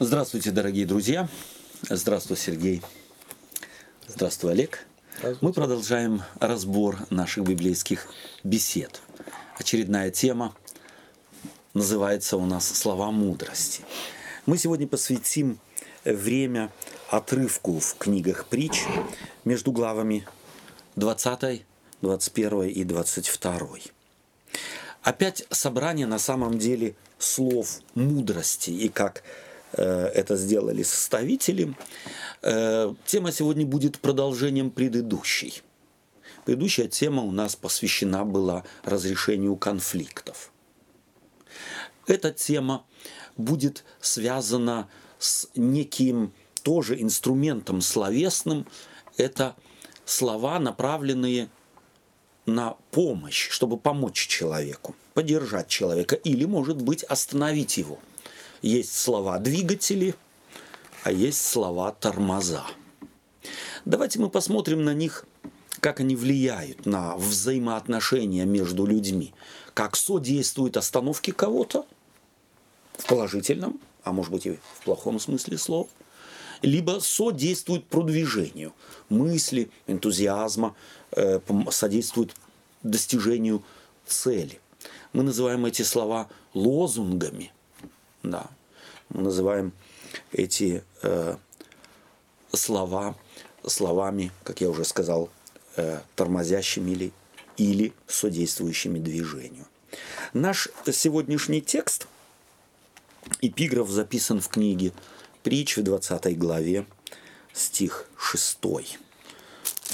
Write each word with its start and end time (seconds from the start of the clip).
Здравствуйте, 0.00 0.52
дорогие 0.52 0.86
друзья. 0.86 1.28
Здравствуй, 1.90 2.36
Сергей. 2.36 2.82
Здравствуй, 4.06 4.52
Олег. 4.52 4.86
Здравствуйте. 5.18 5.38
Мы 5.44 5.52
продолжаем 5.52 6.22
разбор 6.38 6.98
наших 7.10 7.42
библейских 7.42 8.06
бесед. 8.44 9.02
Очередная 9.58 10.12
тема 10.12 10.54
называется 11.74 12.36
у 12.36 12.46
нас 12.46 12.68
«Слова 12.68 13.10
мудрости». 13.10 13.82
Мы 14.46 14.56
сегодня 14.56 14.86
посвятим 14.86 15.58
время 16.04 16.70
отрывку 17.10 17.80
в 17.80 17.96
книгах 17.98 18.46
притч 18.46 18.84
между 19.44 19.72
главами 19.72 20.28
20, 20.94 21.64
21 22.02 22.62
и 22.68 22.84
22. 22.84 23.68
Опять 25.02 25.44
собрание 25.50 26.06
на 26.06 26.20
самом 26.20 26.56
деле 26.56 26.94
слов 27.18 27.80
мудрости 27.96 28.70
и 28.70 28.88
как 28.88 29.24
это 29.76 30.36
сделали 30.36 30.82
составители. 30.82 31.74
Э, 32.42 32.94
тема 33.06 33.32
сегодня 33.32 33.66
будет 33.66 33.98
продолжением 33.98 34.70
предыдущей. 34.70 35.62
Предыдущая 36.44 36.88
тема 36.88 37.22
у 37.22 37.30
нас 37.30 37.56
посвящена 37.56 38.24
была 38.24 38.64
разрешению 38.82 39.56
конфликтов. 39.56 40.50
Эта 42.06 42.32
тема 42.32 42.86
будет 43.36 43.84
связана 44.00 44.88
с 45.18 45.48
неким 45.54 46.32
тоже 46.62 47.00
инструментом 47.00 47.82
словесным. 47.82 48.66
Это 49.16 49.56
слова, 50.04 50.58
направленные 50.58 51.50
на 52.46 52.76
помощь, 52.90 53.50
чтобы 53.50 53.76
помочь 53.76 54.26
человеку, 54.26 54.96
поддержать 55.12 55.68
человека 55.68 56.16
или, 56.16 56.46
может 56.46 56.80
быть, 56.80 57.04
остановить 57.04 57.76
его. 57.76 57.98
Есть 58.62 58.96
слова 58.96 59.38
двигатели, 59.38 60.14
а 61.04 61.12
есть 61.12 61.46
слова 61.46 61.92
тормоза. 61.92 62.64
Давайте 63.84 64.18
мы 64.18 64.28
посмотрим 64.28 64.84
на 64.84 64.94
них, 64.94 65.24
как 65.80 66.00
они 66.00 66.16
влияют 66.16 66.84
на 66.86 67.16
взаимоотношения 67.16 68.44
между 68.44 68.84
людьми, 68.84 69.32
как 69.74 69.96
содействуют 69.96 70.76
остановке 70.76 71.32
кого-то 71.32 71.86
в 72.98 73.06
положительном, 73.06 73.80
а 74.02 74.12
может 74.12 74.32
быть 74.32 74.46
и 74.46 74.52
в 74.52 74.84
плохом 74.84 75.20
смысле 75.20 75.56
слова, 75.56 75.88
либо 76.62 76.98
содействуют 77.00 77.86
продвижению 77.86 78.72
мысли, 79.08 79.70
энтузиазма, 79.86 80.74
э, 81.12 81.40
содействуют 81.70 82.34
достижению 82.82 83.62
цели. 84.06 84.60
Мы 85.12 85.22
называем 85.22 85.64
эти 85.66 85.82
слова 85.82 86.28
лозунгами. 86.54 87.52
Да. 88.22 88.50
Мы 89.10 89.22
называем 89.22 89.72
эти 90.32 90.82
э, 91.02 91.36
слова 92.52 93.16
словами, 93.66 94.30
как 94.44 94.60
я 94.60 94.70
уже 94.70 94.84
сказал, 94.84 95.30
э, 95.76 96.00
тормозящими 96.14 96.90
или, 96.90 97.12
или 97.56 97.92
содействующими 98.06 98.98
движению. 98.98 99.64
Наш 100.32 100.68
сегодняшний 100.92 101.62
текст, 101.62 102.06
эпиграф 103.40 103.88
записан 103.88 104.40
в 104.40 104.48
книге 104.48 104.92
притч 105.42 105.76
в 105.76 105.82
20 105.82 106.38
главе, 106.38 106.86
стих 107.52 108.06
6. 108.18 108.58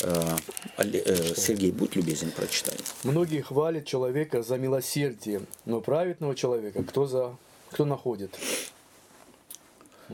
Э, 0.02 0.36
э, 0.78 1.34
Сергей, 1.36 1.70
будь 1.70 1.94
любезен, 1.94 2.30
прочитай. 2.32 2.76
Многие 3.04 3.42
хвалят 3.42 3.86
человека 3.86 4.42
за 4.42 4.58
милосердие, 4.58 5.42
но 5.64 5.80
праведного 5.80 6.34
человека 6.34 6.82
кто, 6.82 7.06
за, 7.06 7.36
кто 7.70 7.84
находит? 7.84 8.36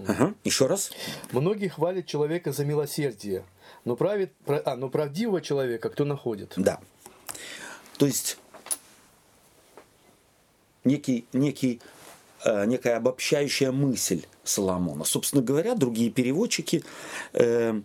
Ага. 0.06 0.34
Еще 0.44 0.66
раз. 0.66 0.90
Многие 1.32 1.68
хвалят 1.68 2.06
человека 2.06 2.52
за 2.52 2.64
милосердие, 2.64 3.44
но, 3.84 3.96
правит, 3.96 4.32
а, 4.46 4.76
но 4.76 4.88
правдивого 4.88 5.40
человека 5.40 5.88
кто 5.90 6.04
находит? 6.04 6.52
Да. 6.56 6.80
То 7.98 8.06
есть 8.06 8.38
некий, 10.84 11.26
некий, 11.32 11.80
э, 12.44 12.66
некая 12.66 12.96
обобщающая 12.96 13.72
мысль 13.72 14.24
Соломона. 14.44 15.04
Собственно 15.04 15.42
говоря, 15.42 15.74
другие 15.74 16.10
переводчики 16.10 16.84
э, 17.32 17.80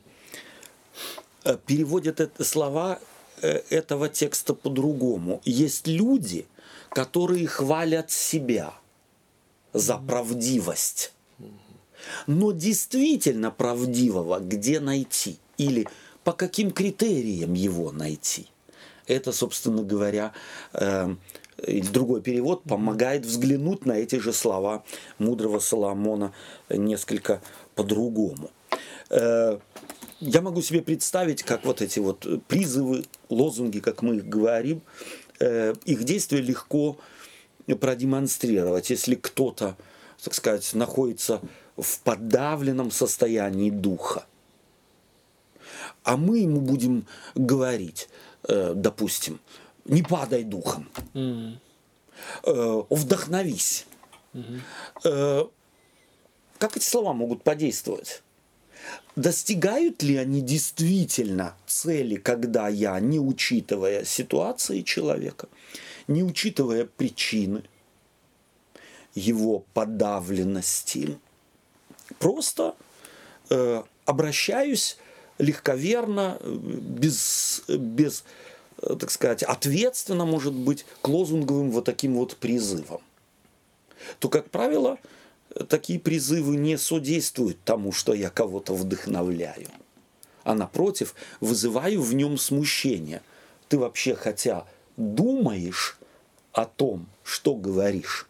Э, 1.46 1.58
переводят 1.66 2.20
это, 2.20 2.44
слова 2.44 3.00
э, 3.42 3.62
этого 3.70 4.10
текста 4.10 4.56
по-другому. 4.56 5.42
Есть 5.46 5.86
люди, 5.86 6.48
которые 6.90 7.48
хвалят 7.48 8.10
себя 8.10 8.74
за 9.72 9.98
правдивость. 9.98 11.14
Но 12.28 12.52
действительно 12.52 13.52
правдивого 13.52 14.40
где 14.40 14.80
найти? 14.80 15.38
Или 15.58 15.88
по 16.24 16.34
каким 16.34 16.72
критериям 16.72 17.54
его 17.54 17.92
найти? 17.92 18.48
Это, 19.08 19.32
собственно 19.32 19.84
говоря, 19.84 20.34
э, 20.74 21.16
другой 21.92 22.22
перевод 22.22 22.64
помогает 22.64 23.26
взглянуть 23.26 23.86
на 23.86 23.94
эти 23.94 24.18
же 24.18 24.34
слова 24.34 24.84
мудрого 25.20 25.60
Соломона 25.60 26.34
несколько 26.70 27.42
по-другому 27.76 28.50
я 30.20 30.42
могу 30.42 30.62
себе 30.62 30.82
представить, 30.82 31.44
как 31.44 31.66
вот 31.66 31.82
эти 31.82 32.00
вот 32.00 32.26
призывы, 32.48 33.06
лозунги, 33.30 33.80
как 33.80 34.02
мы 34.02 34.18
их 34.18 34.28
говорим, 34.28 34.82
э, 35.40 35.74
их 35.86 36.04
действие 36.04 36.42
легко 36.42 36.98
продемонстрировать, 37.68 38.90
если 38.90 39.16
кто-то, 39.16 39.76
так 40.24 40.34
сказать, 40.34 40.74
находится 40.74 41.42
в 41.78 42.00
подавленном 42.02 42.92
состоянии 42.92 43.70
духа. 43.70 44.26
А 46.04 46.18
мы 46.18 46.40
ему 46.40 46.62
будем 46.62 47.08
говорить, 47.34 48.10
э, 48.48 48.74
допустим, 48.76 49.40
не 49.86 50.04
падай 50.04 50.44
духом, 50.44 50.90
mm. 51.14 51.58
э, 52.44 52.84
вдохновись. 52.90 53.86
Mm-hmm. 54.34 55.52
Как 56.58 56.78
эти 56.78 56.84
слова 56.84 57.14
могут 57.14 57.44
подействовать? 57.44 58.22
достигают 59.16 60.04
ли 60.04 60.18
они 60.18 60.42
действительно 60.42 61.56
цели, 61.66 62.16
когда 62.16 62.68
я, 62.68 63.00
не 63.00 63.20
учитывая 63.20 64.04
ситуации 64.04 64.82
человека, 64.82 65.48
не 66.08 66.24
учитывая 66.24 66.86
причины 66.86 67.64
его 69.14 69.64
подавленности, 69.74 71.18
просто 72.20 72.76
э, 73.50 73.84
обращаюсь 74.06 74.98
легковерно, 75.38 76.40
без, 76.44 77.64
без, 77.68 78.24
э, 78.82 78.96
так 79.00 79.12
сказать, 79.12 79.44
ответственно, 79.44 80.26
может 80.26 80.54
быть, 80.54 80.86
к 81.02 81.08
лозунговым 81.08 81.72
вот 81.72 81.86
таким 81.86 82.16
вот 82.16 82.38
призывам, 82.38 83.02
то, 84.20 84.30
как 84.30 84.50
правило, 84.50 84.98
такие 85.68 86.00
призывы 86.00 86.58
не 86.58 86.78
содействуют 86.78 87.58
тому, 87.64 87.92
что 87.92 88.14
я 88.14 88.30
кого-то 88.30 88.74
вдохновляю, 88.74 89.68
а 90.44 90.54
напротив, 90.56 91.16
вызываю 91.40 92.02
в 92.02 92.14
нем 92.14 92.38
смущение. 92.38 93.22
Ты 93.68 93.78
вообще 93.78 94.16
хотя 94.16 94.66
думаешь 94.96 95.98
о 96.54 96.66
том, 96.66 97.08
что 97.24 97.56
говоришь? 97.56 98.28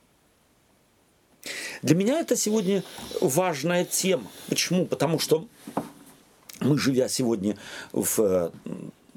Для 1.81 1.95
меня 1.95 2.19
это 2.19 2.35
сегодня 2.35 2.83
важная 3.21 3.85
тема. 3.85 4.29
Почему? 4.47 4.85
Потому 4.85 5.19
что 5.19 5.47
мы, 6.59 6.77
живя 6.77 7.07
сегодня 7.09 7.57
в, 7.91 8.51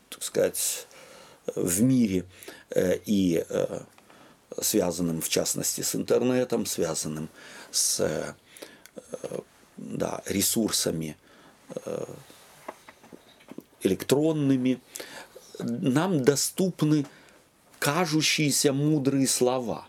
так 0.09 0.23
сказать, 0.23 0.87
в 1.55 1.83
мире 1.83 2.25
э, 2.71 2.99
и 3.07 3.45
э, 3.49 3.81
связанным, 4.61 5.21
в 5.21 5.29
частности, 5.29 5.81
с 5.81 5.95
интернетом, 5.95 6.67
связанным 6.67 7.29
с 7.71 8.01
э, 8.01 8.35
да, 9.77 10.23
ресурсами 10.27 11.17
э, 11.85 12.05
электронными, 13.83 14.81
нам 15.61 16.23
доступны 16.23 17.07
кажущиеся 17.79 18.73
мудрые 18.73 19.27
слова. 19.27 19.87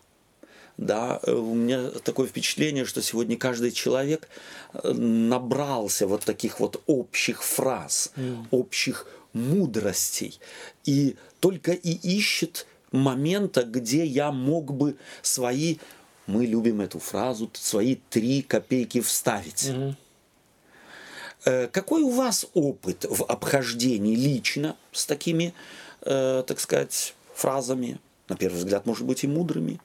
Да, 0.80 1.20
у 1.28 1.54
меня 1.56 1.90
такое 1.90 2.26
впечатление, 2.30 2.86
что 2.86 3.02
сегодня 3.02 3.36
каждый 3.36 3.72
человек 3.72 4.30
э, 4.72 4.94
набрался 4.94 6.08
вот 6.08 6.24
таких 6.24 6.62
вот 6.62 6.82
общих 6.88 7.44
фраз, 7.44 8.14
mm. 8.16 8.46
общих 8.52 9.06
мудростей, 9.34 10.40
и 10.86 11.18
только 11.42 11.74
и 11.74 11.92
ищет 11.92 12.66
момента, 12.94 13.64
где 13.64 14.06
я 14.06 14.32
мог 14.32 14.74
бы 14.74 14.96
свои 15.22 15.80
мы 16.28 16.46
любим 16.46 16.80
эту 16.80 17.00
фразу, 17.00 17.50
свои 17.54 17.98
три 18.10 18.42
копейки 18.42 19.02
вставить. 19.02 19.72
Угу. 19.72 19.96
Какой 21.72 22.04
у 22.04 22.10
вас 22.10 22.46
опыт 22.54 23.06
в 23.10 23.24
обхождении 23.24 24.16
лично 24.16 24.78
с 24.92 25.08
такими, 25.08 25.56
э, 26.02 26.44
так 26.46 26.60
сказать, 26.60 27.16
фразами, 27.34 28.00
на 28.28 28.36
первый 28.36 28.58
взгляд, 28.58 28.86
может 28.86 29.08
быть, 29.08 29.24
и 29.24 29.28
мудрыми? 29.28 29.80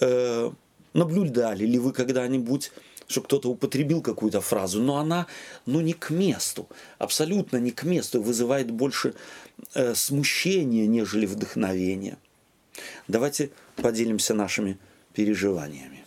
Э, 0.00 0.50
наблюдали 0.92 1.64
ли 1.64 1.78
вы 1.78 1.92
когда-нибудь 1.92 2.72
что 3.08 3.20
кто-то 3.20 3.50
употребил 3.50 4.02
какую-то 4.02 4.40
фразу, 4.40 4.82
но 4.82 4.96
она, 4.96 5.26
ну, 5.64 5.80
не 5.80 5.92
к 5.92 6.10
месту, 6.10 6.68
абсолютно 6.98 7.58
не 7.58 7.70
к 7.70 7.84
месту, 7.84 8.20
вызывает 8.20 8.70
больше 8.70 9.14
э, 9.74 9.94
смущения, 9.94 10.88
нежели 10.88 11.26
вдохновения. 11.26 12.18
Давайте 13.08 13.50
поделимся 13.76 14.34
нашими 14.34 14.78
переживаниями. 15.14 16.04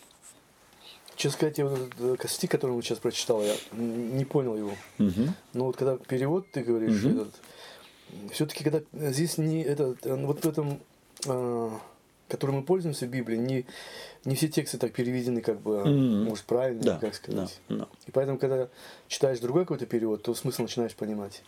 Честно 1.16 1.36
сказать, 1.36 1.58
я 1.58 1.66
вот 1.66 1.78
этот 1.78 2.24
э, 2.24 2.28
стих, 2.28 2.50
который 2.50 2.72
мы 2.72 2.82
сейчас 2.82 2.98
прочитал, 2.98 3.42
я 3.42 3.54
не 3.72 4.24
понял 4.24 4.56
его. 4.56 4.74
Угу. 4.98 5.34
Но 5.54 5.64
вот 5.66 5.76
когда 5.76 5.96
перевод 5.96 6.50
ты 6.50 6.62
говоришь, 6.62 7.04
этот, 7.04 7.34
все-таки 8.32 8.64
когда 8.64 8.80
здесь 8.92 9.36
не 9.38 9.62
этот, 9.62 10.06
э, 10.06 10.14
вот 10.14 10.44
в 10.44 10.48
этом, 10.48 10.80
э, 11.26 11.70
которым 12.30 12.56
мы 12.56 12.62
пользуемся 12.62 13.06
в 13.06 13.10
Библии, 13.10 13.36
не, 13.36 13.66
не 14.24 14.34
все 14.36 14.48
тексты 14.48 14.78
так 14.78 14.92
переведены, 14.92 15.40
как 15.42 15.60
бы, 15.60 15.84
Мгм. 15.84 16.24
может, 16.24 16.44
правильно, 16.44 16.82
Да, 16.82 16.92
как 16.98 17.10
да, 17.10 17.16
сказать. 17.16 17.60
да. 17.68 17.86
И 18.06 18.10
поэтому, 18.10 18.38
когда 18.38 18.68
читаешь 19.08 19.38
другой 19.40 19.62
какой-то 19.64 19.86
перевод, 19.86 20.22
то 20.22 20.34
смысл 20.34 20.62
начинаешь 20.62 20.94
понимать. 20.94 21.42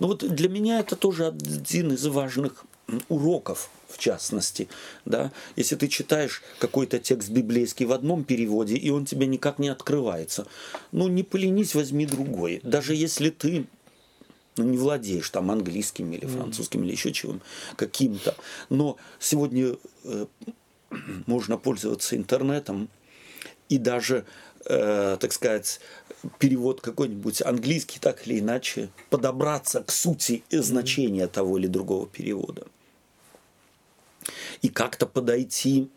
Ну 0.00 0.08
вот 0.08 0.18
для 0.26 0.48
меня 0.48 0.80
это 0.80 0.96
тоже 0.96 1.26
один 1.26 1.92
из 1.92 2.06
важных 2.06 2.64
уроков, 3.08 3.68
в 3.88 3.98
частности. 3.98 4.68
Да? 5.04 5.32
Если 5.56 5.74
ты 5.76 5.88
читаешь 5.88 6.42
какой-то 6.60 6.98
текст 6.98 7.30
библейский 7.30 7.84
в 7.86 7.92
одном 7.92 8.24
переводе, 8.24 8.76
и 8.76 8.90
он 8.90 9.06
тебе 9.06 9.26
никак 9.26 9.58
не 9.58 9.68
открывается, 9.68 10.46
ну 10.92 11.08
не 11.08 11.22
поленись, 11.22 11.74
возьми 11.74 12.06
другой. 12.06 12.60
Даже 12.62 12.94
если 12.94 13.30
ты 13.30 13.66
ну, 14.56 14.64
не 14.64 14.78
владеешь 14.78 15.30
там 15.30 15.50
английским 15.50 16.12
или 16.12 16.26
французским 16.26 16.82
или 16.84 16.92
еще 16.92 17.12
чем 17.12 17.40
каким-то. 17.76 18.34
Но 18.70 18.96
сегодня 19.18 19.76
э, 20.04 20.26
можно 21.26 21.58
пользоваться 21.58 22.16
интернетом 22.16 22.88
и 23.68 23.78
даже, 23.78 24.24
э, 24.64 25.16
так 25.20 25.32
сказать, 25.32 25.80
перевод 26.38 26.80
какой-нибудь 26.80 27.42
английский, 27.42 27.98
так 27.98 28.26
или 28.26 28.40
иначе, 28.40 28.88
подобраться 29.10 29.82
к 29.82 29.90
сути 29.90 30.42
и 30.50 30.58
значения 30.58 31.26
того 31.26 31.58
или 31.58 31.66
другого 31.66 32.06
перевода. 32.06 32.66
И 34.62 34.68
как-то 34.68 35.06
подойти 35.06 35.90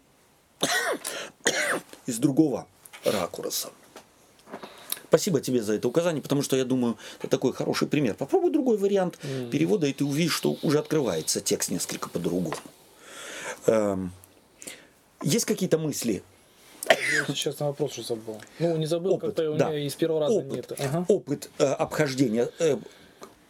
из 2.06 2.18
другого 2.18 2.68
ракурса. 3.04 3.72
Спасибо 5.10 5.42
тебе 5.42 5.62
за 5.64 5.74
это 5.74 5.88
указание, 5.88 6.22
потому 6.22 6.44
что 6.44 6.56
я 6.56 6.64
думаю, 6.66 6.98
это 7.20 7.30
такой 7.30 7.52
хороший 7.52 7.88
пример. 7.88 8.14
Попробуй 8.14 8.52
другой 8.52 8.78
вариант 8.78 9.18
перевода, 9.52 9.88
и 9.88 9.94
ты 9.94 10.06
увидишь, 10.06 10.34
что 10.36 10.58
уже 10.62 10.78
открывается 10.78 11.42
текст 11.42 11.72
несколько 11.72 12.10
по-другому. 12.10 12.54
Эм, 13.66 14.12
Есть 15.24 15.46
какие-то 15.46 15.78
мысли 15.80 16.22
Я 16.88 17.26
сейчас 17.36 17.60
на 17.60 17.68
вопрос 17.68 17.98
уже 17.98 18.08
забыл. 18.08 18.40
Ну, 18.60 18.78
не 18.78 18.86
забыл, 18.86 19.14
Опыт, 19.16 19.36
как-то 19.36 19.52
у 19.52 19.58
да. 19.58 19.70
меня 19.70 19.80
и 19.86 19.90
с 19.90 19.96
первого 19.96 20.22
раза 20.22 20.34
опыт, 20.34 20.52
нет. 20.54 20.80
Ага. 20.80 21.06
опыт 21.08 21.50
э, 21.58 21.66
обхождения. 21.66 22.48
Э, 22.60 22.78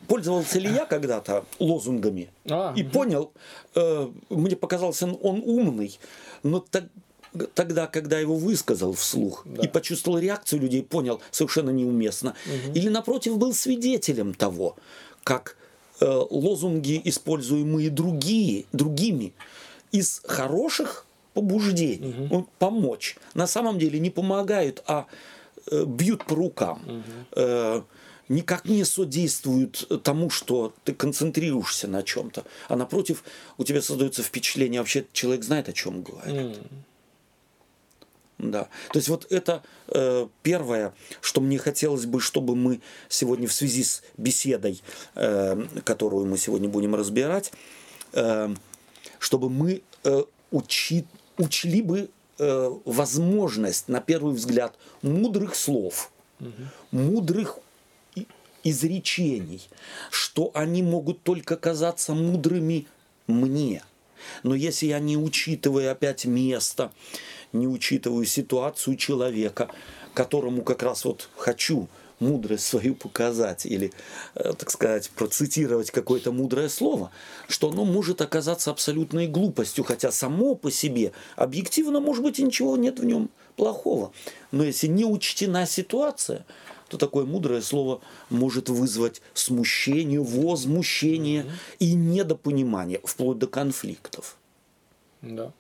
пользовался 0.07 0.59
ли 0.59 0.69
я 0.69 0.85
когда-то 0.85 1.45
лозунгами 1.59 2.29
А, 2.49 2.73
и 2.75 2.83
мгм. 2.83 2.91
понял, 2.91 3.33
э, 3.75 4.09
мне 4.29 4.55
показался 4.55 5.05
он 5.07 5.43
умный, 5.45 5.99
но 6.41 6.59
так- 6.61 6.85
тогда, 7.53 7.87
когда 7.87 8.19
его 8.19 8.35
высказал 8.35 8.93
вслух 8.93 9.43
Да. 9.45 9.63
и 9.63 9.67
почувствовал 9.67 10.19
реакцию 10.19 10.61
людей, 10.61 10.83
понял 10.83 11.21
совершенно 11.31 11.69
неуместно. 11.69 12.35
Или 12.73 12.89
напротив 12.89 13.37
был 13.37 13.53
свидетелем 13.53 14.33
того, 14.33 14.75
как 15.23 15.55
э, 15.99 16.05
лозунги, 16.29 17.01
используемые 17.03 17.89
другие, 17.89 18.65
другими, 18.71 19.33
из 19.91 20.21
хороших 20.25 21.05
побуждений, 21.33 22.27
ну, 22.31 22.47
помочь, 22.59 23.17
на 23.33 23.47
самом 23.47 23.79
деле 23.79 23.99
не 23.99 24.09
помогают, 24.09 24.83
а 24.87 25.05
э, 25.71 25.83
бьют 25.85 26.25
по 26.25 26.35
рукам. 26.35 27.03
Э, 27.35 27.81
никак 28.27 28.65
не 28.65 28.83
содействуют 28.83 29.87
тому, 30.03 30.29
что 30.29 30.73
ты 30.83 30.93
концентрируешься 30.93 31.87
на 31.87 32.03
чем-то, 32.03 32.43
а 32.67 32.75
напротив, 32.75 33.23
у 33.57 33.63
тебя 33.63 33.81
создается 33.81 34.21
впечатление, 34.23 34.81
вообще 34.81 35.05
человек 35.13 35.43
знает, 35.43 35.69
о 35.69 35.73
чем 35.73 36.03
говорит. 36.03 36.57
М. 36.57 36.83
Да. 38.39 38.69
То 38.93 38.99
есть 38.99 39.09
вот 39.09 39.27
это 39.29 39.63
э, 39.89 40.27
первое, 40.43 40.93
что 41.19 41.41
мне 41.41 41.57
хотелось 41.57 42.05
бы, 42.05 42.21
чтобы 42.21 42.55
мы 42.55 42.79
сегодня 43.09 43.47
в 43.49 43.53
связи 43.53 43.83
с 43.83 44.01
беседой, 44.17 44.81
э, 45.15 45.61
которую 45.83 46.25
мы 46.25 46.37
сегодня 46.37 46.69
будем 46.69 46.95
разбирать, 46.95 47.51
э, 48.13 48.55
чтобы 49.19 49.49
мы 49.49 49.81
э, 50.05 50.23
учи, 50.51 51.05
учли 51.37 51.81
бы 51.81 52.09
э, 52.37 52.71
возможность, 52.85 53.89
на 53.89 53.99
первый 53.99 54.33
взгляд, 54.33 54.73
мудрых 55.01 55.53
слов, 55.55 56.09
мудрых 56.91 57.59
и- 58.15 58.25
изречений, 58.63 59.67
что 60.11 60.51
они 60.53 60.81
могут 60.81 61.23
только 61.23 61.57
казаться 61.57 62.13
мудрыми 62.13 62.87
мне. 63.27 63.83
Но 64.43 64.55
если 64.55 64.87
я 64.87 64.99
не 64.99 65.17
учитываю 65.17 65.91
опять 65.91 66.25
место, 66.25 66.91
не 67.53 67.67
учитываю 67.67 68.25
ситуацию 68.25 68.95
человека, 68.95 69.69
которому 70.13 70.61
как 70.63 70.83
раз 70.83 71.05
вот 71.05 71.29
хочу 71.37 71.87
мудрость 72.19 72.65
свою 72.65 72.95
показать 72.95 73.65
или, 73.65 73.91
э, 74.35 74.53
так 74.53 74.69
сказать, 74.69 75.09
процитировать 75.11 75.91
какое-то 75.91 76.31
мудрое 76.31 76.69
слово, 76.69 77.11
что 77.47 77.69
оно 77.69 77.85
может 77.85 78.21
оказаться 78.21 78.71
абсолютной 78.71 79.27
глупостью, 79.27 79.83
хотя 79.83 80.11
само 80.11 80.55
по 80.55 80.71
себе 80.71 81.13
объективно, 81.35 81.99
может 81.99 82.23
быть, 82.23 82.39
и 82.39 82.43
ничего 82.43 82.77
нет 82.77 82.99
в 82.99 83.05
нем 83.05 83.29
плохого. 83.55 84.11
Но 84.51 84.63
если 84.63 84.87
не 84.87 85.05
учтена 85.05 85.65
ситуация, 85.65 86.45
то 86.89 86.97
такое 86.97 87.25
мудрое 87.25 87.61
слово 87.61 88.01
может 88.29 88.69
вызвать 88.69 89.21
смущение, 89.33 90.21
возмущение 90.21 91.45
и 91.77 91.93
недопонимание, 91.93 92.99
вплоть 93.03 93.37
до 93.37 93.47
конфликтов. 93.47 94.37
Да. 95.21 95.53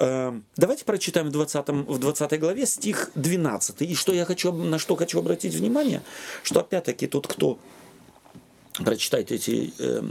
Э, 0.00 0.32
Давайте 0.56 0.84
прочитаем 0.84 1.28
в 1.28 1.32
20, 1.32 1.68
в 1.68 1.98
20 1.98 2.40
главе 2.40 2.66
стих 2.66 3.10
12. 3.14 3.82
И 3.82 3.94
что 3.94 4.12
я 4.12 4.24
хочу, 4.24 4.50
на 4.52 4.78
что 4.78 4.96
хочу 4.96 5.18
обратить 5.18 5.54
внимание, 5.54 6.02
что 6.42 6.60
опять-таки 6.60 7.06
тот, 7.06 7.26
кто 7.26 7.58
прочитает 8.72 9.30
эти 9.30 9.74
э, 9.78 10.02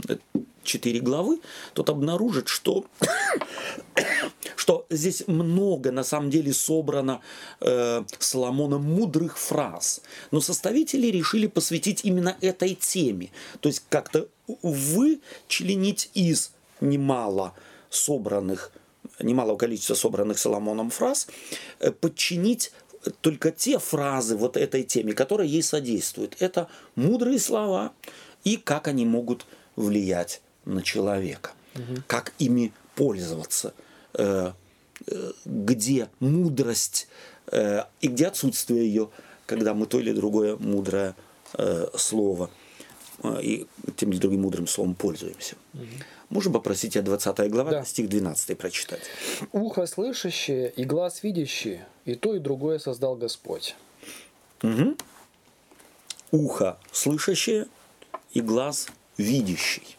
четыре 0.62 1.00
главы, 1.00 1.40
тот 1.74 1.90
обнаружит, 1.90 2.46
что, 2.46 2.84
что 4.56 4.86
здесь 4.90 5.26
много 5.26 5.90
на 5.90 6.04
самом 6.04 6.30
деле 6.30 6.52
собрано 6.52 7.20
э, 7.60 8.04
Соломоном 8.20 8.84
мудрых 8.84 9.38
фраз. 9.38 10.02
Но 10.30 10.40
составители 10.40 11.08
решили 11.08 11.48
посвятить 11.48 12.04
именно 12.04 12.36
этой 12.40 12.76
теме. 12.76 13.30
То 13.58 13.68
есть 13.68 13.82
как-то 13.88 14.28
вычленить 14.62 16.10
из 16.14 16.52
немало 16.80 17.54
собранных 17.90 18.70
немалого 19.22 19.56
количества 19.56 19.94
собранных 19.94 20.38
Соломоном 20.38 20.90
фраз, 20.90 21.28
э, 21.78 21.90
подчинить 21.90 22.72
только 23.20 23.50
те 23.50 23.78
фразы 23.78 24.36
вот 24.36 24.56
этой 24.56 24.82
теме, 24.82 25.12
которые 25.12 25.50
ей 25.50 25.62
содействуют. 25.62 26.36
Это 26.40 26.68
мудрые 26.96 27.38
слова 27.38 27.92
и 28.44 28.56
как 28.56 28.88
они 28.88 29.06
могут 29.06 29.46
влиять 29.76 30.42
на 30.64 30.82
человека, 30.82 31.52
как 32.06 32.34
ими 32.38 32.72
пользоваться, 32.94 33.72
э, 34.14 34.52
э, 35.06 35.32
где 35.44 36.08
мудрость 36.20 37.08
и 37.52 38.06
где 38.06 38.28
отсутствие 38.28 38.86
ее, 38.86 39.10
когда 39.46 39.74
мы 39.74 39.86
то 39.86 39.98
или 39.98 40.12
другое 40.12 40.56
мудрое 40.56 41.16
слово 41.96 42.48
и 43.42 43.66
тем 43.96 44.10
или 44.10 44.18
другим 44.18 44.42
мудрым 44.42 44.66
словом 44.66 44.94
пользуемся. 44.94 45.56
Можем 46.28 46.52
попросить 46.52 46.94
тебя 46.94 47.02
20 47.02 47.50
глава, 47.50 47.70
Да. 47.70 47.84
стих 47.84 48.08
12 48.08 48.54
прочитать. 48.56 49.02
Ухо 49.52 49.86
слышащее 49.86 50.70
и 50.70 50.84
глаз 50.84 51.22
видящий, 51.22 51.80
и 52.04 52.14
то, 52.14 52.34
и 52.34 52.38
другое 52.38 52.78
создал 52.78 53.16
Господь. 53.16 53.74
Мгм. 54.62 54.96
Ухо 56.30 56.78
слышащее 56.92 57.66
и 58.32 58.40
глаз 58.40 58.88
видящий. 59.16 59.96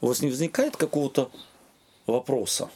У 0.00 0.08
вас 0.08 0.20
не 0.20 0.28
возникает 0.28 0.76
какого-то 0.76 1.30
вопроса? 2.06 2.68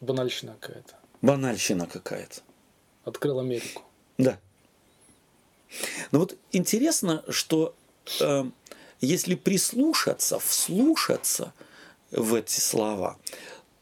Банальщина 0.00 0.56
какая-то. 0.60 0.94
Банальщина 1.22 1.86
какая-то. 1.86 2.40
Открыл 3.04 3.40
Америку. 3.40 3.82
Да. 4.16 4.38
Но 6.12 6.20
вот 6.20 6.36
интересно, 6.52 7.24
что 7.28 7.74
э, 8.20 8.44
если 9.00 9.34
прислушаться, 9.34 10.38
вслушаться 10.38 11.52
в 12.10 12.34
эти 12.34 12.60
слова, 12.60 13.18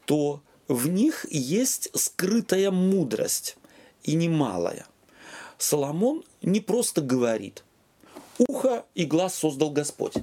то 0.05 0.41
в 0.67 0.87
них 0.87 1.25
есть 1.29 1.89
скрытая 1.93 2.71
мудрость 2.71 3.57
и 4.03 4.15
немалая. 4.15 4.85
Соломон 5.57 6.23
не 6.41 6.59
просто 6.59 7.01
говорит, 7.01 7.63
ухо 8.37 8.85
и 8.95 9.05
глаз 9.05 9.35
создал 9.35 9.71
Господь. 9.71 10.13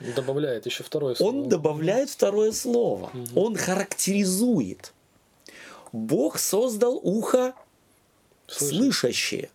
Добавляет 0.00 0.66
еще 0.66 0.84
второе 0.84 1.16
слово. 1.16 1.30
Он 1.30 1.48
добавляет 1.48 2.10
второе 2.10 2.52
слово. 2.52 3.10
Он 3.34 3.56
характеризует. 3.56 4.92
Бог 5.92 6.38
создал 6.38 7.00
ухо 7.02 7.54
Слышит. 8.48 8.76
слышащее, 8.76 9.50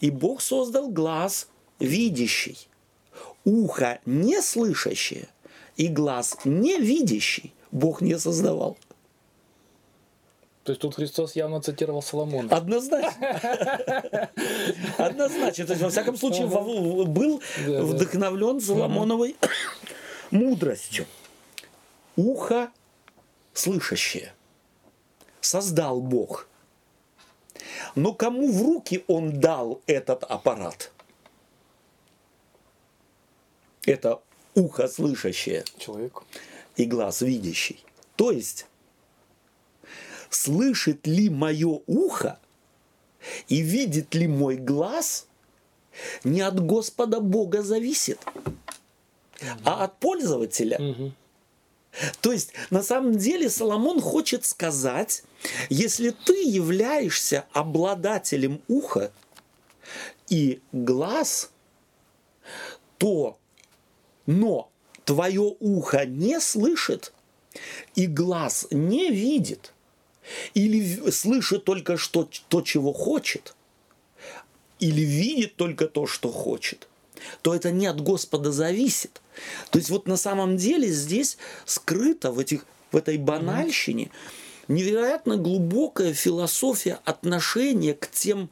и 0.00 0.10
Бог 0.10 0.40
создал 0.40 0.88
глаз 0.88 1.48
видящий. 1.80 2.68
Ухо 3.44 4.00
не 4.04 4.40
слышащее 4.42 5.28
и 5.76 5.88
глаз 5.88 6.36
не 6.44 6.78
видящий 6.78 7.54
Бог 7.72 8.02
не 8.02 8.18
создавал. 8.18 8.76
То 10.64 10.72
есть 10.72 10.82
тут 10.82 10.94
Христос 10.94 11.34
явно 11.34 11.62
цитировал 11.62 12.02
Соломона. 12.02 12.54
Однозначно. 12.54 13.10
Однозначно. 14.98 15.66
То 15.66 15.72
есть, 15.72 15.82
во 15.82 15.88
всяком 15.88 16.18
случае, 16.18 16.46
был 16.46 17.42
вдохновлен 17.56 18.60
Соломоновой 18.60 19.36
мудростью. 20.30 21.06
Ухо 22.16 22.70
слышащее. 23.54 24.34
Создал 25.40 26.02
Бог. 26.02 26.46
Но 27.94 28.12
кому 28.12 28.50
в 28.50 28.62
руки 28.62 29.04
он 29.06 29.40
дал 29.40 29.80
этот 29.86 30.24
аппарат? 30.24 30.90
Это 33.84 34.20
ухо 34.54 34.88
слышащее 34.88 35.64
Человеку. 35.78 36.24
и 36.76 36.84
глаз 36.84 37.22
видящий. 37.22 37.84
То 38.16 38.30
есть, 38.30 38.66
слышит 40.28 41.06
ли 41.06 41.30
мое 41.30 41.80
ухо 41.86 42.38
и 43.48 43.60
видит 43.60 44.14
ли 44.14 44.26
мой 44.26 44.56
глаз, 44.56 45.26
не 46.24 46.40
от 46.40 46.64
Господа 46.64 47.20
Бога 47.20 47.62
зависит, 47.62 48.18
а 49.64 49.84
от 49.84 49.98
пользователя. 49.98 50.78
Мгм. 50.78 51.14
То 52.20 52.32
есть, 52.32 52.52
на 52.70 52.82
самом 52.82 53.16
деле, 53.16 53.50
Соломон 53.50 54.00
хочет 54.00 54.44
сказать, 54.44 55.22
если 55.68 56.10
ты 56.10 56.42
являешься 56.42 57.46
обладателем 57.52 58.60
уха 58.68 59.12
и 60.28 60.60
глаз, 60.72 61.50
то, 62.98 63.38
но 64.26 64.70
твое 65.04 65.56
ухо 65.60 66.04
не 66.06 66.40
слышит 66.40 67.12
и 67.94 68.06
глаз 68.06 68.66
не 68.70 69.10
видит, 69.10 69.72
или 70.54 71.10
слышит 71.10 71.64
только 71.64 71.96
что, 71.96 72.28
то, 72.48 72.62
чего 72.62 72.92
хочет, 72.92 73.54
или 74.78 75.00
видит 75.00 75.56
только 75.56 75.88
то, 75.88 76.06
что 76.06 76.30
хочет, 76.30 76.88
то 77.42 77.54
это 77.54 77.70
не 77.70 77.86
от 77.86 78.00
Господа 78.00 78.52
зависит. 78.52 79.20
То 79.70 79.78
есть 79.78 79.90
вот 79.90 80.06
на 80.06 80.16
самом 80.16 80.56
деле 80.56 80.88
здесь 80.88 81.38
скрыто 81.64 82.32
в, 82.32 82.38
этих, 82.38 82.64
в 82.92 82.96
этой 82.96 83.16
банальщине 83.18 84.10
невероятно 84.68 85.36
глубокая 85.36 86.12
философия 86.14 87.00
отношения 87.04 87.94
к 87.94 88.10
тем 88.10 88.50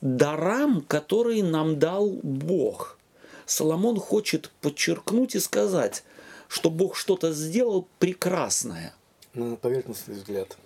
дарам, 0.00 0.80
которые 0.82 1.42
нам 1.44 1.78
дал 1.78 2.08
Бог. 2.22 2.98
Соломон 3.46 3.98
хочет 3.98 4.50
подчеркнуть 4.60 5.34
и 5.34 5.40
сказать, 5.40 6.04
что 6.48 6.70
Бог 6.70 6.96
что-то 6.96 7.32
сделал 7.32 7.86
прекрасное. 7.98 8.94
На 9.34 9.56
поверхностный 9.56 10.14
взгляд. 10.14 10.56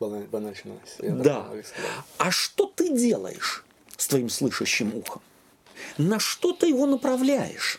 Бана- 0.00 0.26
Банальщина. 0.30 0.74
Да. 1.00 1.48
А 2.18 2.30
что 2.30 2.66
ты 2.74 2.96
делаешь 2.96 3.64
с 3.96 4.06
твоим 4.06 4.28
слышащим 4.28 4.94
ухом? 4.94 5.22
На 5.96 6.18
что 6.18 6.52
ты 6.52 6.68
его 6.68 6.86
направляешь? 6.86 7.78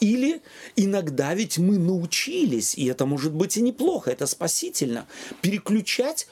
Или 0.00 0.42
иногда 0.76 1.34
ведь 1.34 1.58
мы 1.58 1.78
научились, 1.78 2.74
и 2.76 2.86
это 2.86 3.04
может 3.04 3.32
быть 3.32 3.56
и 3.56 3.62
неплохо, 3.62 4.10
это 4.10 4.26
спасительно, 4.26 5.06
переключать 5.40 6.28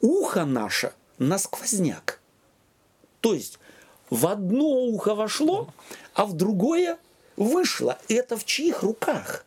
ухо 0.00 0.44
наше 0.44 0.92
на 1.18 1.38
сквозняк. 1.38 2.20
То 3.20 3.34
есть 3.34 3.58
в 4.10 4.26
одно 4.26 4.64
ухо 4.64 5.14
вошло, 5.14 5.72
а 6.14 6.24
в 6.24 6.32
другое 6.32 6.98
вышло. 7.36 7.98
Это 8.08 8.36
в 8.36 8.44
чьих 8.44 8.82
руках? 8.82 9.44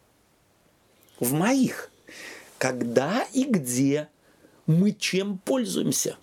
В 1.20 1.34
моих. 1.34 1.90
Когда 2.58 3.26
и 3.34 3.44
где 3.44 4.08
мы 4.68 4.92
чем 4.92 5.40
пользуемся? 5.40 6.18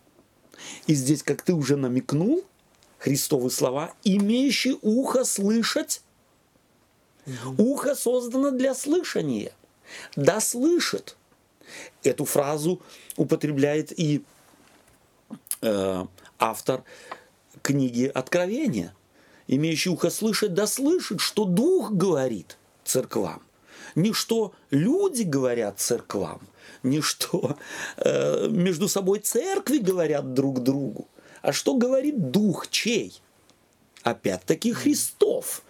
И 0.86 0.94
здесь, 0.94 1.22
как 1.22 1.42
ты 1.42 1.52
уже 1.52 1.76
намекнул, 1.76 2.44
Христовы 2.98 3.50
слова, 3.50 3.92
имеющий 4.02 4.76
ухо 4.82 5.24
слышать, 5.24 6.02
ухо 7.56 7.94
создано 7.94 8.50
для 8.50 8.74
слышания. 8.74 9.52
Да 10.16 10.40
слышит. 10.40 11.16
Эту 12.02 12.24
фразу 12.24 12.80
употребляет 13.16 13.98
и 13.98 14.24
э, 15.60 16.04
автор 16.38 16.82
книги 17.62 18.10
Откровения. 18.12 18.94
Имеющий 19.46 19.90
ухо 19.90 20.10
слышать, 20.10 20.54
да 20.54 20.66
слышит, 20.66 21.20
что 21.20 21.44
Дух 21.44 21.92
говорит 21.92 22.58
церквам. 22.84 23.42
Не 23.94 24.12
что 24.12 24.52
люди 24.70 25.22
говорят 25.22 25.78
церквам, 25.78 26.40
не 26.82 27.00
что 27.00 27.56
э, 27.96 28.48
между 28.48 28.88
собой 28.88 29.20
церкви 29.20 29.78
говорят 29.78 30.34
друг 30.34 30.62
другу, 30.62 31.08
а 31.42 31.52
что 31.52 31.74
говорит 31.74 32.30
Дух 32.30 32.68
чей? 32.68 33.20
Опять-таки 34.02 34.72
Христов. 34.72 35.62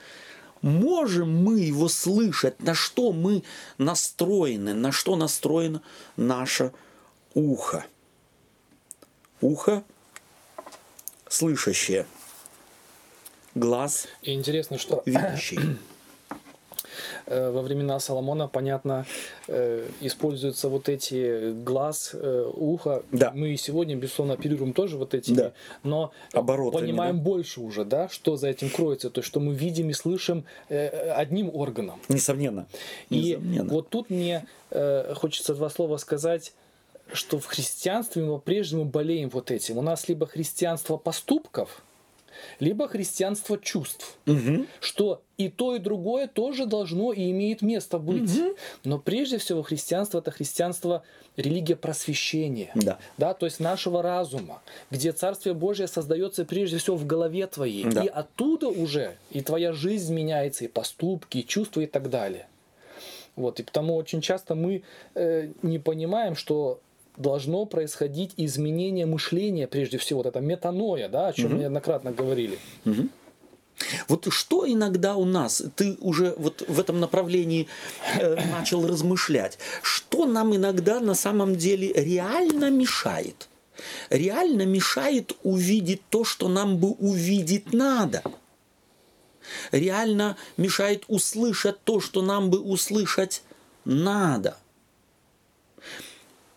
Можем 0.61 1.45
мы 1.45 1.61
его 1.61 1.89
слышать, 1.89 2.61
на 2.61 2.75
что 2.75 3.13
мы 3.13 3.45
настроены, 3.79 4.75
на 4.75 4.91
что 4.91 5.15
настроено 5.15 5.83
наше 6.17 6.73
ухо. 7.35 7.87
Ухо 9.41 9.85
слышащее, 11.29 12.07
глаз 13.55 14.09
И 14.23 14.33
интересно, 14.33 14.79
что 14.79 15.03
видящий. 15.07 15.61
Э, 17.27 17.51
во 17.51 17.63
времена 17.63 17.99
Соломона, 18.01 18.49
понятно, 18.49 19.07
э, 19.47 19.89
используются 20.01 20.69
вот 20.69 20.89
эти 20.89 21.53
глаз, 21.53 22.11
э, 22.15 22.51
ухо. 22.55 23.03
Да. 23.13 23.33
Мы 23.35 23.51
и 23.51 23.57
сегодня, 23.57 23.97
безусловно, 23.97 24.35
оперируем 24.35 24.73
тоже 24.73 24.97
вот 24.97 25.15
этими, 25.15 25.37
Да. 25.37 25.53
но 25.83 26.13
Оборотами, 26.33 26.83
понимаем 26.83 27.17
да. 27.19 27.23
больше 27.23 27.61
уже, 27.61 27.85
да, 27.85 28.09
что 28.09 28.37
за 28.37 28.49
этим 28.49 28.71
кроется, 28.71 29.11
то 29.11 29.21
есть 29.21 29.29
что 29.29 29.41
мы 29.41 29.55
видим 29.55 29.91
и 29.91 29.93
слышим 29.93 30.45
одним 30.69 31.51
органом. 31.55 32.01
Несомненно. 32.09 32.67
И 33.11 33.31
Несомненно. 33.33 33.73
вот 33.73 33.89
тут 33.89 34.11
мне 34.11 34.47
хочется 34.71 35.55
два 35.55 35.71
слова 35.71 35.97
сказать, 35.97 36.53
что 37.13 37.39
в 37.39 37.47
христианстве 37.47 38.23
мы 38.23 38.35
по-прежнему 38.35 38.85
болеем 38.85 39.31
вот 39.31 39.51
этим. 39.51 39.79
У 39.79 39.83
нас 39.83 40.09
либо 40.09 40.27
христианство 40.27 40.97
поступков, 40.97 41.83
либо 42.61 42.87
христианство 42.89 43.59
чувств. 43.59 44.19
Мгм. 44.27 44.67
Что 44.81 45.23
и 45.39 45.49
то, 45.49 45.77
и 45.77 45.79
другое 45.79 46.27
тоже 46.27 46.67
должно 46.67 47.13
и 47.13 47.31
имеет 47.31 47.63
место 47.63 47.99
быть. 47.99 48.31
Но 48.85 48.99
прежде 48.99 49.39
всего 49.39 49.63
христианство 49.63 50.19
это 50.19 50.33
христианство 50.33 51.05
религия 51.37 51.77
просвещения. 51.77 52.73
Да. 52.75 52.99
Да, 53.17 53.35
то 53.35 53.47
есть 53.47 53.61
нашего 53.61 54.03
разума, 54.03 54.61
где 54.91 55.13
Царствие 55.13 55.55
Божье 55.55 55.87
создается 55.87 56.45
прежде 56.45 56.79
всего 56.79 56.97
в 56.97 57.07
голове 57.07 57.47
твоей. 57.47 57.85
Да. 57.85 58.03
И 58.03 58.09
оттуда 58.09 58.69
уже 58.69 59.17
и 59.31 59.41
твоя 59.41 59.73
жизнь 59.73 60.13
меняется, 60.13 60.65
и 60.65 60.69
поступки, 60.69 61.39
и 61.39 61.47
чувства, 61.47 61.83
и 61.83 61.87
так 61.87 62.11
далее. 62.11 62.49
Вот, 63.37 63.61
и 63.61 63.63
потому 63.63 63.95
очень 63.95 64.21
часто 64.21 64.57
мы 64.57 64.83
э, 65.15 65.51
не 65.63 65.79
понимаем, 65.79 66.35
что 66.35 66.81
должно 67.17 67.67
происходить 67.67 68.33
изменение 68.37 69.07
мышления, 69.07 69.69
прежде 69.69 69.99
всего, 69.99 70.19
вот 70.19 70.27
это 70.27 70.41
метаноя, 70.41 71.09
да, 71.09 71.29
о 71.29 71.33
чем 71.33 71.53
мы 71.53 71.59
неоднократно 71.61 72.11
говорили. 72.11 72.59
Вот 74.09 74.27
что 74.33 74.71
иногда 74.71 75.15
у 75.17 75.25
нас, 75.25 75.63
ты 75.77 75.97
уже 76.01 76.35
вот 76.37 76.65
в 76.67 76.81
этом 76.81 77.01
направлении 77.01 77.69
э, 78.17 78.37
начал 78.51 78.87
размышлять, 78.87 79.59
что 79.83 80.27
нам 80.27 80.55
иногда 80.55 81.01
на 81.01 81.15
самом 81.15 81.57
деле 81.57 81.93
реально 81.93 82.71
мешает? 82.71 83.49
Реально 84.11 84.67
мешает 84.67 85.37
увидеть 85.45 86.03
то, 86.11 86.25
что 86.25 86.49
нам 86.49 86.79
бы 86.79 86.91
увидеть 86.93 87.73
надо. 87.73 88.23
Реально 89.71 90.37
мешает 90.57 91.05
услышать 91.09 91.83
то, 91.85 92.01
что 92.01 92.23
нам 92.23 92.51
бы 92.51 92.61
услышать 92.61 93.43
надо. 93.85 94.57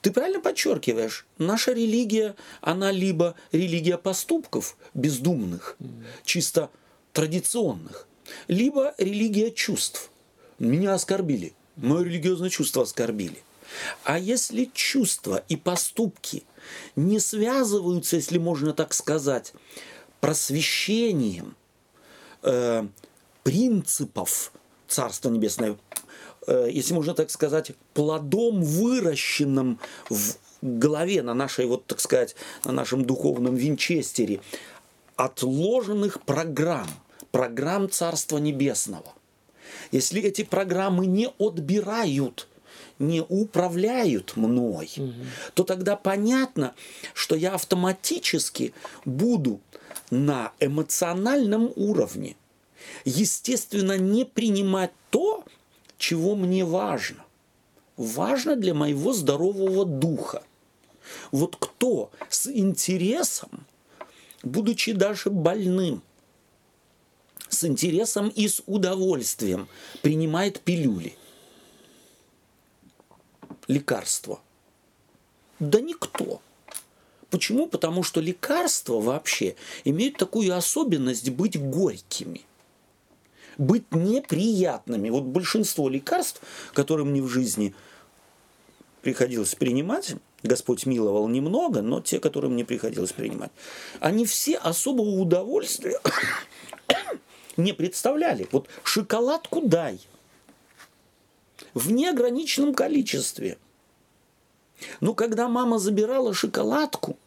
Ты 0.02 0.12
правильно 0.12 0.40
подчеркиваешь, 0.40 1.28
наша 1.38 1.74
религия, 1.74 2.36
она 2.60 2.92
либо 2.92 3.36
религия 3.52 4.00
поступков 4.00 4.76
бездумных, 4.96 5.78
чисто 6.26 6.72
традиционных, 7.14 8.08
либо 8.48 8.94
религия 8.98 9.52
чувств. 9.52 10.10
Меня 10.60 10.94
оскорбили, 10.94 11.54
мое 11.76 12.04
религиозное 12.04 12.50
чувство 12.50 12.84
оскорбили. 12.84 13.44
А 14.04 14.20
если 14.20 14.70
чувства 14.74 15.44
и 15.48 15.56
поступки 15.56 16.44
не 16.96 17.20
связываются, 17.20 18.18
если 18.18 18.38
можно 18.38 18.74
так 18.74 18.94
сказать, 18.94 19.54
просвещением 20.20 21.56
э, 22.44 22.86
принципов 23.44 24.52
Царства 24.88 25.30
Небесного, 25.30 25.78
э, 26.48 26.70
если 26.72 26.94
можно 26.94 27.14
так 27.14 27.30
сказать, 27.32 27.72
плодом, 27.94 28.62
выращенным 28.62 29.80
в 30.10 30.36
голове, 30.62 31.24
на 31.24 31.34
нашей, 31.34 31.66
вот 31.66 31.86
так 31.88 32.00
сказать, 32.00 32.36
на 32.66 32.72
нашем 32.72 33.06
духовном 33.06 33.56
винчестере 33.56 34.42
отложенных 35.26 36.24
программ, 36.24 36.88
программ 37.32 37.92
Царства 37.92 38.40
Небесного. 38.40 39.14
Если 39.92 40.20
эти 40.24 40.44
программы 40.44 41.06
не 41.06 41.30
отбирают, 41.38 42.48
не 42.98 43.22
управляют 43.22 44.36
мной, 44.36 44.92
угу. 44.98 45.14
то 45.54 45.64
тогда 45.64 45.96
понятно, 45.96 46.74
что 47.14 47.36
я 47.36 47.54
автоматически 47.54 48.74
буду 49.06 49.60
на 50.10 50.54
эмоциональном 50.60 51.72
уровне, 51.76 52.36
естественно, 53.06 54.00
не 54.00 54.26
принимать 54.26 54.92
то, 55.12 55.46
чего 56.00 56.36
мне 56.36 56.66
важно. 56.66 57.24
Важно 57.96 58.56
для 58.56 58.74
моего 58.74 59.14
здорового 59.14 59.86
духа. 59.86 60.42
Вот 61.32 61.58
кто 61.60 62.10
с 62.30 62.48
интересом, 62.48 63.66
будучи 64.44 64.94
даже 64.94 65.30
больным, 65.30 66.02
с 67.50 67.64
интересом 67.66 68.30
и 68.30 68.48
с 68.48 68.64
удовольствием 68.66 69.68
принимает 70.02 70.62
пилюли, 70.62 71.16
лекарства? 73.68 74.40
Да 75.60 75.80
никто. 75.80 76.42
Почему? 77.30 77.68
Потому 77.68 78.04
что 78.04 78.20
лекарства 78.20 79.00
вообще 79.00 79.56
имеют 79.84 80.18
такую 80.18 80.56
особенность 80.56 81.30
быть 81.30 81.60
горькими 81.60 82.46
быть 83.58 83.94
неприятными. 83.94 85.10
Вот 85.10 85.24
большинство 85.24 85.90
лекарств, 85.90 86.42
которые 86.74 87.06
мне 87.06 87.22
в 87.22 87.28
жизни 87.28 87.76
приходилось 89.02 89.56
принимать, 89.56 90.16
Господь 90.44 90.86
миловал 90.86 91.28
немного, 91.28 91.82
но 91.82 92.02
те, 92.02 92.20
которые 92.20 92.52
мне 92.52 92.66
приходилось 92.66 93.12
принимать, 93.12 93.52
они 94.00 94.26
все 94.26 94.58
особого 94.58 95.10
удовольствия 95.10 96.00
не 97.58 97.74
представляли. 97.74 98.48
Вот 98.52 98.68
шоколадку 98.84 99.62
дай 99.62 100.00
в 101.74 101.92
неограниченном 101.92 102.74
количестве. 102.74 103.58
Но 105.00 105.14
когда 105.14 105.48
мама 105.48 105.78
забирала 105.78 106.34
шоколадку, 106.34 107.18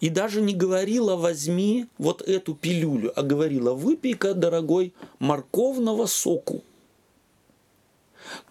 и 0.00 0.08
даже 0.08 0.40
не 0.40 0.54
говорила 0.54 1.14
«возьми 1.14 1.86
вот 1.98 2.22
эту 2.22 2.54
пилюлю», 2.54 3.12
а 3.14 3.22
говорила 3.22 3.74
«выпей-ка, 3.74 4.34
дорогой, 4.34 4.94
морковного 5.18 6.06
соку», 6.06 6.64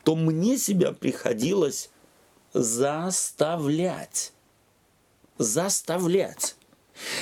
то 0.04 0.16
мне 0.16 0.58
себя 0.58 0.94
приходилось 0.94 1.90
заставлять. 2.54 4.34
Заставлять. 5.38 6.56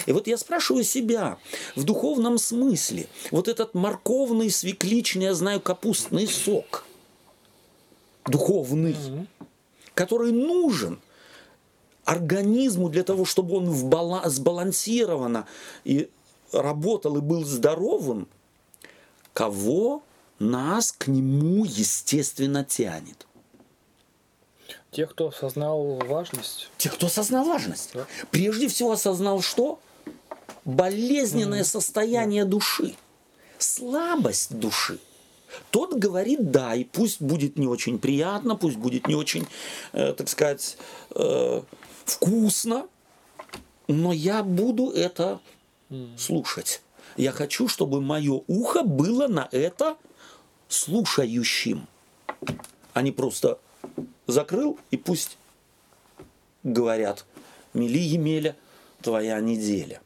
И 0.06 0.12
вот 0.12 0.28
я 0.28 0.38
спрашиваю 0.38 0.84
себя, 0.84 1.38
в 1.76 1.84
духовном 1.84 2.38
смысле, 2.38 3.08
вот 3.32 3.48
этот 3.48 3.76
морковный, 3.76 4.50
свекличный, 4.50 5.26
я 5.26 5.34
знаю, 5.36 5.62
капустный 5.62 6.28
сок, 6.28 6.84
духовный, 8.26 8.94
mm-hmm. 8.94 9.28
который 9.94 10.32
нужен 10.32 11.00
организму 12.06 12.90
для 12.90 13.04
того, 13.04 13.26
чтобы 13.26 13.58
он 13.58 13.70
в 13.70 13.86
баланс, 13.86 14.34
сбалансированно 14.34 15.46
и 15.84 16.10
работал 16.52 17.18
и 17.18 17.22
был 17.22 17.44
здоровым, 17.44 18.28
кого 19.34 20.02
нас 20.40 20.92
к 20.92 21.08
нему 21.08 21.66
естественно 21.66 22.64
тянет. 22.64 23.27
Те, 24.91 25.06
кто 25.06 25.27
осознал 25.27 26.00
важность. 26.06 26.70
Те, 26.77 26.89
кто 26.89 27.08
осознал 27.08 27.46
важность. 27.46 27.91
Да. 27.94 28.08
Прежде 28.32 28.67
всего 28.67 28.91
осознал 28.94 29.41
что? 29.41 29.79
Болезненное 30.65 31.62
mm. 31.62 31.65
состояние 31.65 32.43
да. 32.45 32.52
души, 32.52 32.95
слабость 33.58 34.58
души. 34.58 35.00
Тот 35.71 35.93
говорит 35.93 36.52
да, 36.52 36.76
и 36.76 36.84
пусть 36.84 37.21
будет 37.21 37.58
не 37.58 37.67
очень 37.67 38.00
приятно, 38.00 38.56
пусть 38.56 38.78
будет 38.78 39.08
не 39.08 39.15
очень, 39.15 39.47
э, 39.93 40.13
так 40.13 40.30
сказать, 40.30 40.78
э, 41.15 41.62
вкусно, 42.06 42.88
но 43.88 44.12
я 44.13 44.43
буду 44.43 44.91
это 44.91 45.39
слушать. 46.17 46.82
Я 47.15 47.32
хочу, 47.32 47.67
чтобы 47.67 48.02
мое 48.02 48.41
ухо 48.47 48.84
было 48.84 49.28
на 49.28 49.47
это 49.52 49.95
слушающим, 50.67 51.88
а 52.93 53.02
не 53.02 53.12
просто 53.12 53.58
закрыл 54.28 54.78
и 54.92 54.98
пусть 54.98 55.38
говорят, 56.63 57.26
мили 57.74 58.00
Емеля, 58.00 58.56
твоя 59.02 59.40
неделя. 59.40 60.02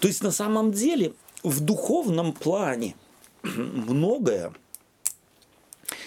То 0.00 0.08
есть 0.08 0.22
на 0.22 0.30
самом 0.30 0.72
деле 0.72 1.12
в 1.42 1.60
духовном 1.60 2.32
плане 2.32 2.94
многое 3.42 4.52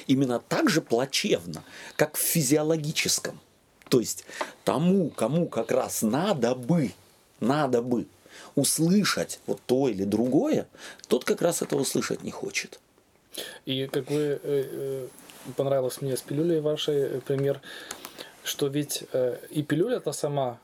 именно 0.08 0.40
так 0.40 0.70
же 0.70 0.82
плачевно, 0.82 1.64
как 1.96 2.18
в 2.18 2.22
физиологическом. 2.22 3.40
То 3.90 4.00
есть 4.00 4.26
тому, 4.64 5.10
кому 5.10 5.48
как 5.48 5.72
раз 5.72 6.02
надо 6.02 6.56
бы, 6.56 6.92
надо 7.40 7.82
бы 7.82 8.08
услышать 8.56 9.40
вот 9.48 9.62
то 9.66 9.88
или 9.88 10.04
другое, 10.04 10.68
тот 11.08 11.24
как 11.24 11.42
раз 11.42 11.62
этого 11.62 11.82
услышать 11.82 12.24
не 12.24 12.32
хочет. 12.32 12.80
И 13.66 13.88
как 13.88 14.10
вы 14.10 14.22
э, 14.22 14.40
э, 14.44 15.08
понравилось 15.56 16.02
мне 16.02 16.16
с 16.18 16.22
пилюлей 16.22 16.60
ваш 16.60 16.90
э, 16.90 17.22
пример, 17.26 17.62
что 18.44 18.68
ведь 18.68 19.04
и 19.50 19.64
пилюля-то 19.64 20.12
сама 20.12 20.60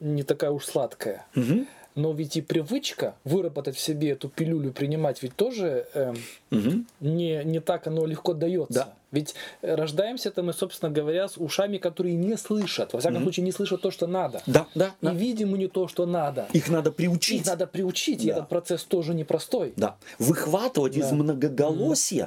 не 0.00 0.22
такая 0.22 0.50
уж 0.50 0.64
сладкая. 0.64 1.26
Угу. 1.36 1.66
Но 1.94 2.12
ведь 2.12 2.36
и 2.36 2.42
привычка 2.42 3.14
выработать 3.22 3.76
в 3.76 3.80
себе 3.80 4.10
эту 4.10 4.28
пилюлю 4.28 4.72
принимать 4.72 5.22
ведь 5.22 5.36
тоже 5.36 5.86
э, 5.94 6.12
угу. 6.50 6.84
не, 7.00 7.44
не 7.44 7.60
так 7.60 7.86
оно 7.86 8.04
легко 8.04 8.34
дается. 8.34 8.74
Да. 8.74 8.94
Ведь 9.12 9.36
рождаемся-то 9.62 10.42
мы, 10.42 10.52
собственно 10.52 10.90
говоря, 10.90 11.28
с 11.28 11.36
ушами, 11.36 11.78
которые 11.78 12.16
не 12.16 12.36
слышат. 12.36 12.94
Во 12.94 12.98
всяком 12.98 13.18
угу. 13.18 13.24
случае, 13.26 13.44
не 13.44 13.52
слышат 13.52 13.80
то, 13.80 13.92
что 13.92 14.08
надо. 14.08 14.42
Да, 14.46 14.66
да. 14.74 14.86
И 14.86 15.04
да. 15.04 15.12
видим 15.12 15.54
не 15.54 15.68
то, 15.68 15.86
что 15.86 16.04
надо. 16.04 16.48
Их 16.52 16.68
надо 16.68 16.90
приучить. 16.90 17.42
Их 17.42 17.46
надо 17.46 17.68
приучить. 17.68 18.18
Да. 18.18 18.24
И 18.24 18.26
этот 18.28 18.48
процесс 18.48 18.82
тоже 18.82 19.14
непростой. 19.14 19.72
Да. 19.76 19.94
Выхватывать 20.18 20.94
да. 20.94 21.06
из 21.06 21.12
многоголосия, 21.12 22.24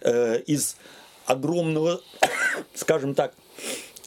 угу. 0.00 0.10
э, 0.10 0.40
из 0.46 0.78
огромного, 1.30 2.02
скажем 2.74 3.14
так, 3.14 3.34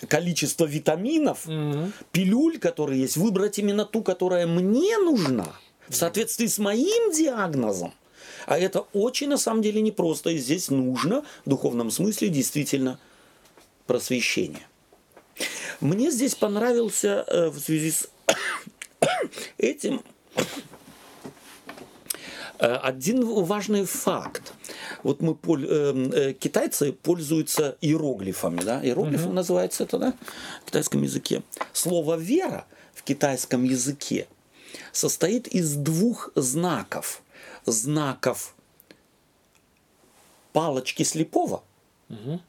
количество 0.07 0.65
витаминов, 0.65 1.47
угу. 1.47 1.91
пилюль, 2.11 2.59
которые 2.59 3.01
есть, 3.01 3.17
выбрать 3.17 3.57
именно 3.59 3.85
ту, 3.85 4.03
которая 4.03 4.47
мне 4.47 4.97
нужна, 4.97 5.47
в 5.87 5.95
соответствии 5.95 6.47
с 6.47 6.59
моим 6.59 7.11
диагнозом. 7.11 7.93
А 8.45 8.57
это 8.57 8.81
очень 8.93 9.29
на 9.29 9.37
самом 9.37 9.61
деле 9.61 9.81
непросто. 9.81 10.29
И 10.29 10.37
здесь 10.37 10.69
нужно 10.69 11.23
в 11.45 11.49
духовном 11.49 11.91
смысле 11.91 12.29
действительно 12.29 12.99
просвещение. 13.87 14.67
Мне 15.79 16.11
здесь 16.11 16.35
понравился 16.35 17.25
э, 17.27 17.49
в 17.49 17.59
связи 17.59 17.91
с 17.91 18.09
этим 19.57 20.01
один 22.59 23.25
важный 23.43 23.85
факт. 23.85 24.53
Вот 25.03 25.21
мы 25.21 25.33
э, 25.33 26.09
э, 26.13 26.33
китайцы 26.33 26.93
пользуются 26.93 27.77
иероглифами, 27.81 28.61
да? 28.61 28.83
Иероглифы 28.83 29.25
угу. 29.25 29.33
называется 29.33 29.83
это, 29.83 29.97
да? 29.97 30.13
В 30.61 30.65
китайском 30.65 31.01
языке. 31.03 31.43
Слово 31.73 32.15
вера 32.15 32.65
в 32.93 33.03
китайском 33.03 33.63
языке 33.63 34.27
состоит 34.91 35.47
из 35.47 35.75
двух 35.75 36.31
знаков. 36.35 37.21
Знаков 37.65 38.55
палочки 40.51 41.03
слепого 41.03 41.63
угу. 42.09 42.39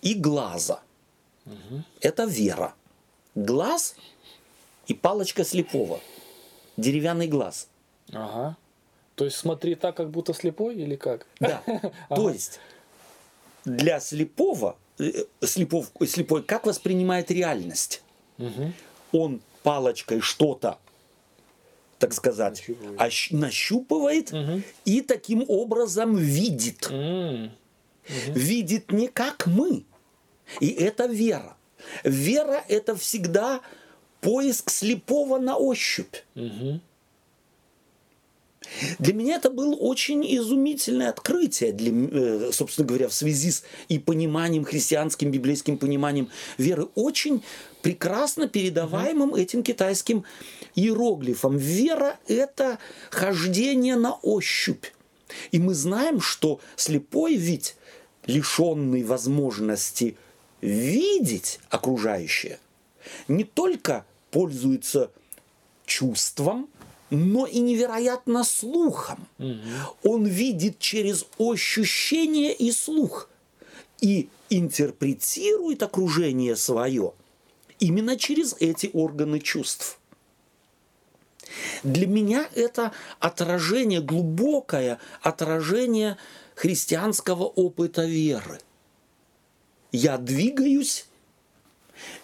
и 0.00 0.14
глаза. 0.14 0.80
Угу. 1.46 1.82
Это 2.00 2.24
вера. 2.24 2.74
Глаз 3.34 3.96
и 4.86 4.94
палочка 4.94 5.44
слепого. 5.44 6.00
Деревянный 6.76 7.26
глаз. 7.26 7.68
Ага. 8.12 8.56
То 9.14 9.24
есть 9.24 9.36
смотри 9.36 9.74
так, 9.74 9.96
как 9.96 10.10
будто 10.10 10.32
слепой 10.32 10.76
или 10.76 10.96
как? 10.96 11.26
Да. 11.40 11.62
То 12.08 12.30
есть 12.30 12.60
для 13.64 14.00
слепого, 14.00 14.76
э, 14.98 15.24
слепов, 15.42 15.90
слепой 16.06 16.42
как 16.42 16.66
воспринимает 16.66 17.30
реальность? 17.30 18.02
Он 19.12 19.40
палочкой 19.62 20.20
что-то, 20.20 20.78
так 21.98 22.12
сказать, 22.12 22.64
нащупывает, 23.30 24.32
нащупывает 24.32 24.32
и 24.84 25.00
таким 25.02 25.44
образом 25.48 26.16
видит. 26.16 26.90
Видит 28.28 28.90
не 28.90 29.06
как 29.08 29.46
мы. 29.46 29.84
И 30.60 30.70
это 30.70 31.06
вера. 31.06 31.56
Вера 32.02 32.64
это 32.68 32.96
всегда 32.96 33.60
поиск 34.20 34.70
слепого 34.70 35.38
на 35.38 35.56
ощупь. 35.56 36.16
Для 38.98 39.14
меня 39.14 39.36
это 39.36 39.50
было 39.50 39.74
очень 39.74 40.24
изумительное 40.36 41.10
открытие, 41.10 41.72
для, 41.72 41.92
э, 41.92 42.50
собственно 42.52 42.86
говоря, 42.86 43.08
в 43.08 43.14
связи 43.14 43.50
с 43.50 43.64
и 43.88 43.98
пониманием, 43.98 44.64
христианским, 44.64 45.30
библейским 45.30 45.78
пониманием 45.78 46.28
веры, 46.58 46.88
очень 46.94 47.42
прекрасно 47.82 48.48
передаваемым 48.48 49.34
этим 49.34 49.62
китайским 49.62 50.24
иероглифом. 50.74 51.56
Вера– 51.56 52.18
это 52.28 52.78
хождение 53.10 53.96
на 53.96 54.14
ощупь. 54.14 54.86
И 55.50 55.58
мы 55.58 55.74
знаем, 55.74 56.20
что 56.20 56.60
слепой 56.76 57.36
ведь, 57.36 57.76
лишенный 58.26 59.02
возможности 59.02 60.16
видеть 60.60 61.58
окружающее, 61.70 62.58
не 63.26 63.44
только 63.44 64.04
пользуется 64.30 65.10
чувством, 65.86 66.68
но 67.12 67.44
и 67.46 67.58
невероятно 67.58 68.42
слухом. 68.42 69.28
Угу. 69.38 69.58
Он 70.04 70.24
видит 70.24 70.78
через 70.78 71.26
ощущение 71.38 72.54
и 72.54 72.72
слух 72.72 73.28
и 74.00 74.30
интерпретирует 74.48 75.82
окружение 75.82 76.56
свое 76.56 77.12
именно 77.78 78.16
через 78.16 78.56
эти 78.60 78.88
органы 78.94 79.40
чувств. 79.40 79.98
Для 81.82 82.06
меня 82.06 82.48
это 82.54 82.92
отражение, 83.18 84.00
глубокое 84.00 84.98
отражение 85.20 86.16
христианского 86.54 87.44
опыта 87.44 88.06
веры. 88.06 88.58
Я 89.90 90.16
двигаюсь 90.16 91.06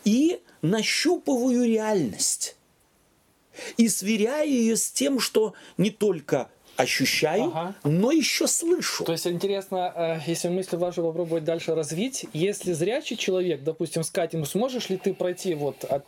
и 0.04 0.40
нащупываю 0.62 1.66
реальность 1.66 2.56
и 3.76 3.88
сверяю 3.88 4.48
ее 4.48 4.76
с 4.76 4.90
тем, 4.90 5.20
что 5.20 5.54
не 5.76 5.90
только 5.90 6.48
ощущаю, 6.78 7.50
ага. 7.54 7.74
но 7.82 8.12
еще 8.12 8.46
слышу. 8.46 9.04
То 9.04 9.12
есть 9.12 9.26
интересно, 9.26 9.92
э, 9.94 10.18
если 10.26 10.48
мысли 10.48 10.76
ваши 10.76 11.02
попробовать 11.02 11.42
дальше 11.44 11.74
развить, 11.74 12.26
если 12.32 12.72
зрячий 12.72 13.16
человек, 13.16 13.64
допустим, 13.64 14.04
с 14.04 14.10
Катем, 14.10 14.44
сможешь 14.44 14.88
ли 14.88 14.96
ты 14.96 15.12
пройти 15.12 15.54
вот 15.54 15.82
от 15.84 16.04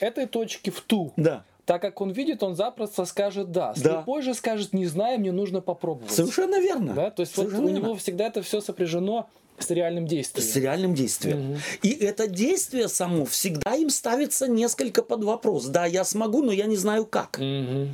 этой 0.00 0.26
точки 0.26 0.70
в 0.70 0.80
ту? 0.80 1.12
Да. 1.16 1.44
Так 1.64 1.82
как 1.82 2.00
он 2.00 2.10
видит, 2.10 2.42
он 2.42 2.54
запросто 2.54 3.04
скажет 3.04 3.50
да. 3.50 3.74
Слепой 3.74 4.20
да. 4.20 4.26
же 4.26 4.34
скажет, 4.34 4.72
не 4.72 4.86
знаю, 4.86 5.18
мне 5.18 5.32
нужно 5.32 5.60
попробовать. 5.60 6.12
Совершенно 6.12 6.60
верно. 6.60 6.92
Да? 6.94 7.10
То 7.10 7.22
есть 7.22 7.36
вот 7.36 7.52
у 7.52 7.68
него 7.68 7.94
всегда 7.96 8.26
это 8.26 8.42
все 8.42 8.60
сопряжено 8.60 9.28
с 9.62 9.70
реальным 9.70 10.06
действием. 10.06 10.48
С 10.48 10.56
реальным 10.56 10.94
действием. 10.94 11.52
Угу. 11.52 11.60
И 11.82 11.90
это 11.90 12.26
действие 12.26 12.88
само 12.88 13.24
всегда 13.24 13.74
им 13.74 13.90
ставится 13.90 14.48
несколько 14.48 15.02
под 15.02 15.24
вопрос. 15.24 15.66
Да, 15.66 15.86
я 15.86 16.04
смогу, 16.04 16.42
но 16.42 16.52
я 16.52 16.66
не 16.66 16.76
знаю 16.76 17.06
как. 17.06 17.38
Угу. 17.38 17.88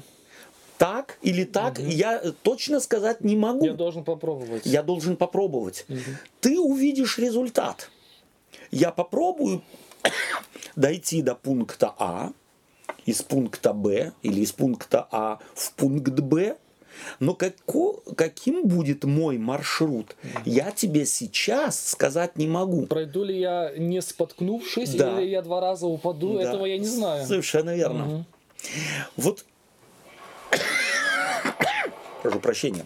Так 0.78 1.18
или 1.22 1.44
так, 1.44 1.78
угу. 1.78 1.88
я 1.88 2.20
точно 2.42 2.80
сказать 2.80 3.22
не 3.22 3.36
могу. 3.36 3.64
Я 3.64 3.74
должен 3.74 4.04
попробовать. 4.04 4.64
Я 4.64 4.82
должен 4.82 5.16
попробовать. 5.16 5.84
Угу. 5.88 5.98
Ты 6.40 6.60
увидишь 6.60 7.18
результат. 7.18 7.90
Я 8.70 8.92
попробую 8.92 9.62
дойти 10.76 11.22
до 11.22 11.34
пункта 11.34 11.94
А, 11.98 12.32
из 13.06 13.22
пункта 13.22 13.72
Б 13.72 14.12
или 14.22 14.40
из 14.40 14.52
пункта 14.52 15.08
А 15.10 15.38
в 15.54 15.72
пункт 15.72 16.20
Б, 16.20 16.56
но 17.20 17.34
како, 17.34 18.02
каким 18.16 18.66
будет 18.66 19.04
мой 19.04 19.38
маршрут, 19.38 20.16
я 20.44 20.70
тебе 20.70 21.06
сейчас 21.06 21.90
сказать 21.90 22.36
не 22.36 22.46
могу. 22.46 22.86
Пройду 22.86 23.24
ли 23.24 23.38
я 23.38 23.72
не 23.76 24.00
споткнувшись, 24.02 24.94
да. 24.94 25.20
или 25.20 25.28
я 25.28 25.42
два 25.42 25.60
раза 25.60 25.86
упаду, 25.86 26.34
да. 26.34 26.42
этого 26.42 26.66
я 26.66 26.78
не 26.78 26.86
знаю. 26.86 27.26
Совершенно 27.26 27.74
верно. 27.74 28.06
Угу. 28.06 28.24
Вот, 29.16 29.44
прошу 32.22 32.40
прощения. 32.40 32.84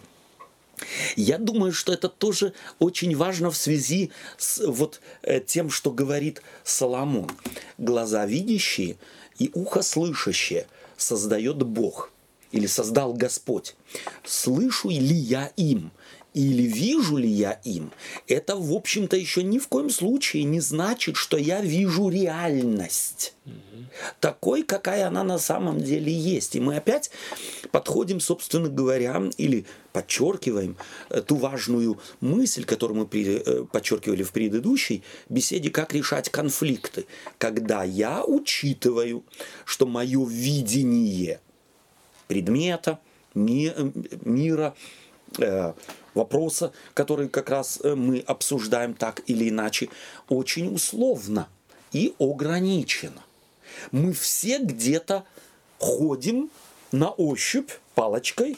Я 1.15 1.37
думаю, 1.37 1.71
что 1.71 1.93
это 1.93 2.09
тоже 2.09 2.53
очень 2.79 3.15
важно 3.15 3.51
в 3.51 3.57
связи 3.57 4.11
с 4.37 4.65
вот 4.65 5.01
э, 5.21 5.39
тем, 5.39 5.69
что 5.69 5.91
говорит 5.91 6.41
Соломон. 6.63 7.29
Глаза 7.77 8.25
видящие 8.25 8.97
и 9.37 9.51
ухо 9.53 9.81
слышащее 9.81 10.67
создает 10.97 11.57
Бог 11.57 12.12
или 12.53 12.67
создал 12.67 13.13
Господь. 13.13 13.75
Слышу 14.23 14.89
ли 14.89 15.15
я 15.15 15.47
им 15.57 15.91
или 16.33 16.63
вижу 16.63 17.17
ли 17.17 17.29
я 17.29 17.59
им, 17.63 17.91
это, 18.27 18.55
в 18.55 18.73
общем-то, 18.73 19.15
еще 19.15 19.43
ни 19.43 19.59
в 19.59 19.67
коем 19.67 19.89
случае 19.89 20.43
не 20.43 20.59
значит, 20.59 21.15
что 21.15 21.37
я 21.37 21.61
вижу 21.61 22.09
реальность. 22.09 23.33
Угу. 23.45 23.53
Такой, 24.19 24.63
какая 24.63 25.07
она 25.07 25.23
на 25.23 25.37
самом 25.37 25.79
деле 25.79 26.11
есть. 26.11 26.55
И 26.55 26.59
мы 26.59 26.77
опять 26.77 27.11
подходим, 27.71 28.19
собственно 28.19 28.69
говоря, 28.69 29.21
или 29.37 29.65
подчеркиваем 29.91 30.75
э, 31.09 31.21
ту 31.21 31.35
важную 31.35 31.99
мысль, 32.19 32.65
которую 32.65 33.01
мы 33.01 33.21
э, 33.21 33.65
подчеркивали 33.71 34.23
в 34.23 34.31
предыдущей 34.31 35.03
беседе, 35.29 35.69
как 35.69 35.93
решать 35.93 36.29
конфликты. 36.29 37.05
Когда 37.37 37.83
я 37.83 38.23
учитываю, 38.23 39.23
что 39.65 39.85
мое 39.85 40.25
видение 40.25 41.39
предмета, 42.27 42.99
мира, 43.33 44.75
э, 45.39 45.73
вопроса, 46.13 46.71
который 46.93 47.27
как 47.27 47.49
раз 47.49 47.79
мы 47.83 48.19
обсуждаем 48.19 48.93
так 48.93 49.21
или 49.27 49.49
иначе, 49.49 49.89
очень 50.29 50.73
условно 50.73 51.47
и 51.91 52.13
ограничено. 52.19 53.23
Мы 53.91 54.13
все 54.13 54.59
где-то 54.59 55.23
ходим 55.79 56.49
на 56.91 57.09
ощупь 57.09 57.71
палочкой, 57.95 58.57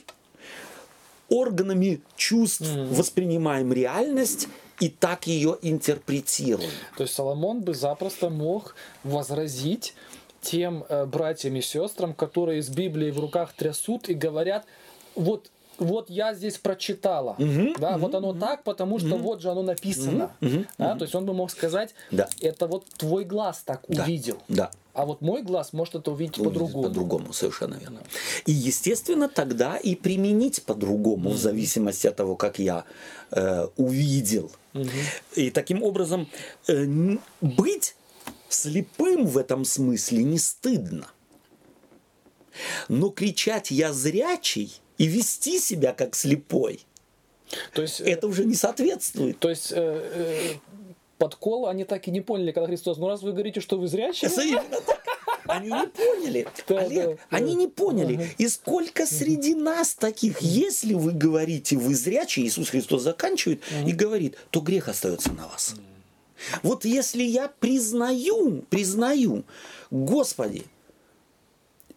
органами 1.30 2.02
чувств 2.16 2.62
mm. 2.62 2.94
воспринимаем 2.94 3.74
реальность 3.74 4.48
и 4.80 4.90
так 4.90 5.28
ее 5.28 5.58
интерпретируем. 5.62 6.70
То 6.98 7.04
есть 7.04 7.16
Соломон 7.16 7.62
бы 7.62 7.74
запросто 7.74 8.30
мог 8.30 8.76
возразить 9.04 9.96
тем 10.46 10.86
э, 10.88 11.06
братьям 11.06 11.56
и 11.56 11.62
сестрам, 11.62 12.14
которые 12.14 12.60
из 12.60 12.70
Библии 12.70 13.10
в 13.10 13.20
руках 13.20 13.54
трясут 13.54 14.10
и 14.10 14.14
говорят, 14.14 14.66
вот 15.16 15.50
вот 15.78 16.10
я 16.10 16.34
здесь 16.34 16.58
прочитала, 16.58 17.36
угу, 17.38 17.74
да, 17.78 17.92
угу, 17.92 18.00
вот 18.00 18.16
оно 18.16 18.30
угу, 18.30 18.40
так, 18.40 18.64
потому 18.64 18.98
что 18.98 19.16
угу, 19.16 19.24
вот 19.24 19.42
же 19.42 19.50
оно 19.50 19.62
написано, 19.62 20.32
угу, 20.40 20.66
да, 20.78 20.92
угу. 20.92 21.00
то 21.00 21.04
есть 21.04 21.16
он 21.16 21.26
бы 21.26 21.34
мог 21.34 21.52
сказать, 21.52 21.94
да. 22.12 22.30
это 22.40 22.68
вот 22.68 22.86
твой 22.98 23.26
глаз 23.26 23.62
так 23.66 23.82
да, 23.90 24.04
увидел, 24.04 24.38
да. 24.48 24.72
а 24.94 25.06
вот 25.06 25.20
мой 25.20 25.42
глаз 25.42 25.74
может 25.74 25.96
это 25.96 26.12
увидеть 26.12 26.38
по-другому. 26.38 26.84
По-другому, 26.84 27.34
совершенно 27.34 27.76
верно. 27.76 28.00
И 28.46 28.54
естественно 28.54 29.28
тогда 29.28 29.76
и 29.76 29.96
применить 29.96 30.64
по-другому 30.64 31.30
угу. 31.30 31.36
в 31.36 31.40
зависимости 31.40 32.08
от 32.08 32.16
того, 32.16 32.38
как 32.38 32.58
я 32.58 32.86
э, 33.32 33.68
увидел. 33.76 34.50
Угу. 34.74 34.90
И 35.36 35.50
таким 35.50 35.84
образом 35.84 36.30
э, 36.70 36.86
быть 37.42 37.96
слепым 38.56 39.28
в 39.28 39.38
этом 39.38 39.66
смысле 39.66 40.24
не 40.24 40.40
стыдно. 40.40 41.08
Но 42.88 43.10
кричать 43.10 43.72
«я 43.72 43.94
зрячий» 43.94 44.74
и 44.98 45.08
вести 45.08 45.60
себя 45.60 45.94
как 45.94 46.16
слепой. 46.16 46.86
То 47.74 47.82
есть, 47.82 48.02
э, 48.02 48.06
это 48.06 48.28
уже 48.28 48.46
не 48.46 48.56
соответствует. 48.56 49.40
То 49.40 49.50
есть 49.50 49.72
э, 49.72 49.76
э, 49.76 50.54
подкол 51.18 51.68
они 51.68 51.84
так 51.84 52.08
и 52.08 52.12
не 52.12 52.22
поняли, 52.22 52.52
когда 52.52 52.68
Христос, 52.68 52.98
ну 52.98 53.08
раз 53.08 53.22
вы 53.22 53.34
говорите, 53.34 53.60
что 53.60 53.78
вы 53.78 53.88
зрячие. 53.88 54.32
Они 55.48 55.70
не 55.70 55.88
поняли. 55.88 56.48
Да, 56.68 56.80
Олег, 56.80 57.18
да, 57.18 57.38
они 57.38 57.54
да. 57.54 57.60
не 57.60 57.68
поняли. 57.68 58.16
Ага. 58.16 58.26
И 58.40 58.48
сколько 58.48 59.06
среди 59.06 59.54
нас 59.54 59.94
таких, 59.94 60.42
если 60.42 60.96
вы 60.96 61.12
говорите, 61.12 61.78
вы 61.78 61.94
зрячие, 61.94 62.48
Иисус 62.48 62.70
Христос 62.70 63.04
заканчивает 63.04 63.62
ага. 63.70 63.88
и 63.88 63.94
говорит, 63.94 64.38
то 64.50 64.62
грех 64.62 64.88
остается 64.90 65.32
на 65.34 65.48
вас. 65.48 65.76
Вот 66.64 66.86
если 66.86 67.24
я 67.24 67.48
признаю, 67.48 68.64
признаю, 68.70 69.44
Господи, 69.92 70.66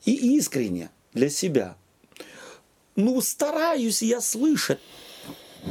и 0.05 0.37
искренне 0.37 0.90
для 1.12 1.29
себя– 1.29 1.77
ну, 2.98 3.20
стараюсь 3.20 4.03
я 4.03 4.20
слышать 4.20 4.81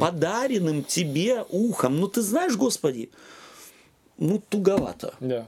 подаренным 0.00 0.82
тебе 0.82 1.44
ухом. 1.50 2.00
Ну, 2.00 2.08
ты 2.08 2.22
знаешь, 2.22 2.56
Господи, 2.56 3.10
ну, 4.16 4.42
туговато. 4.48 5.14
Да. 5.20 5.46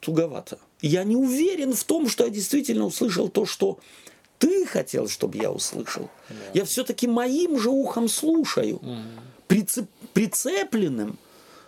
Туговато. 0.00 0.58
Я 0.82 1.04
не 1.04 1.16
уверен 1.16 1.72
в 1.72 1.82
том, 1.84 2.10
что 2.10 2.24
я 2.24 2.30
действительно 2.30 2.84
услышал 2.84 3.30
то, 3.30 3.46
что 3.46 3.78
ты 4.38 4.66
хотел, 4.66 5.08
чтобы 5.08 5.38
я 5.38 5.50
услышал. 5.50 6.10
Да. 6.28 6.34
Я 6.52 6.64
все-таки 6.66 7.06
моим 7.06 7.58
же 7.58 7.70
ухом 7.70 8.06
слушаю, 8.08 8.76
угу. 8.76 8.96
прицеп, 9.46 9.88
прицепленным 10.12 11.18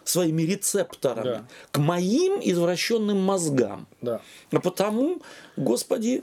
своими 0.04 0.42
рецепторами 0.42 1.24
да. 1.24 1.44
к 1.70 1.78
моим 1.78 2.40
извращенным 2.42 3.20
мозгам. 3.20 3.86
Да. 4.00 4.20
А 4.50 4.60
потому, 4.60 5.22
Господи, 5.56 6.22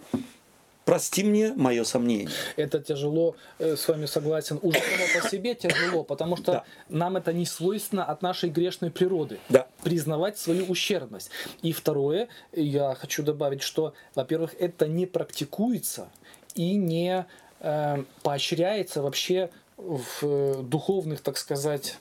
Прости 0.88 1.22
мне 1.22 1.52
мое 1.54 1.84
сомнение. 1.84 2.30
Это 2.56 2.80
тяжело, 2.80 3.36
э, 3.60 3.76
с 3.76 3.90
вами 3.90 4.06
согласен, 4.06 4.58
уже 4.62 4.80
само 4.80 5.22
по 5.22 5.30
себе 5.30 5.54
тяжело, 5.54 6.06
потому 6.06 6.38
что 6.38 6.52
да. 6.54 6.64
нам 6.88 7.18
это 7.18 7.34
не 7.34 7.46
свойственно 7.46 8.06
от 8.06 8.22
нашей 8.22 8.50
грешной 8.50 8.90
природы. 8.90 9.38
Да. 9.50 9.68
Признавать 9.84 10.38
свою 10.38 10.64
ущербность. 10.64 11.30
И 11.62 11.74
второе, 11.74 12.30
я 12.54 12.96
хочу 12.96 13.22
добавить, 13.22 13.64
что, 13.64 13.96
во-первых, 14.16 14.56
это 14.58 14.88
не 14.88 15.06
практикуется 15.06 16.08
и 16.56 16.76
не 16.76 17.26
э, 17.60 18.04
поощряется 18.24 19.02
вообще 19.02 19.50
в 19.76 20.06
э, 20.22 20.62
духовных, 20.64 21.20
так 21.20 21.38
сказать, 21.38 21.98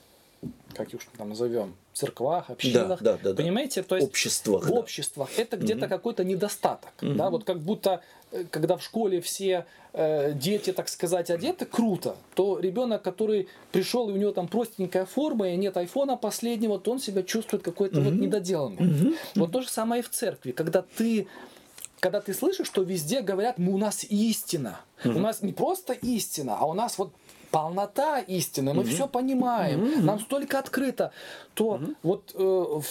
как 0.73 0.93
уж 0.93 1.07
там 1.17 1.29
назовем, 1.29 1.75
церквах, 1.93 2.49
общинах. 2.49 3.01
Да, 3.01 3.17
да, 3.17 3.33
да. 3.33 3.35
Понимаете? 3.35 3.81
То 3.83 3.95
есть 3.95 4.07
Обществах, 4.07 4.63
В 4.63 4.69
да. 4.69 4.75
обществах. 4.75 5.29
Это 5.37 5.57
где-то 5.57 5.87
какой-то 5.87 6.23
недостаток. 6.23 6.91
Да, 7.01 7.29
вот 7.29 7.43
как 7.43 7.59
будто, 7.59 8.01
э, 8.31 8.45
когда 8.51 8.77
в 8.77 8.83
школе 8.83 9.19
все 9.19 9.65
э, 9.93 10.33
дети, 10.33 10.71
так 10.71 10.89
сказать, 10.89 11.31
одеты 11.31 11.65
круто, 11.65 12.15
то 12.35 12.59
ребенок, 12.59 13.01
который 13.01 13.47
пришел, 13.71 14.09
и 14.09 14.13
у 14.13 14.17
него 14.17 14.31
там 14.31 14.47
простенькая 14.47 15.05
форма, 15.05 15.49
и 15.49 15.55
нет 15.57 15.75
айфона 15.75 16.17
последнего, 16.17 16.79
то 16.79 16.91
он 16.91 16.99
себя 16.99 17.23
чувствует 17.23 17.63
какой-то 17.63 18.01
вот 18.01 18.13
недоделанный. 18.13 19.17
Вот 19.35 19.51
то 19.51 19.61
же 19.61 19.69
самое 19.69 20.01
и 20.01 20.05
в 20.05 20.09
церкви. 20.09 20.51
Когда 20.51 20.83
ты 20.97 21.27
когда 21.99 22.21
ты 22.21 22.35
слышишь, 22.35 22.67
что 22.67 22.83
везде 22.83 23.21
говорят, 23.21 23.57
мы 23.57 23.73
у 23.73 23.77
нас 23.77 24.03
истина. 24.03 24.81
У 25.03 25.09
нас 25.09 25.41
не 25.41 25.51
просто 25.51 25.93
истина, 25.93 26.55
а 26.59 26.65
у 26.65 26.73
нас 26.73 26.99
вот 26.99 27.11
полнота 27.51 28.19
истины, 28.19 28.73
мы 28.73 28.83
все 28.83 29.07
понимаем, 29.07 30.05
нам 30.05 30.19
столько 30.19 30.59
открыто, 30.59 31.11
то 31.53 31.79
вот 32.03 32.31
э, 32.35 32.39
в- 32.39 32.81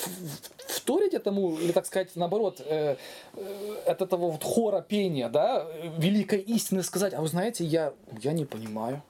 вторить 0.68 1.14
этому, 1.14 1.56
или 1.56 1.72
так 1.72 1.86
сказать, 1.86 2.08
наоборот, 2.16 2.60
э, 2.64 2.96
э, 3.34 3.74
от 3.86 4.02
этого 4.02 4.30
вот 4.30 4.44
хора 4.44 4.80
пения, 4.80 5.28
да, 5.28 5.66
великой 5.98 6.40
истины 6.40 6.82
сказать, 6.82 7.14
а 7.14 7.20
вы 7.20 7.28
знаете, 7.28 7.64
я, 7.64 7.92
я 8.22 8.32
не 8.32 8.44
понимаю, 8.44 9.02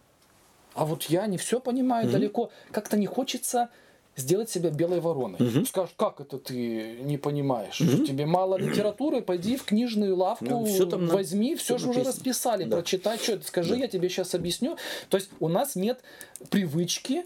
а 0.75 0.85
вот 0.85 1.05
я 1.05 1.27
не 1.27 1.37
все 1.39 1.61
понимаю 1.61 2.07
далеко, 2.13 2.51
как-то 2.73 2.97
не 2.97 3.07
хочется 3.07 3.69
сделать 4.17 4.51
себя 4.51 4.71
белой 4.71 5.01
вороной. 5.01 5.39
Скажешь, 5.67 5.95
как 5.97 6.21
это 6.21 6.39
ты 6.39 6.97
не 7.03 7.19
понимаешь? 7.19 7.77
Тебе 7.79 8.27
мало 8.27 8.57
литературы, 8.57 9.21
пойди 9.23 9.57
в 9.57 9.65
книжную 9.65 10.17
лавку, 10.17 10.45
Ну, 10.47 10.65
всё 10.65 10.87
там 10.87 11.07
на- 11.07 11.15
возьми, 11.15 11.55
все 11.55 11.77
всё 11.77 11.79
же 11.79 11.91
уже 11.91 12.03
расписали, 12.03 12.65
Да. 12.65 12.77
прочитай, 12.77 13.19
что 13.19 13.33
это, 13.33 13.47
скажи, 13.47 13.77
я 13.77 13.89
тебе 13.89 14.09
сейчас 14.09 14.35
объясню. 14.35 14.77
То 15.11 15.19
есть 15.19 15.31
у 15.41 15.49
нас 15.49 15.77
нет 15.77 16.01
привычки 16.51 17.25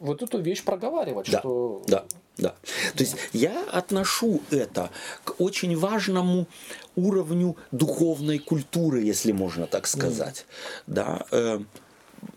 вот 0.00 0.22
эту 0.22 0.40
вещь 0.40 0.62
проговаривать, 0.64 1.30
Да, 1.30 1.40
что 1.40 1.82
да, 1.88 2.04
да. 2.38 2.54
То 2.96 3.02
есть 3.04 3.16
я 3.32 3.64
отношу 3.70 4.40
это 4.50 4.90
к 5.24 5.34
очень 5.40 5.76
важному 5.76 6.46
уровню 6.96 7.56
духовной 7.72 8.38
культуры, 8.38 9.02
если 9.02 9.32
можно 9.32 9.66
так 9.66 9.86
сказать. 9.86 10.46
Да, 10.86 11.26
э, 11.32 11.60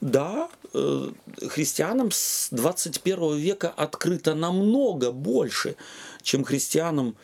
да, 0.02 0.50
э, 0.74 1.10
христианам 1.50 2.12
с 2.12 2.50
21 2.52 3.38
века 3.38 3.70
открыто 3.70 4.36
намного 4.36 5.12
больше, 5.12 5.76
чем 6.22 6.44
христианам, 6.44 7.16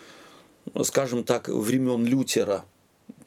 скажем 0.84 1.24
так, 1.24 1.48
времен 1.48 2.06
Лютера, 2.06 2.66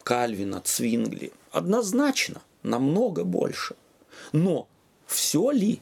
Кальвина, 0.03 0.61
Цвингли. 0.61 1.33
Однозначно, 1.51 2.43
намного 2.63 3.25
больше. 3.25 3.75
Но 4.33 4.69
все 5.07 5.51
ли? 5.51 5.81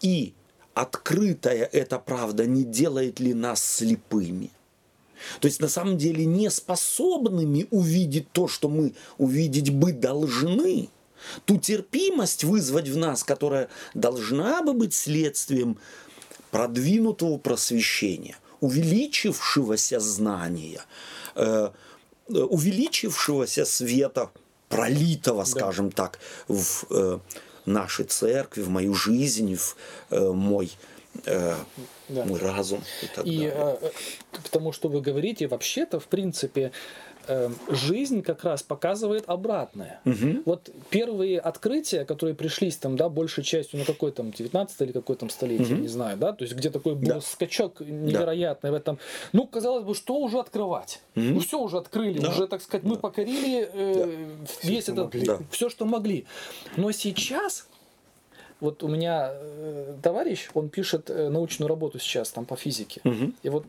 И 0.00 0.32
открытая 0.74 1.64
эта 1.64 1.98
правда 1.98 2.46
не 2.46 2.64
делает 2.64 3.20
ли 3.20 3.34
нас 3.34 3.64
слепыми? 3.64 4.50
То 5.40 5.46
есть 5.46 5.60
на 5.60 5.68
самом 5.68 5.98
деле 5.98 6.24
не 6.24 6.50
способными 6.50 7.68
увидеть 7.70 8.32
то, 8.32 8.48
что 8.48 8.68
мы 8.68 8.94
увидеть 9.18 9.70
бы 9.70 9.92
должны, 9.92 10.88
ту 11.44 11.58
терпимость 11.58 12.44
вызвать 12.44 12.88
в 12.88 12.96
нас, 12.96 13.24
которая 13.24 13.68
должна 13.94 14.62
бы 14.62 14.72
быть 14.72 14.94
следствием 14.94 15.78
продвинутого 16.50 17.38
просвещения, 17.38 18.36
увеличившегося 18.60 20.00
знания, 20.00 20.84
э, 21.34 21.70
э, 22.28 22.32
увеличившегося 22.32 23.64
света, 23.64 24.30
пролитого, 24.68 25.44
скажем 25.44 25.90
так, 25.90 26.18
в 26.48 26.84
э, 26.90 27.18
нашей 27.66 28.04
церкви, 28.06 28.62
в 28.62 28.70
мою 28.70 28.94
жизнь, 28.94 29.54
в 29.54 29.76
э, 30.10 30.30
мой, 30.32 30.70
э, 31.26 31.54
Да. 32.08 32.24
мой 32.24 32.40
разум 32.40 32.82
и 33.02 33.06
так 33.14 33.26
И 33.26 33.36
далее. 33.36 33.52
э, 33.54 33.76
э, 33.82 33.90
к 34.44 34.48
тому, 34.48 34.72
что 34.72 34.88
вы 34.88 35.00
говорите, 35.00 35.46
вообще-то, 35.46 36.00
в 36.00 36.06
принципе, 36.06 36.60
э, 36.62 36.70
жизнь 37.68 38.22
как 38.22 38.44
раз 38.44 38.62
показывает 38.62 39.24
обратное. 39.28 40.00
Вот 40.44 40.70
первые 40.90 41.38
открытия, 41.38 42.04
которые 42.04 42.34
пришлись 42.34 42.76
там, 42.76 42.96
да, 42.96 43.08
большей 43.08 43.44
частью 43.44 43.78
на 43.78 43.84
какой 43.84 44.12
там 44.12 44.30
19 44.32 44.80
или 44.82 44.92
какой 44.92 45.16
там 45.16 45.30
столетие, 45.30 45.76
не 45.78 45.88
знаю, 45.88 46.16
да, 46.16 46.32
то 46.32 46.44
есть 46.44 46.54
где 46.56 46.70
такой 46.70 46.94
был 46.94 47.06
Да. 47.08 47.20
скачок 47.20 47.80
невероятный 47.80 48.70
в 48.70 48.74
этом. 48.74 48.98
Ну, 49.32 49.46
казалось 49.46 49.84
бы, 49.84 49.94
что 49.94 50.16
уже 50.16 50.38
открывать? 50.38 51.00
Ну, 51.14 51.40
все 51.40 51.58
уже 51.60 51.78
открыли, 51.78 52.18
Да. 52.18 52.30
уже, 52.30 52.46
так 52.46 52.62
сказать, 52.62 52.84
мы 52.84 52.96
покорили 52.96 53.68
э, 53.72 54.26
весь 54.62 54.84
что 54.84 54.92
этот, 54.92 55.04
могли. 55.04 55.26
Да. 55.26 55.38
все, 55.50 55.68
что 55.68 55.84
могли. 55.84 56.24
Но 56.76 56.90
сейчас 56.92 57.66
вот 58.60 58.82
у 58.82 58.88
меня 58.88 59.30
э, 59.32 59.94
товарищ, 60.02 60.48
он 60.54 60.68
пишет 60.68 61.10
э, 61.10 61.28
научную 61.28 61.68
работу 61.68 61.98
сейчас 61.98 62.30
там 62.30 62.44
по 62.44 62.56
физике. 62.56 63.00
И 63.42 63.48
вот 63.48 63.64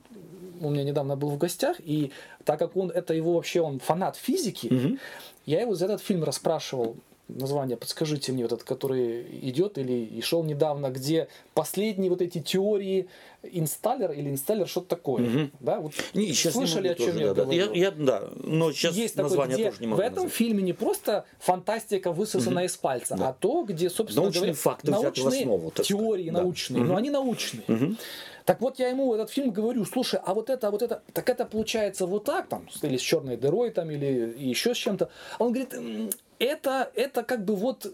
у 0.65 0.69
меня 0.71 0.83
недавно 0.83 1.15
был 1.15 1.29
в 1.29 1.37
гостях, 1.37 1.77
и 1.79 2.11
так 2.45 2.59
как 2.59 2.75
он, 2.77 2.89
это 2.91 3.13
его 3.13 3.33
вообще, 3.33 3.61
он 3.61 3.79
фанат 3.79 4.15
физики, 4.15 4.97
я 5.45 5.61
его 5.61 5.75
за 5.75 5.85
этот 5.85 6.01
фильм 6.01 6.23
расспрашивал, 6.23 6.95
название 7.29 7.77
подскажите 7.77 8.31
мне, 8.33 8.43
вот 8.43 8.51
этот, 8.51 8.63
который 8.67 9.23
идет 9.41 9.77
или 9.77 9.93
и 9.93 10.21
шел 10.21 10.43
недавно, 10.43 10.89
где 10.89 11.27
последние 11.53 12.09
вот 12.09 12.21
эти 12.21 12.39
теории 12.39 13.07
инсталлер 13.43 14.11
или 14.11 14.29
инсталлер, 14.29 14.67
что-то 14.67 14.87
такое. 14.89 15.49
Да, 15.59 15.79
вот 15.79 15.93
Не, 16.13 16.27
сейчас 16.33 16.55
не 16.55 16.65
слышали, 16.65 16.89
могу 16.89 17.01
о 17.01 17.05
чем 17.05 17.13
тоже, 17.13 17.19
я 17.19 17.27
да, 17.27 17.33
да. 17.33 17.43
говорю? 17.43 17.73
Я, 17.73 17.81
я- 17.85 17.91
да, 17.91 18.23
но 18.35 18.71
сейчас 18.73 18.95
есть 18.95 19.15
название 19.15 19.55
где 19.55 19.69
тоже 19.69 19.81
не 19.81 19.87
в 19.87 19.89
могу 19.91 20.01
этом 20.01 20.15
назвать. 20.15 20.33
фильме 20.33 20.63
не 20.63 20.73
просто 20.73 21.25
фантастика 21.39 22.11
высосана 22.11 22.65
из 22.65 22.75
пальца, 22.77 23.15
Да. 23.17 23.29
а 23.29 23.33
то, 23.33 23.63
где, 23.63 23.89
собственно 23.89 24.23
Научные 24.23 24.41
говоря, 24.41 24.53
факты 24.55 24.91
взяты 24.91 25.01
в 25.21 25.23
научные 25.23 25.41
основу, 25.43 25.71
так 25.71 25.85
сказать. 25.85 25.87
теории 25.87 26.29
Да. 26.29 26.41
научные, 26.41 26.83
но 26.83 26.95
они 26.95 27.09
научные. 27.09 27.63
Так 28.45 28.61
вот 28.61 28.79
я 28.79 28.89
ему 28.89 29.13
этот 29.13 29.29
фильм 29.29 29.51
говорю, 29.51 29.85
слушай, 29.85 30.19
а 30.23 30.33
вот 30.33 30.49
это, 30.49 30.67
а 30.67 30.71
вот 30.71 30.81
это, 30.81 31.01
так 31.13 31.29
это 31.29 31.45
получается 31.45 32.05
вот 32.05 32.25
так 32.25 32.47
там, 32.47 32.67
или 32.81 32.97
с 32.97 33.01
черной 33.01 33.37
дырой 33.37 33.71
там, 33.71 33.89
или 33.91 34.35
еще 34.37 34.73
с 34.73 34.77
чем-то. 34.77 35.09
Он 35.39 35.53
говорит, 35.53 35.73
«М, 35.73 36.09
это, 36.39 36.91
это 36.95 37.23
как 37.23 37.45
бы 37.45 37.55
вот 37.55 37.93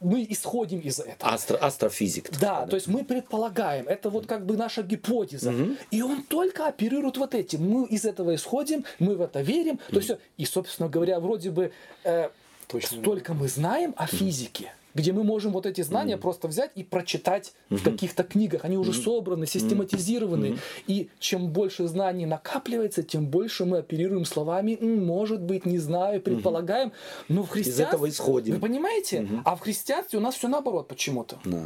мы 0.00 0.26
исходим 0.28 0.80
из 0.80 1.00
этого. 1.00 1.32
Астро, 1.32 1.56
астрофизик. 1.56 2.30
Да, 2.32 2.36
сказать. 2.36 2.70
то 2.70 2.76
есть 2.76 2.88
мы 2.88 3.04
предполагаем, 3.04 3.88
это 3.88 4.10
вот 4.10 4.26
как 4.26 4.44
бы 4.44 4.56
наша 4.56 4.82
гипотеза. 4.82 5.52
И 5.90 6.02
он 6.02 6.22
только 6.22 6.66
оперирует 6.66 7.16
вот 7.16 7.34
этим. 7.34 7.66
Мы 7.68 7.86
из 7.86 8.04
этого 8.04 8.34
исходим, 8.34 8.84
мы 8.98 9.16
в 9.16 9.22
это 9.22 9.40
верим. 9.40 9.78
То 9.90 9.96
есть, 9.96 10.10
и, 10.36 10.44
собственно 10.44 10.88
говоря, 10.88 11.20
вроде 11.20 11.50
бы 11.50 11.72
э, 12.04 12.28
Точно. 12.68 13.00
столько 13.00 13.34
мы 13.34 13.48
знаем 13.48 13.94
о 13.96 14.06
физике, 14.06 14.72
где 14.94 15.12
мы 15.12 15.24
можем 15.24 15.52
вот 15.52 15.66
эти 15.66 15.80
знания 15.82 16.16
просто 16.16 16.48
взять 16.48 16.70
и 16.74 16.82
прочитать 16.84 17.52
в 17.70 17.82
каких-то 17.82 18.22
книгах. 18.24 18.64
Они 18.64 18.76
уже 18.76 18.92
собраны, 18.92 19.46
систематизированы. 19.46 20.58
И 20.86 21.08
чем 21.18 21.48
больше 21.48 21.86
знаний 21.88 22.26
накапливается, 22.26 23.02
тем 23.02 23.26
больше 23.26 23.64
мы 23.64 23.78
оперируем 23.78 24.24
словами 24.24 24.78
«М, 24.80 25.04
«может 25.04 25.40
быть», 25.40 25.66
«не 25.66 25.78
знаю», 25.78 26.20
«предполагаем». 26.20 26.92
Но 27.28 27.42
в 27.42 27.48
христианстве... 27.48 27.84
этого 27.86 28.08
исходим. 28.08 28.54
Вы 28.54 28.60
понимаете? 28.60 29.28
А 29.44 29.56
в 29.56 29.60
христианстве 29.60 30.18
у 30.18 30.22
нас 30.22 30.34
все 30.36 30.48
наоборот 30.48 30.88
почему-то. 30.88 31.38
Да. 31.44 31.64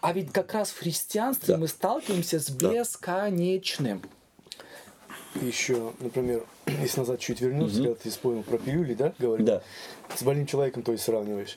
А 0.00 0.12
ведь 0.12 0.32
как 0.32 0.54
раз 0.54 0.70
в 0.70 0.78
христианстве 0.78 1.54
Да. 1.54 1.60
мы 1.60 1.68
сталкиваемся 1.68 2.40
с 2.40 2.48
бесконечным. 2.50 4.02
Еще, 5.42 5.92
например, 6.00 6.44
если 6.66 7.00
назад 7.00 7.20
чуть 7.20 7.40
вернуться, 7.40 7.76
когда 7.76 7.94
ты 7.94 8.10
вспомнил 8.10 8.42
про 8.42 8.58
пилюли, 8.58 8.94
да, 8.94 9.12
говорил? 9.18 9.46
Да. 9.46 9.62
С 10.14 10.22
больным 10.22 10.46
человеком, 10.46 10.82
то 10.82 10.92
есть 10.92 11.04
сравниваешь. 11.04 11.56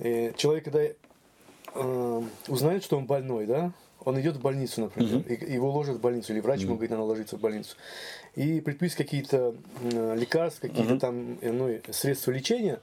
Э, 0.00 0.32
человек, 0.36 0.64
когда 0.64 0.80
э, 0.82 2.22
узнает, 2.48 2.82
что 2.84 2.96
он 2.96 3.06
больной, 3.06 3.46
да, 3.46 3.72
он 4.04 4.18
идет 4.20 4.36
в 4.36 4.40
больницу, 4.40 4.80
например, 4.80 5.22
и 5.28 5.52
его 5.52 5.70
ложат 5.70 5.96
в 5.96 6.00
больницу, 6.00 6.32
или 6.32 6.40
врач 6.40 6.60
ему 6.60 6.74
говорит, 6.74 6.90
надо 6.90 7.02
ложиться 7.02 7.36
в 7.36 7.40
больницу. 7.40 7.76
И 8.34 8.60
предписывает 8.60 9.06
какие-то 9.06 9.54
э, 9.82 10.16
лекарства, 10.16 10.68
какие-то 10.68 10.98
там 10.98 11.38
э, 11.40 11.52
ну, 11.52 11.78
средства 11.92 12.30
лечения, 12.30 12.80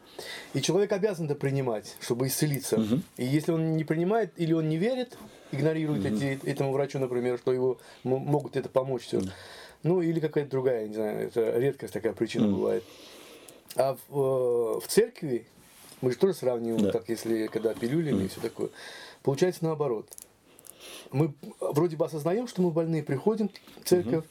и 0.54 0.62
человек 0.62 0.92
обязан 0.92 1.26
это 1.26 1.36
принимать, 1.36 1.96
чтобы 2.00 2.28
исцелиться. 2.28 2.78
И 3.18 3.26
если 3.26 3.52
он 3.52 3.76
не 3.78 3.84
принимает, 3.84 4.32
или 4.38 4.54
он 4.54 4.70
не 4.70 4.78
верит, 4.78 5.18
игнорирует 5.52 6.06
эти, 6.06 6.40
этому 6.48 6.72
врачу, 6.72 7.00
например, 7.00 7.40
что 7.40 7.52
его 7.52 7.80
могут 8.04 8.56
это 8.56 8.70
помочь, 8.70 9.04
все. 9.04 9.22
Ну, 9.84 10.02
или 10.02 10.20
какая-то 10.20 10.52
другая, 10.52 10.82
я 10.82 10.88
не 10.88 10.94
знаю, 10.94 11.28
это 11.28 11.58
редкость 11.58 11.94
такая 11.94 12.14
причина 12.14 12.48
бывает. 12.48 12.84
А 13.76 13.96
в, 14.10 14.18
э, 14.18 14.80
в 14.80 14.88
церкви, 14.88 15.46
мы 16.02 16.12
же 16.12 16.18
тоже 16.18 16.34
сравниваем, 16.34 16.86
Да. 16.86 16.92
как 16.92 17.10
если 17.10 17.48
когда 17.48 17.74
пилюлями 17.74 18.26
и 18.26 18.28
все 18.28 18.42
такое. 18.42 18.70
Получается 19.24 19.64
наоборот. 19.64 20.08
Мы 21.12 21.34
вроде 21.60 21.96
бы 21.96 22.06
осознаем, 22.06 22.48
что 22.48 22.62
мы 22.62 22.72
больные, 22.72 23.04
приходим 23.04 23.50
в 23.82 23.88
церковь, 23.88 24.26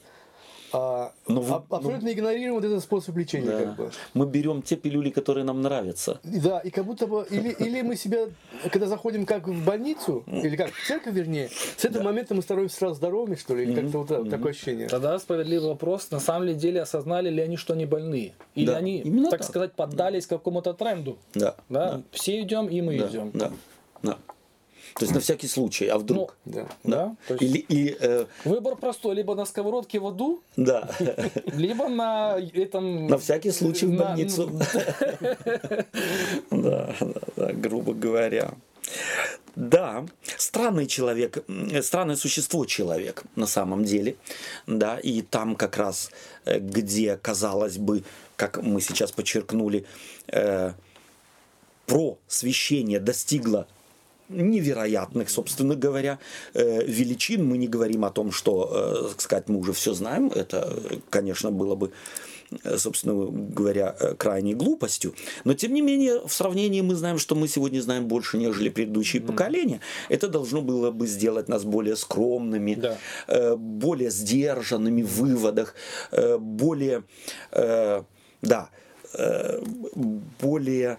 а, 0.73 1.11
Ну, 1.27 1.41
вы- 1.41 1.55
а- 1.55 1.63
абсолютно 1.69 2.11
игнорируем 2.11 2.55
вот 2.55 2.63
этот 2.65 2.81
способ 2.83 3.15
лечения. 3.17 3.45
Да. 3.49 3.57
Как 3.59 3.75
бы. 3.75 3.91
Мы 4.13 4.25
берем 4.25 4.61
те 4.61 4.75
пилюли, 4.75 5.09
которые 5.09 5.43
нам 5.43 5.61
нравятся. 5.61 6.19
Да, 6.23 6.59
и 6.59 6.69
как 6.69 6.85
будто 6.85 7.07
бы, 7.07 7.25
или, 7.29 7.49
или 7.51 7.81
мы 7.81 7.95
себя, 7.95 8.27
когда 8.71 8.87
заходим 8.87 9.25
как 9.25 9.47
в 9.47 9.65
больницу, 9.65 10.23
или 10.27 10.55
как 10.55 10.71
в 10.71 10.87
церковь, 10.87 11.13
вернее, 11.13 11.49
с 11.77 11.85
этого 11.85 12.03
момента 12.03 12.35
мы 12.35 12.41
становимся 12.41 12.75
сразу 12.77 12.95
здоровыми, 12.95 13.35
что 13.35 13.55
ли, 13.55 13.63
или 13.63 13.73
как-то 13.81 13.99
вот 13.99 14.07
так- 14.07 14.29
такое 14.29 14.51
ощущение. 14.51 14.87
Тогда 14.87 15.17
справедливый 15.19 15.69
вопрос, 15.69 16.11
на 16.11 16.19
самом 16.19 16.47
ли 16.47 16.53
деле 16.53 16.81
осознали 16.81 17.29
ли 17.29 17.41
они, 17.41 17.57
что 17.57 17.73
они 17.73 17.85
больны? 17.85 18.33
Или 18.55 18.65
Да, 18.67 18.77
они, 18.77 18.99
именно 18.99 19.29
так, 19.29 19.39
так. 19.41 19.49
сказать, 19.49 19.73
поддались 19.73 20.27
какому-то 20.27 20.73
тренду? 20.73 21.17
Да. 21.33 21.55
Да? 21.69 22.01
Все 22.11 22.41
идем, 22.41 22.67
и 22.67 22.81
мы 22.81 22.97
Да, 22.97 23.07
идем. 23.07 23.31
да, 23.33 23.51
да. 24.03 24.17
То 24.97 25.03
есть 25.03 25.13
на 25.13 25.19
всякий 25.19 25.47
случай, 25.47 25.87
а 25.87 25.97
вдруг? 25.99 26.35
Да. 26.45 26.67
Да? 26.83 27.15
То 27.27 27.35
есть 27.35 27.43
Или, 27.43 27.57
и, 27.69 27.97
э, 27.99 28.25
Выбор 28.45 28.75
простой, 28.75 29.15
либо 29.15 29.35
на 29.35 29.45
сковородке 29.45 29.99
в 29.99 30.07
аду, 30.07 30.41
да, 30.55 30.89
либо 31.45 31.87
на 31.87 32.39
этом... 32.53 33.07
на 33.07 33.17
всякий 33.19 33.51
случай 33.51 33.85
в 33.85 33.95
больницу. 33.95 34.51
Да, 36.49 36.95
да, 36.99 37.21
да, 37.35 37.53
грубо 37.53 37.93
говоря. 37.93 38.53
Да, 39.55 40.05
странный 40.37 40.87
человек, 40.87 41.43
м, 41.47 41.83
странное 41.83 42.15
существо 42.15 42.65
человек 42.65 43.23
на 43.35 43.45
самом 43.47 43.83
деле, 43.83 44.15
да, 44.65 44.97
и 44.97 45.21
там 45.21 45.55
как 45.55 45.77
раз, 45.77 46.09
э, 46.45 46.59
где, 46.59 47.17
казалось 47.17 47.77
бы, 47.77 48.03
как 48.35 48.61
мы 48.63 48.81
сейчас 48.81 49.11
подчеркнули, 49.11 49.85
э, 50.27 50.73
просвещение 51.85 52.99
достигло 52.99 53.67
невероятных, 54.29 55.29
собственно 55.29 55.75
говоря, 55.75 56.19
э, 56.53 56.83
величин. 56.85 57.45
Мы 57.45 57.57
не 57.57 57.67
говорим 57.67 58.03
о 58.05 58.09
том, 58.09 58.31
что, 58.31 58.69
э, 58.71 59.09
так 59.09 59.21
сказать, 59.21 59.49
мы 59.49 59.59
уже 59.59 59.73
все 59.73 59.93
знаем. 59.93 60.27
Это, 60.35 60.79
конечно, 61.09 61.51
было 61.51 61.75
бы, 61.75 61.91
э, 62.63 62.77
собственно 62.77 63.13
говоря, 63.55 63.91
крайней 64.17 64.53
глупостью. 64.55 65.13
Но, 65.45 65.53
тем 65.53 65.73
не 65.73 65.81
менее, 65.81 66.19
в 66.25 66.33
сравнении 66.33 66.81
мы 66.81 66.95
знаем, 66.95 67.17
что 67.19 67.35
мы 67.35 67.47
сегодня 67.47 67.81
знаем 67.81 68.07
больше, 68.07 68.37
нежели 68.37 68.69
предыдущие 68.69 69.21
поколения. 69.21 69.79
Это 70.09 70.27
должно 70.27 70.61
было 70.61 70.91
бы 70.91 71.07
сделать 71.07 71.47
нас 71.49 71.63
более 71.63 71.95
скромными, 71.95 72.75
Да. 72.75 72.97
э, 73.27 73.55
более 73.55 74.11
сдержанными 74.11 75.03
в 75.03 75.13
выводах, 75.21 75.73
э, 76.11 76.37
более, 76.37 77.03
э, 77.51 78.03
да, 78.41 78.69
э, 79.13 79.61
более 80.41 80.97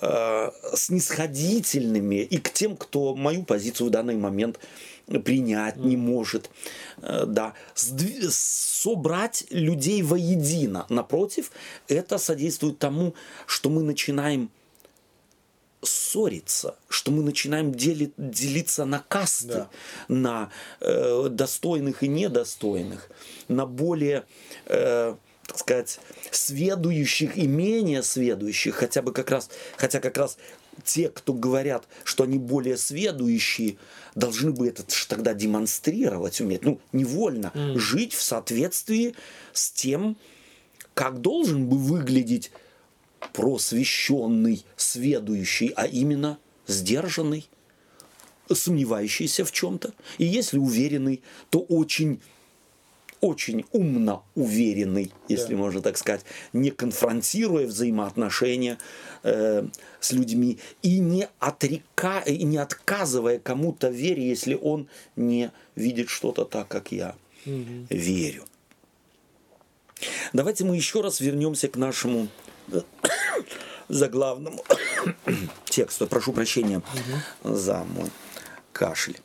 э, 0.00 0.50
снисходительными 0.74 2.16
и 2.22 2.38
к 2.38 2.52
тем, 2.52 2.76
кто 2.76 3.14
мою 3.14 3.44
позицию 3.44 3.88
в 3.88 3.90
данный 3.90 4.16
момент 4.16 4.58
принять 5.24 5.76
не 5.76 5.96
может, 5.96 6.50
Э, 7.00 7.24
да, 7.26 7.54
Сдви- 7.76 8.28
собрать 8.30 9.44
людей 9.50 10.02
воедино. 10.02 10.84
Напротив, 10.88 11.50
это 11.86 12.18
содействует 12.18 12.78
тому, 12.78 13.14
что 13.46 13.70
мы 13.70 13.82
начинаем 13.82 14.50
ссориться, 15.82 16.74
что 16.88 17.12
мы 17.12 17.22
начинаем 17.22 17.70
дели- 17.70 18.12
делиться 18.16 18.84
на 18.84 18.98
касты, 18.98 19.46
Да. 19.48 19.70
на 20.08 20.50
э, 20.80 21.28
достойных 21.30 22.02
и 22.02 22.08
недостойных, 22.08 23.08
на 23.46 23.64
более, 23.64 24.24
э, 24.66 25.14
так 25.48 25.58
сказать, 25.58 25.98
сведущих 26.30 27.36
и 27.36 27.46
менее 27.46 28.02
сведущих, 28.02 28.76
хотя 28.76 29.00
бы 29.00 29.12
как 29.12 29.30
раз, 29.30 29.48
хотя 29.76 29.98
как 29.98 30.18
раз 30.18 30.36
те, 30.84 31.08
кто 31.08 31.32
говорят, 31.32 31.88
что 32.04 32.24
они 32.24 32.38
более 32.38 32.76
сведущие, 32.76 33.78
должны 34.14 34.52
бы 34.52 34.68
это 34.68 34.84
тогда 35.08 35.32
демонстрировать 35.32 36.40
уметь, 36.42 36.62
ну, 36.64 36.80
невольно 36.92 37.50
жить 37.76 38.12
в 38.12 38.22
соответствии 38.22 39.14
с 39.54 39.70
тем, 39.72 40.18
как 40.92 41.22
должен 41.22 41.66
бы 41.66 41.78
выглядеть 41.78 42.52
просвещенный, 43.32 44.66
сведущий, 44.76 45.72
а 45.74 45.86
именно 45.86 46.38
сдержанный, 46.66 47.48
сомневающийся 48.52 49.46
в 49.46 49.52
чем-то. 49.52 49.94
И 50.18 50.26
если 50.26 50.58
уверенный, 50.58 51.22
то 51.48 51.60
очень 51.60 52.20
очень 53.20 53.64
умно 53.72 54.24
уверенный, 54.34 55.12
если 55.28 55.54
Да. 55.54 55.60
можно 55.60 55.80
так 55.82 55.96
сказать, 55.96 56.24
не 56.52 56.70
конфронтируя 56.70 57.66
взаимоотношения 57.66 58.78
э, 59.22 59.66
с 60.00 60.12
людьми 60.12 60.58
и 60.82 60.98
не, 60.98 61.28
отрека, 61.38 62.20
и 62.20 62.44
не 62.44 62.58
отказывая 62.58 63.38
кому-то 63.38 63.88
вере, 63.88 64.26
если 64.28 64.54
он 64.54 64.88
не 65.16 65.50
видит 65.74 66.08
что-то 66.08 66.44
так, 66.44 66.68
как 66.68 66.92
я 66.92 67.14
верю. 67.44 68.44
Давайте 70.32 70.64
мы 70.64 70.76
еще 70.76 71.00
раз 71.00 71.20
вернемся 71.20 71.68
к 71.68 71.76
нашему 71.76 72.28
э, 72.70 72.82
заглавному 73.88 74.64
тексту. 75.64 76.06
Прошу 76.06 76.32
прощения 76.32 76.82
за 77.42 77.84
мой 77.84 78.10
кашель. 78.72 79.18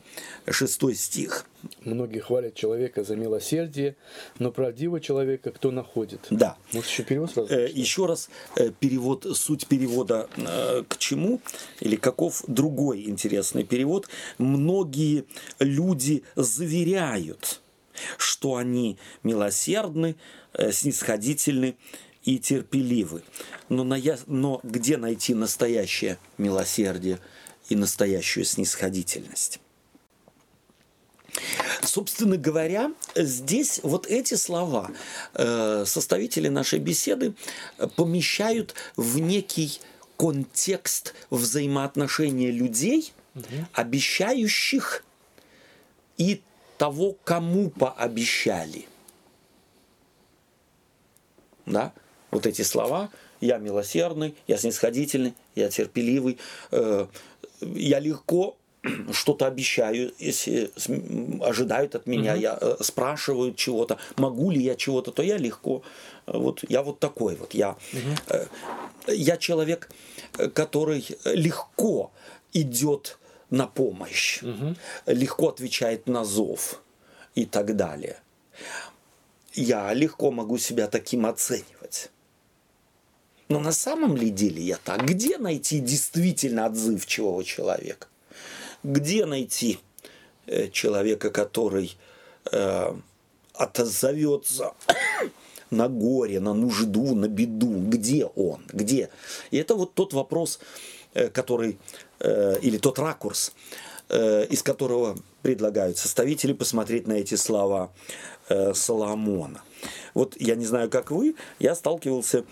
Шестой 0.50 0.94
стих. 0.94 1.46
Многие 1.80 2.20
хвалят 2.20 2.54
человека 2.54 3.04
за 3.04 3.16
милосердие, 3.16 3.96
но 4.38 4.50
правдивого 4.50 5.00
человека 5.00 5.50
кто 5.50 5.70
находит? 5.70 6.26
Да. 6.30 6.56
Может, 6.72 6.90
еще 6.90 7.02
перевод 7.04 7.30
сразу? 7.30 7.52
Э, 7.54 7.68
Еще 7.72 8.06
раз 8.06 8.28
э, 8.56 8.70
перевод, 8.78 9.26
суть 9.36 9.66
перевода 9.66 10.28
э, 10.36 10.82
к 10.88 10.98
чему 10.98 11.40
или 11.80 11.96
каков 11.96 12.42
другой 12.48 13.04
интересный 13.08 13.64
перевод. 13.64 14.08
Многие 14.38 15.24
люди 15.58 16.22
заверяют, 16.36 17.60
что 18.18 18.56
они 18.56 18.98
милосердны, 19.22 20.16
э, 20.52 20.72
снисходительны 20.72 21.76
и 22.24 22.38
терпеливы. 22.38 23.22
Но, 23.68 23.84
ная- 23.84 24.18
но 24.26 24.60
где 24.62 24.96
найти 24.96 25.34
настоящее 25.34 26.18
милосердие 26.38 27.18
и 27.68 27.76
настоящую 27.76 28.44
снисходительность? 28.44 29.60
Собственно 31.82 32.36
говоря, 32.36 32.92
здесь 33.14 33.80
вот 33.82 34.06
эти 34.06 34.34
слова 34.34 34.90
э, 35.34 35.84
составители 35.86 36.48
нашей 36.48 36.78
беседы 36.78 37.34
помещают 37.96 38.74
в 38.96 39.18
некий 39.18 39.80
контекст 40.16 41.14
взаимоотношения 41.30 42.50
людей, 42.50 43.12
обещающих 43.72 45.04
и 46.16 46.40
того, 46.78 47.16
кому 47.24 47.70
пообещали. 47.70 48.86
Да? 51.66 51.92
Вот 52.30 52.46
эти 52.46 52.62
слова 52.62 53.10
«я 53.40 53.58
милосердный», 53.58 54.34
«я 54.46 54.56
снисходительный», 54.56 55.34
«я 55.54 55.68
терпеливый», 55.70 56.38
э, 56.70 57.06
«я 57.60 58.00
легко 58.00 58.56
что-то 59.12 59.46
обещаю, 59.46 60.12
если 60.18 60.70
ожидают 61.42 61.94
от 61.94 62.06
меня, 62.06 62.34
я 62.34 62.58
э, 62.60 62.76
спрашивают 62.80 63.56
чего-то, 63.56 63.98
могу 64.16 64.50
ли 64.50 64.60
я 64.62 64.74
чего-то, 64.74 65.10
то 65.10 65.22
я 65.22 65.38
легко. 65.38 65.82
Э, 66.26 66.38
Вот 66.38 66.64
я 66.68 66.82
вот 66.82 66.98
такой 66.98 67.36
вот. 67.36 67.54
Я, 67.54 67.76
э, 68.28 68.46
я 69.08 69.36
человек, 69.36 69.90
который 70.54 71.04
легко 71.24 72.10
идет 72.52 73.18
на 73.50 73.66
помощь, 73.66 74.42
легко 75.06 75.48
отвечает 75.48 76.08
на 76.08 76.24
зов 76.24 76.80
и 77.34 77.44
так 77.46 77.76
далее. 77.76 78.16
Я 79.54 79.94
легко 79.94 80.30
могу 80.30 80.58
себя 80.58 80.86
таким 80.88 81.26
оценивать. 81.26 82.10
Но 83.48 83.60
на 83.60 83.72
самом 83.72 84.16
ли 84.16 84.30
деле 84.30 84.62
я 84.62 84.78
так? 84.84 85.04
Где 85.04 85.38
найти 85.38 85.78
действительно 85.80 86.66
отзывчивого 86.66 87.44
человека? 87.44 88.06
Где 88.84 89.24
найти 89.24 89.78
э, 90.46 90.68
человека, 90.68 91.30
который 91.30 91.96
э, 92.52 92.94
отзовется 93.54 94.74
на 95.70 95.88
горе, 95.88 96.38
на 96.38 96.52
нужду, 96.52 97.14
на 97.14 97.26
беду? 97.26 97.72
Где 97.88 98.26
он? 98.26 98.62
Где? 98.70 99.08
И 99.50 99.56
это 99.56 99.74
вот 99.74 99.94
тот 99.94 100.12
вопрос, 100.12 100.60
э, 101.14 101.28
который, 101.30 101.78
или 102.62 102.78
тот 102.78 102.98
ракурс, 102.98 103.52
из 104.08 104.62
которого 104.62 105.18
предлагают 105.42 105.98
составители 105.98 106.54
посмотреть 106.54 107.06
на 107.06 107.14
эти 107.14 107.34
слова 107.34 107.92
Соломона. 108.72 109.62
Вот 110.14 110.34
я 110.40 110.54
не 110.54 110.64
знаю, 110.64 110.88
как 110.88 111.10
вы, 111.10 111.34
я 111.58 111.74
сталкивался 111.74 112.44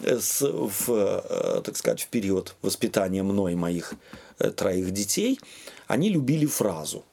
с, 0.00 0.40
в, 0.40 1.62
так 1.62 1.76
сказать, 1.76 2.02
в 2.02 2.08
период 2.08 2.54
воспитания 2.62 3.22
мной 3.22 3.54
моих 3.54 3.94
троих 4.56 4.92
детей, 4.92 5.38
они 5.88 6.10
любили 6.10 6.46
фразу 6.46 7.04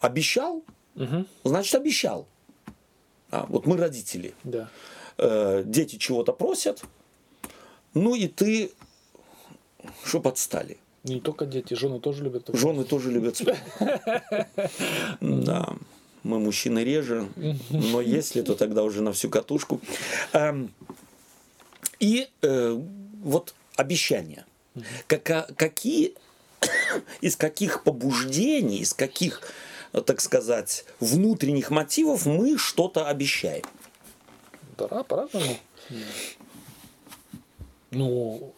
«Обещал, 0.00 0.64
значит 1.44 1.74
обещал». 1.74 2.26
А, 3.30 3.44
вот 3.46 3.66
мы 3.66 3.76
родители. 3.76 4.34
Да. 4.42 4.70
Э, 5.18 5.62
дети 5.66 5.96
чего-то 5.96 6.32
просят, 6.32 6.82
ну 7.92 8.14
и 8.14 8.26
ты, 8.26 8.70
что 10.04 10.20
подстали. 10.20 10.78
Не 11.04 11.20
только 11.20 11.44
дети, 11.44 11.74
жены 11.74 12.00
тоже 12.00 12.24
любят. 12.24 12.46
такое. 12.46 12.60
Жены 12.60 12.84
тоже 12.84 13.10
любят. 13.10 13.40
Да. 15.20 15.76
мы 16.22 16.38
мужчины 16.38 16.84
реже, 16.84 17.28
но 17.70 18.00
если, 18.00 18.42
то 18.42 18.54
тогда 18.54 18.82
уже 18.82 19.02
на 19.02 19.12
всю 19.12 19.28
катушку. 19.30 19.80
Эм, 20.32 20.72
и 22.00 22.28
э, 22.42 22.80
вот 23.22 23.54
обещания. 23.76 24.44
Как, 25.06 25.56
какие, 25.56 26.14
из 27.20 27.36
каких 27.36 27.82
побуждений, 27.84 28.78
из 28.78 28.94
каких, 28.94 29.42
так 30.06 30.20
сказать, 30.20 30.84
внутренних 31.00 31.70
мотивов 31.70 32.26
мы 32.26 32.58
что-то 32.58 33.06
обещаем? 33.06 33.64
Да, 34.76 35.02
по-разному. 35.02 35.56
Ну, 37.90 38.54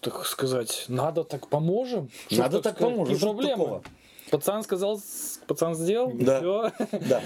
так 0.00 0.26
сказать, 0.26 0.86
надо 0.88 1.22
так 1.24 1.48
поможем. 1.48 2.10
Надо 2.30 2.60
так 2.60 2.76
сказать, 2.76 2.92
поможем. 2.94 3.18
Проблема. 3.20 3.56
такого? 3.64 3.82
Пацан 4.30 4.62
сказал, 4.64 5.00
пацан 5.46 5.74
сделал, 5.74 6.10
Да. 6.14 6.38
все. 6.38 6.72
Да. 7.08 7.22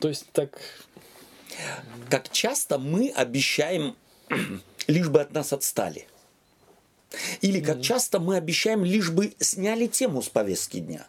То 0.00 0.08
есть 0.08 0.26
так, 0.32 0.58
Как 2.10 2.30
часто 2.30 2.78
мы 2.78 3.10
обещаем, 3.10 3.96
лишь 4.86 5.08
бы 5.08 5.20
от 5.20 5.32
нас 5.32 5.52
отстали. 5.52 6.06
Или 7.40 7.60
как 7.60 7.80
часто 7.80 8.20
мы 8.20 8.36
обещаем, 8.36 8.84
лишь 8.84 9.10
бы 9.10 9.32
сняли 9.38 9.86
тему 9.86 10.22
с 10.22 10.28
повестки 10.28 10.78
дня. 10.78 11.06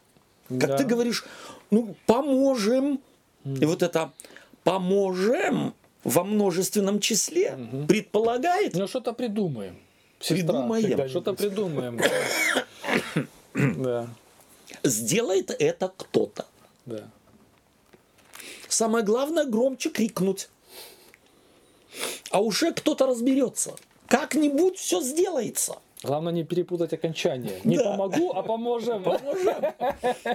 Как 0.48 0.70
Да. 0.70 0.78
ты 0.78 0.84
говоришь, 0.86 1.26
ну, 1.72 1.96
поможем. 2.06 3.02
И 3.46 3.66
вот 3.66 3.84
это 3.84 4.12
поможем 4.64 5.74
во 6.04 6.24
множественном 6.24 7.00
числе 7.00 7.58
предполагает, 7.88 8.74
ну 8.76 8.88
что-то 8.88 9.14
придумаем. 9.14 9.78
Сестра, 10.20 10.36
Придумаем. 10.36 11.10
Что-то 11.10 11.34
придумаем. 11.34 12.00
Да, 13.54 14.08
сделает 14.84 15.52
это 15.58 15.92
кто-то. 15.96 16.46
да. 16.86 17.10
Самое 18.68 19.04
главное 19.04 19.46
громче 19.46 19.90
крикнуть. 19.90 20.50
А 22.30 22.40
уже 22.42 22.72
кто-то 22.72 23.08
разберется. 23.08 23.76
Как-нибудь 24.08 24.78
все 24.78 25.02
сделается. 25.02 25.78
Главное 26.02 26.32
не 26.32 26.46
перепутать 26.46 26.94
окончание. 26.94 27.60
Не 27.66 27.78
Да. 27.78 27.84
помогу, 27.92 28.32
а 28.32 28.42
поможем. 28.42 29.04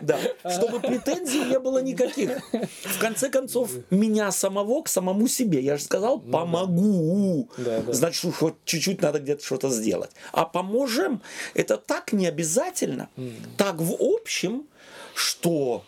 Да, 0.03 0.19
чтобы 0.51 0.79
претензий 0.81 1.43
не 1.45 1.59
было 1.59 1.79
никаких. 1.79 2.39
В 2.83 2.99
конце 2.99 3.31
концов, 3.31 3.71
меня 3.89 4.31
самого 4.31 4.83
к 4.83 4.89
самому 4.89 5.27
себе. 5.27 5.61
Я 5.61 5.79
же 5.79 5.85
сказал, 5.85 6.21
помогу. 6.21 7.49
Да, 7.57 7.81
да. 7.81 7.93
Значит, 7.95 8.35
хоть 8.35 8.55
чуть-чуть 8.67 9.01
надо 9.01 9.21
где-то 9.21 9.43
что-то 9.43 9.71
сделать. 9.71 10.11
А 10.33 10.45
поможем, 10.45 11.23
это 11.55 11.79
так 11.79 12.13
не 12.13 12.27
обязательно. 12.27 13.09
Так 13.57 13.77
в 13.81 13.97
общем, 14.01 14.67
что, 15.15 15.83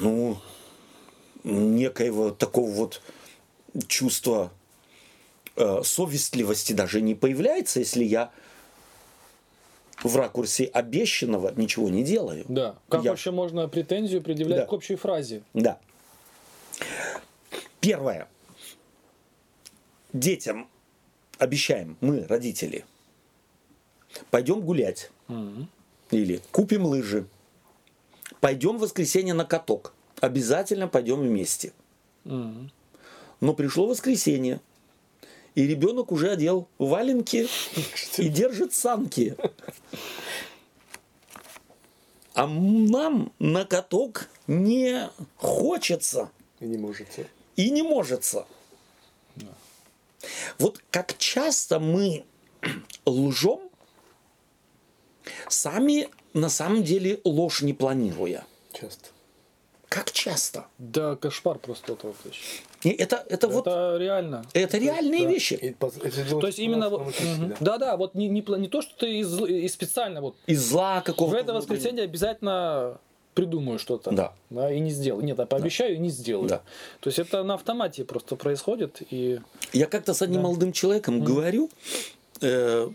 ну, 0.00 0.38
некоего 1.44 2.30
такого 2.30 2.70
вот 2.70 3.02
чувства 3.88 4.50
э, 5.56 5.82
совестливости 5.84 6.72
даже 6.72 7.02
не 7.02 7.14
появляется, 7.14 7.80
если 7.80 8.04
я 8.04 8.30
в 10.02 10.16
ракурсе 10.16 10.64
обещанного 10.64 11.52
ничего 11.56 11.88
не 11.88 12.02
делаю. 12.02 12.44
Да. 12.48 12.76
Как 12.88 13.04
Я- 13.04 13.10
вообще 13.10 13.30
можно 13.30 13.68
претензию 13.68 14.22
предъявлять 14.22 14.60
Да. 14.60 14.66
к 14.66 14.72
общей 14.72 14.96
фразе? 14.96 15.42
Да. 15.54 15.78
Первое. 17.80 18.28
Детям 20.12 20.68
обещаем, 21.38 21.96
мы, 22.00 22.24
родители, 22.26 22.84
пойдем 24.30 24.60
гулять. 24.60 25.10
Или 26.10 26.40
купим 26.52 26.84
лыжи. 26.86 27.26
Пойдем 28.40 28.76
в 28.76 28.80
воскресенье 28.80 29.34
на 29.34 29.44
каток. 29.44 29.94
Обязательно 30.20 30.86
пойдем 30.86 31.20
вместе. 31.20 31.72
Мгм. 32.24 32.70
Но 33.40 33.54
пришло 33.54 33.86
воскресенье. 33.86 34.60
И 35.54 35.66
ребенок 35.66 36.10
уже 36.10 36.30
одел 36.32 36.68
валенки 36.78 37.48
и 38.16 38.28
держит 38.28 38.74
санки. 38.74 39.36
А 42.34 42.46
нам 42.48 43.32
на 43.38 43.64
каток 43.64 44.28
не 44.48 45.08
хочется 45.36 46.30
И 46.58 46.64
не 46.66 46.76
можете. 46.76 47.28
и 47.54 47.70
не 47.70 47.82
можется. 47.82 48.46
Вот 50.58 50.82
как 50.90 51.16
часто 51.18 51.78
мы 51.78 52.24
лжем, 53.06 53.60
сами 55.48 56.08
на 56.32 56.48
самом 56.48 56.82
деле 56.82 57.20
ложь 57.24 57.62
не 57.62 57.72
планируя. 57.72 58.44
Часто. 58.72 59.10
Как 59.94 60.10
часто? 60.10 60.66
Да, 60.78 61.14
кошмар 61.14 61.56
просто 61.60 61.94
товарищ. 61.94 62.40
И 62.82 62.88
это, 62.88 63.24
это, 63.28 63.46
вот 63.46 63.68
Это 63.68 63.96
реально. 63.96 64.44
это 64.52 64.76
реальные 64.76 65.22
да. 65.22 65.30
вещи. 65.30 65.54
И 65.54 65.66
это 65.68 66.24
делать 66.24 66.40
То 66.40 66.46
есть 66.48 66.58
именно 66.58 66.88
вот, 66.90 67.14
да. 67.38 67.56
да, 67.60 67.78
да, 67.78 67.96
вот 67.96 68.16
не, 68.16 68.28
не, 68.28 68.44
не 68.58 68.66
то, 68.66 68.82
что 68.82 68.92
ты 68.98 69.20
из, 69.20 69.40
из 69.40 69.72
специально 69.72 70.20
вот 70.20 70.34
Из 70.46 70.68
зла 70.68 71.00
в 71.00 71.04
какого-то. 71.04 71.36
это 71.36 71.52
внутреннего. 71.52 71.74
воскресенье 71.76 72.02
обязательно 72.02 72.98
придумаю 73.34 73.78
что-то. 73.78 74.10
Да. 74.50 74.72
и 74.72 74.80
не 74.80 74.90
сделаю. 74.90 75.24
Нет, 75.24 75.38
я 75.38 75.46
пообещаю 75.46 75.94
и 75.94 75.98
не 75.98 76.10
сделаю. 76.10 76.48
Да. 76.48 76.62
То 76.98 77.08
есть 77.08 77.20
это 77.20 77.44
на 77.44 77.54
автомате 77.54 78.04
просто 78.04 78.34
происходит. 78.34 79.00
И 79.10 79.38
Я 79.72 79.86
как-то 79.86 80.12
с 80.12 80.22
одним 80.22 80.42
молодым 80.42 80.72
человеком 80.72 81.22
говорю, 81.22 81.70
э, 82.40 82.90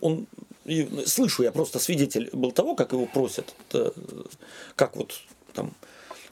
он, 0.00 0.26
и 0.64 0.88
слышу, 1.04 1.42
я 1.42 1.52
просто 1.52 1.78
свидетель 1.78 2.30
был 2.32 2.52
того, 2.52 2.74
как 2.76 2.92
его 2.92 3.04
просят, 3.04 3.54
э, 3.74 3.90
как 4.74 4.96
вот 4.96 5.12
там, 5.52 5.74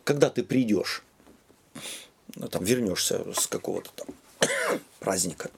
когда 0.08 0.30
ты 0.30 0.42
придешь, 0.42 1.02
ну, 2.34 2.48
там 2.48 2.64
вернешься 2.64 3.30
с 3.34 3.46
какого-то 3.46 3.90
там 3.94 4.06
праздника. 5.00 5.50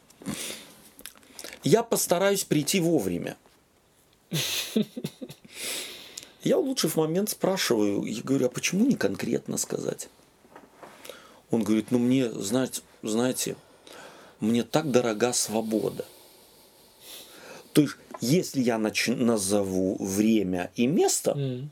Я 1.63 1.85
постараюсь 1.85 2.43
прийти 2.43 2.81
вовремя. 2.81 3.37
Я 6.43 6.59
улучшив 6.59 6.97
момент 6.97 7.31
спрашиваю, 7.31 8.03
и 8.03 8.21
говорю, 8.23 8.47
а 8.47 8.49
почему 8.49 8.85
не 8.87 8.97
конкретно 8.97 9.57
сказать? 9.57 10.09
Он 11.53 11.63
говорит, 11.63 11.93
ну 11.93 11.99
мне, 11.99 12.29
знаете, 12.31 12.81
знаете, 13.03 13.55
мне 14.41 14.65
так 14.65 14.91
дорога 14.91 15.33
свобода. 15.33 16.05
То 17.73 17.83
есть, 17.83 17.95
если 18.21 18.63
я 18.63 18.79
нач- 18.79 19.15
назову 19.15 19.97
время 20.01 20.73
и 20.75 20.89
место, 20.89 21.33
м, 21.33 21.71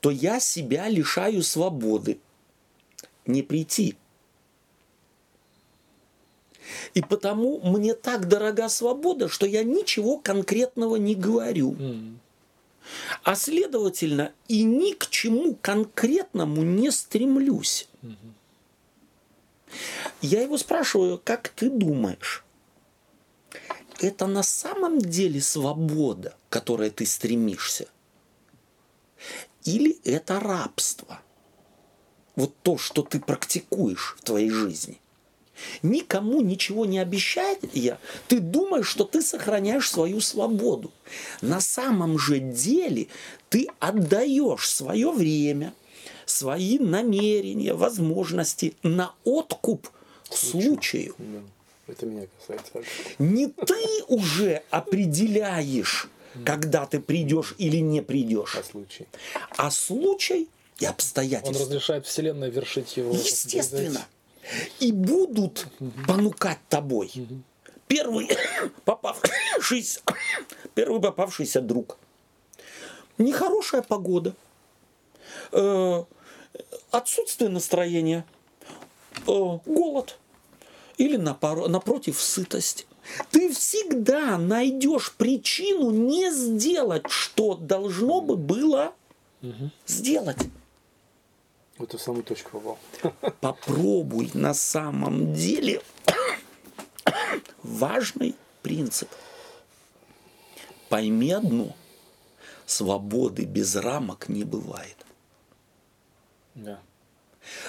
то 0.00 0.10
я 0.10 0.40
себя 0.40 0.88
лишаю 0.88 1.42
свободы 1.42 2.18
не 3.26 3.42
прийти. 3.42 3.96
И 6.94 7.02
потому 7.02 7.60
мне 7.60 7.94
так 7.94 8.28
дорога 8.28 8.68
свобода, 8.68 9.28
что 9.28 9.46
я 9.46 9.62
ничего 9.62 10.18
конкретного 10.18 10.96
не 10.96 11.14
говорю. 11.14 11.76
А 13.22 13.34
следовательно, 13.34 14.32
и 14.48 14.62
ни 14.62 14.92
к 14.92 15.08
чему 15.08 15.54
конкретному 15.60 16.62
не 16.62 16.90
стремлюсь. 16.90 17.88
Я 20.20 20.42
его 20.42 20.58
спрашиваю, 20.58 21.20
как 21.22 21.48
ты 21.50 21.70
думаешь, 21.70 22.44
это 24.00 24.26
на 24.26 24.42
самом 24.42 24.98
деле 24.98 25.40
свобода, 25.40 26.34
к 26.48 26.52
которой 26.52 26.90
ты 26.90 27.06
стремишься? 27.06 27.86
Или 29.64 29.98
это 30.04 30.40
рабство? 30.40 31.20
Вот 32.36 32.54
то, 32.62 32.78
что 32.78 33.02
ты 33.02 33.20
практикуешь 33.20 34.16
в 34.18 34.22
твоей 34.22 34.50
жизни. 34.50 35.00
Никому 35.82 36.40
ничего 36.40 36.86
не 36.86 36.98
обещая, 36.98 37.58
ты 38.28 38.40
думаешь, 38.40 38.88
что 38.88 39.04
ты 39.04 39.20
сохраняешь 39.20 39.90
свою 39.90 40.20
свободу. 40.20 40.90
На 41.42 41.60
самом 41.60 42.18
же 42.18 42.38
деле 42.38 43.08
ты 43.50 43.68
отдаешь 43.78 44.68
свое 44.68 45.10
время, 45.10 45.74
свои 46.24 46.78
намерения, 46.78 47.74
возможности 47.74 48.74
на 48.82 49.12
откуп 49.24 49.88
случаю. 50.30 51.14
Да. 51.18 51.40
Это 51.88 52.06
меня 52.06 52.26
касается. 52.38 52.72
Не 53.18 53.48
ты 53.48 54.04
уже 54.06 54.62
определяешь, 54.70 56.08
когда 56.44 56.86
ты 56.86 57.00
придешь 57.00 57.54
или 57.58 57.78
не 57.78 58.00
придешь, 58.02 58.54
По 58.56 58.62
случаю. 58.62 59.06
а 59.56 59.70
случай 59.70 60.48
и 60.78 60.84
Он 60.86 60.90
обстоятельства. 60.92 61.66
разрешает 61.66 62.06
Вселенной 62.06 62.50
вершить 62.50 62.96
его. 62.96 63.12
Естественно. 63.12 64.06
И 64.78 64.92
будут 64.92 65.66
понукать 66.06 66.58
тобой. 66.68 67.12
Первый 67.86 68.28
попавшийся, 68.84 70.00
первый 70.74 71.00
попавшийся 71.00 71.60
друг. 71.60 71.98
Нехорошая 73.18 73.82
погода. 73.82 74.34
Э, 75.52 76.04
Отсутствие 76.90 77.50
настроения. 77.50 78.24
Э, 79.26 79.58
Голод. 79.66 80.18
Или 80.96 81.16
напоро- 81.16 81.68
напротив 81.68 82.20
сытость. 82.20 82.86
Ты 83.30 83.52
всегда 83.52 84.38
найдешь 84.38 85.12
причину 85.12 85.90
не 85.90 86.30
сделать, 86.30 87.04
что 87.08 87.54
должно 87.54 88.20
бы 88.20 88.36
было 88.36 88.92
сделать. 89.86 90.38
В 91.78 91.84
эту 91.84 91.98
самую 91.98 92.24
точку 92.24 92.60
попал. 92.60 92.78
Попробуй 93.40 94.30
на 94.34 94.52
самом 94.52 95.32
деле 95.32 95.80
важный 97.62 98.34
принцип. 98.62 99.08
Пойми 100.90 101.32
одно. 101.32 101.74
Свободы 102.66 103.44
без 103.44 103.76
рамок 103.76 104.28
не 104.28 104.44
бывает. 104.44 104.96
Да. 106.54 106.80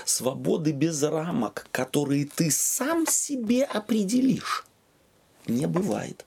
Свободы 0.06 0.72
без 0.74 1.02
рамок, 1.04 1.68
которые 1.72 2.26
ты 2.26 2.52
сам 2.52 3.08
себе 3.08 3.64
определишь, 3.64 4.66
не 5.48 5.66
бывает. 5.66 6.26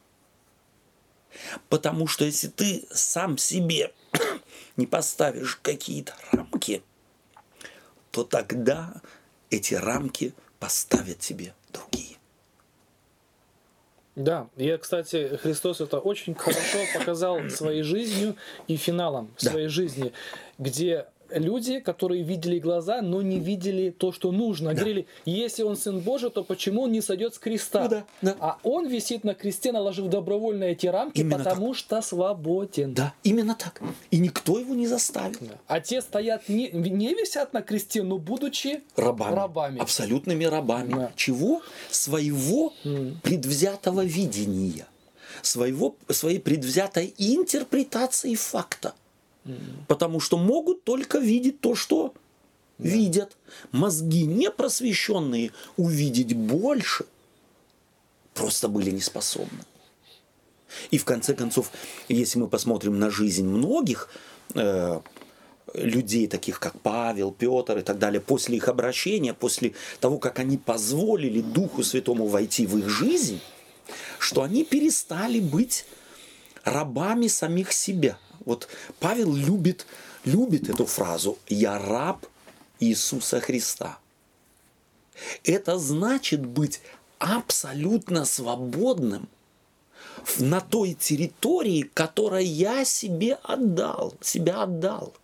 Потому 1.68 2.06
что 2.06 2.24
если 2.24 2.48
ты 2.48 2.84
сам 2.90 3.38
себе 3.38 3.92
не 4.76 4.86
поставишь 4.86 5.56
какие-то 5.56 6.14
рамки, 6.30 6.82
то 8.10 8.24
тогда 8.24 9.00
эти 9.50 9.74
рамки 9.74 10.32
поставят 10.60 11.18
тебе 11.18 11.54
другие. 11.72 12.16
Да, 14.14 14.48
и, 14.56 14.76
кстати, 14.80 15.36
Христос 15.42 15.80
это 15.80 15.98
очень 15.98 16.36
хорошо 16.36 16.78
показал 16.94 17.50
своей 17.50 17.82
жизнью 17.82 18.36
и 18.68 18.76
финалом 18.76 19.34
Да. 19.40 19.50
своей 19.50 19.66
жизни, 19.66 20.12
где 20.56 21.06
люди, 21.30 21.80
которые 21.80 22.22
видели 22.22 22.58
глаза, 22.58 23.02
но 23.02 23.22
не 23.22 23.38
видели 23.38 23.90
то, 23.90 24.12
что 24.12 24.32
нужно. 24.32 24.74
Говорили, 24.74 25.06
если 25.24 25.62
он 25.62 25.76
Сын 25.76 26.00
Божий, 26.00 26.30
то 26.30 26.44
почему 26.44 26.82
он 26.82 26.92
не 26.92 27.00
сойдет 27.00 27.34
с 27.34 27.38
креста? 27.38 27.84
Ну 27.84 27.88
да, 27.88 28.04
да. 28.22 28.36
А 28.40 28.58
он 28.62 28.86
висит 28.86 29.24
на 29.24 29.34
кресте, 29.34 29.72
наложив 29.72 30.06
добровольно 30.08 30.64
эти 30.64 30.86
рамки, 30.86 31.20
Именно 31.20 31.44
потому 31.44 31.74
что 31.74 32.00
свободен. 32.02 32.94
Да, 32.94 33.14
именно 33.22 33.54
так. 33.54 33.80
И 34.10 34.18
никто 34.18 34.58
его 34.58 34.74
не 34.74 34.86
заставил. 34.86 35.38
Да. 35.40 35.54
А 35.66 35.80
те 35.80 36.00
стоят, 36.00 36.48
не, 36.48 36.70
не 36.70 37.14
висят 37.14 37.52
на 37.52 37.62
кресте, 37.62 38.02
но 38.02 38.18
будучи 38.18 38.82
Рабами. 38.96 39.34
рабами. 39.34 39.80
Абсолютными 39.80 40.44
рабами. 40.44 40.94
Да. 40.94 41.12
Чего? 41.16 41.62
Своего 41.90 42.72
предвзятого 43.22 44.04
видения. 44.04 44.86
Своего, 45.42 45.96
своей 46.08 46.38
предвзятой 46.38 47.12
интерпретации 47.18 48.34
факта. 48.34 48.94
Потому 49.88 50.20
что 50.20 50.38
могут 50.38 50.84
только 50.84 51.18
видеть 51.18 51.60
то, 51.60 51.74
что 51.74 52.14
видят. 52.78 53.36
Мозги 53.72 54.24
непросвещенные 54.24 55.52
увидеть 55.76 56.34
больше 56.34 57.06
просто 58.34 58.68
были 58.68 58.90
не 58.90 59.00
способны. 59.00 59.60
И 60.90 60.98
в 60.98 61.04
конце 61.04 61.34
концов, 61.34 61.70
если 62.08 62.38
мы 62.38 62.48
посмотрим 62.48 62.98
на 62.98 63.10
жизнь 63.10 63.46
многих 63.46 64.08
э, 64.54 65.00
людей, 65.74 66.26
таких 66.26 66.58
как 66.58 66.80
Павел, 66.80 67.30
Петр 67.30 67.78
и 67.78 67.82
так 67.82 67.98
далее, 67.98 68.20
после 68.20 68.56
их 68.56 68.68
обращения, 68.68 69.34
после 69.34 69.74
того, 70.00 70.18
как 70.18 70.40
они 70.40 70.58
позволили 70.58 71.40
Духу 71.40 71.84
Святому 71.84 72.26
войти 72.26 72.66
в 72.66 72.76
их 72.78 72.88
жизнь, 72.88 73.40
что 74.18 74.42
они 74.42 74.64
перестали 74.64 75.38
быть 75.38 75.86
рабами 76.64 77.28
самих 77.28 77.72
себя. 77.72 78.18
Вот 78.44 78.68
Павел 79.00 79.34
любит, 79.34 79.86
любит 80.24 80.68
эту 80.68 80.86
фразу 80.86 81.38
«Я 81.48 81.78
раб 81.78 82.26
Иисуса 82.80 83.40
Христа». 83.40 83.98
Это 85.44 85.78
значит 85.78 86.44
быть 86.44 86.80
абсолютно 87.18 88.24
свободным 88.24 89.28
на 90.38 90.60
той 90.60 90.94
территории, 90.94 91.88
которой 91.94 92.44
я 92.44 92.84
себе 92.84 93.34
отдал, 93.42 94.14
себя 94.20 94.62
отдал. 94.62 95.14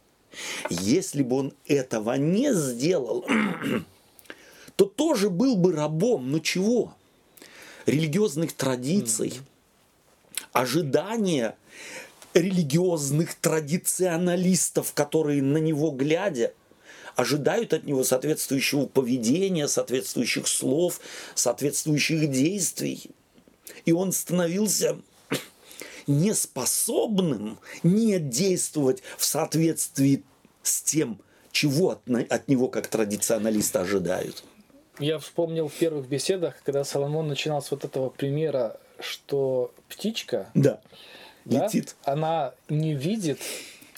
Если 0.68 1.22
бы 1.22 1.36
он 1.36 1.52
этого 1.66 2.14
не 2.14 2.54
сделал, 2.54 3.26
то 4.76 4.84
тоже 4.84 5.28
был 5.28 5.56
бы 5.56 5.72
рабом, 5.72 6.30
но 6.30 6.38
чего? 6.38 6.94
Религиозных 7.86 8.52
традиций, 8.52 9.40
ожидания 10.52 11.56
религиозных 12.34 13.34
традиционалистов, 13.34 14.92
которые 14.94 15.42
на 15.42 15.58
него 15.58 15.90
глядя, 15.90 16.52
ожидают 17.16 17.72
от 17.72 17.84
него 17.84 18.04
соответствующего 18.04 18.86
поведения, 18.86 19.68
соответствующих 19.68 20.46
слов, 20.46 21.00
соответствующих 21.34 22.30
действий. 22.30 23.10
И 23.84 23.92
он 23.92 24.12
становился 24.12 24.98
неспособным 26.06 27.58
не 27.82 28.18
действовать 28.18 29.02
в 29.16 29.24
соответствии 29.24 30.22
с 30.62 30.82
тем, 30.82 31.20
чего 31.52 31.90
от, 31.90 32.00
от 32.30 32.48
него 32.48 32.68
как 32.68 32.86
традиционалисты 32.88 33.78
ожидают. 33.78 34.44
Я 34.98 35.18
вспомнил 35.18 35.68
в 35.68 35.72
первых 35.72 36.08
беседах, 36.08 36.56
когда 36.62 36.84
Соломон 36.84 37.28
начинал 37.28 37.62
с 37.62 37.70
вот 37.70 37.84
этого 37.84 38.10
примера, 38.10 38.78
что 38.98 39.72
птичка, 39.88 40.50
Да. 40.54 40.80
Да, 41.44 41.64
Летит 41.64 41.96
она 42.04 42.52
не 42.68 42.94
видит 42.94 43.38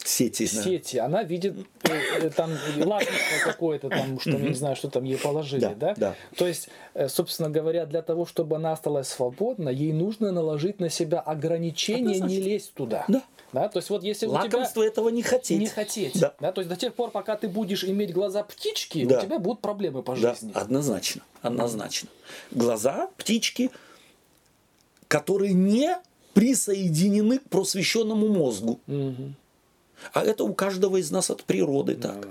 сети. 0.04 0.48
да. 0.52 0.62
сети, 0.62 0.96
она 0.96 1.22
видит 1.22 1.54
э, 1.84 1.92
э, 2.22 2.30
там 2.30 2.50
лакомство 2.78 3.38
какое-то 3.44 3.88
там, 3.88 4.18
что 4.20 4.30
не 4.32 4.54
знаю, 4.54 4.74
что 4.76 4.88
там 4.90 5.04
ей 5.04 5.16
положили, 5.16 5.60
Да, 5.60 5.74
да? 5.74 5.94
да. 5.96 6.14
То 6.36 6.46
есть, 6.48 6.68
э, 6.94 7.08
собственно 7.08 7.50
говоря, 7.50 7.86
для 7.86 8.02
того, 8.02 8.26
чтобы 8.26 8.56
она 8.56 8.72
осталась 8.72 9.08
свободна, 9.08 9.68
ей 9.68 9.92
нужно 9.92 10.32
наложить 10.32 10.80
на 10.80 10.88
себя 10.90 11.20
ограничение, 11.20 12.18
не 12.20 12.40
лезть 12.40 12.74
туда. 12.74 13.04
Да. 13.08 13.22
Да, 13.52 13.68
то 13.68 13.80
есть 13.80 13.90
вот 13.90 14.02
если 14.02 14.24
у 14.26 14.30
Лакомство 14.30 14.82
тебя 14.82 14.90
этого 14.90 15.10
не 15.10 15.22
хотеть. 15.22 15.60
не 15.60 15.66
хотеть, 15.66 16.18
Да. 16.18 16.32
да. 16.40 16.52
то 16.52 16.62
есть 16.62 16.70
до 16.70 16.76
тех 16.76 16.94
пор, 16.94 17.10
пока 17.10 17.36
ты 17.36 17.48
будешь 17.48 17.84
иметь 17.84 18.10
глаза 18.14 18.42
птички, 18.44 19.04
Да. 19.04 19.18
у 19.18 19.22
тебя 19.22 19.38
будут 19.38 19.60
проблемы 19.60 20.02
по 20.02 20.16
Да, 20.16 20.32
жизни. 20.32 20.52
однозначно, 20.54 21.20
однозначно. 21.42 22.08
Глаза 22.50 23.10
птички, 23.18 23.70
которые 25.06 25.52
не 25.52 25.96
присоединены 26.34 27.38
к 27.38 27.48
просвещенному 27.48 28.28
мозгу. 28.28 28.80
А 30.12 30.24
это 30.24 30.44
у 30.44 30.54
каждого 30.54 30.96
из 30.96 31.10
нас 31.10 31.30
от 31.30 31.44
природы 31.44 31.94
так. 31.94 32.28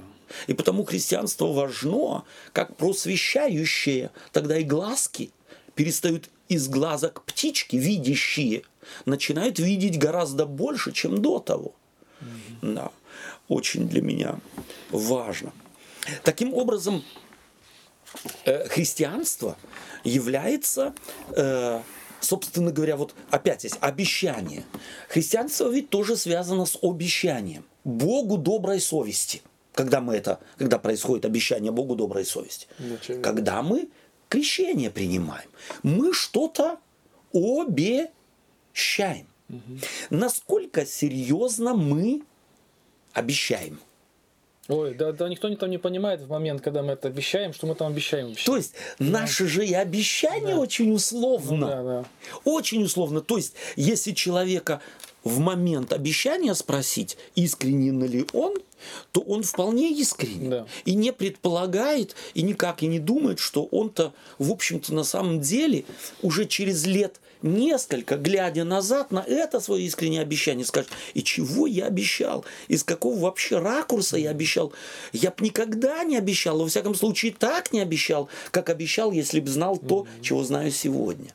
И 0.47 0.53
потому 0.53 0.83
христианство 0.83 1.47
важно 1.47 2.23
как 2.53 2.75
просвещающее. 2.75 4.11
Тогда 4.31 4.57
и 4.57 4.63
глазки 4.63 5.31
перестают 5.75 6.29
из 6.47 6.67
глазок 6.67 7.23
птички, 7.25 7.75
видящие, 7.75 8.63
начинают 9.05 9.59
видеть 9.59 9.97
гораздо 9.97 10.45
больше, 10.45 10.91
чем 10.91 11.21
до 11.21 11.39
того. 11.39 11.73
Да, 12.61 12.91
очень 13.47 13.87
для 13.87 14.01
меня 14.01 14.39
важно. 14.91 15.53
Таким 16.23 16.53
образом, 16.53 17.03
э, 18.45 18.67
христианство 18.67 19.57
является, 20.03 20.93
э, 21.35 21.81
собственно 22.22 22.72
говоря, 22.72 22.95
вот 22.95 23.13
опять 23.30 23.63
есть 23.63 23.78
обещание. 23.82 24.63
Христианство 25.09 25.69
ведь 25.69 25.89
тоже 25.89 26.15
связано 26.15 26.65
с 26.65 26.78
обещанием. 26.82 27.65
Богу 27.84 28.38
доброй 28.38 28.80
совести. 28.80 29.41
Когда 29.74 30.01
мы 30.01 30.15
это, 30.15 30.39
когда 30.57 30.80
происходит 30.80 31.26
обещание 31.26 31.72
Богу 31.72 31.95
доброй 31.95 32.26
совести. 32.26 32.67
Вначале. 32.78 33.22
Когда 33.22 33.61
мы 33.61 33.89
крещение 34.30 34.89
принимаем. 34.89 35.49
Мы 35.84 36.13
что-то 36.13 36.80
обещаем. 37.34 39.28
Насколько 40.09 40.86
серьезно 40.86 41.74
мы 41.74 42.24
обещаем. 43.13 43.80
Ой, 44.72 44.93
да, 44.93 45.11
да 45.11 45.28
никто 45.28 45.49
не 45.49 45.57
там 45.57 45.69
не 45.69 45.78
понимает 45.78 46.22
в 46.22 46.30
момент, 46.30 46.61
когда 46.61 46.82
мы 46.82 46.93
это 46.93 47.09
обещаем, 47.09 47.53
что 47.53 47.67
мы 47.67 47.76
там 47.76 47.91
обещаем 47.91 48.30
вообще. 48.30 48.45
То 48.45 48.55
есть 48.55 48.74
наше 48.99 49.47
же 49.47 49.65
и 49.65 49.74
обещание 49.74 50.55
очень 50.55 50.93
условно. 50.93 51.67
да, 51.67 51.84
да. 51.84 52.05
Очень 52.45 52.84
условно. 52.84 53.22
То 53.22 53.38
есть, 53.38 53.53
если 53.76 54.13
человека 54.13 54.82
в 55.24 55.39
момент 55.39 55.93
обещания 55.93 56.55
спросить, 56.55 57.17
искренен 57.36 58.03
ли 58.03 58.26
он, 58.34 58.55
то 59.11 59.22
он 59.22 59.43
вполне 59.43 59.91
искренен. 59.91 60.49
Да. 60.49 60.67
И 60.86 60.95
не 60.95 61.13
предполагает, 61.13 62.15
и 62.34 62.41
никак 62.41 62.82
и 62.82 62.88
не 62.88 62.99
думает, 62.99 63.39
что 63.39 63.65
он-то, 63.65 64.13
в 64.39 64.51
общем-то, 64.51 64.93
на 64.93 65.03
самом 65.03 65.41
деле, 65.41 65.86
уже 66.22 66.45
через 66.45 66.86
лет 66.86 67.20
несколько, 67.43 68.17
глядя 68.17 68.63
назад 68.63 69.11
на 69.11 69.19
это 69.19 69.59
свое 69.59 69.85
искреннее 69.85 70.21
обещание, 70.21 70.65
скажет, 70.65 70.91
и 71.13 71.23
чего 71.23 71.67
я 71.67 71.85
обещал, 71.85 72.45
из 72.67 72.83
какого 72.83 73.19
вообще 73.19 73.59
ракурса 73.59 74.17
я 74.17 74.29
обещал. 74.29 74.73
Я 75.11 75.31
бы 75.31 75.45
никогда 75.45 76.03
не 76.03 76.17
обещал, 76.17 76.59
во 76.59 76.67
всяком 76.67 76.95
случае 76.95 77.33
так 77.37 77.73
не 77.73 77.81
обещал, 77.81 78.29
как 78.51 78.69
обещал, 78.69 79.11
если 79.11 79.39
бы 79.39 79.49
знал 79.49 79.77
то, 79.77 80.07
чего 80.21 80.43
знаю 80.43 80.71
сегодня. 80.71 81.33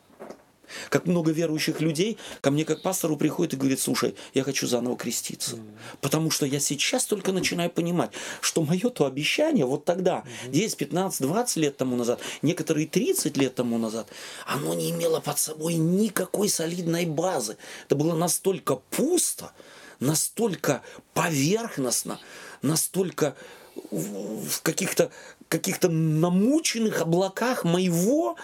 Как 0.88 1.06
много 1.06 1.32
верующих 1.32 1.80
людей 1.80 2.18
ко 2.40 2.50
мне 2.50 2.64
как 2.64 2.82
пастору 2.82 3.16
приходит 3.16 3.54
и 3.54 3.56
говорит, 3.56 3.80
слушай, 3.80 4.14
я 4.34 4.42
хочу 4.42 4.66
заново 4.66 4.96
креститься. 4.96 5.58
Потому 6.00 6.30
что 6.30 6.46
я 6.46 6.60
сейчас 6.60 7.06
только 7.06 7.32
начинаю 7.32 7.70
понимать, 7.70 8.10
что 8.40 8.62
мое 8.62 8.90
то 8.90 9.06
обещание 9.06 9.64
вот 9.64 9.84
тогда, 9.84 10.24
10, 10.48 10.76
15, 10.76 11.22
20 11.22 11.56
лет 11.56 11.76
тому 11.76 11.96
назад, 11.96 12.20
некоторые 12.42 12.86
30 12.86 13.36
лет 13.36 13.54
тому 13.54 13.78
назад, 13.78 14.08
оно 14.46 14.74
не 14.74 14.90
имело 14.90 15.20
под 15.20 15.38
собой 15.38 15.74
никакой 15.74 16.48
солидной 16.48 17.06
базы. 17.06 17.56
Это 17.86 17.96
было 17.96 18.14
настолько 18.14 18.76
пусто, 18.76 19.52
настолько 20.00 20.82
поверхностно, 21.14 22.20
настолько 22.62 23.36
в 23.90 24.62
каких-то 24.62 25.10
каких-то 25.48 25.88
намученных 25.88 27.00
облаках 27.00 27.64
моего 27.64 28.36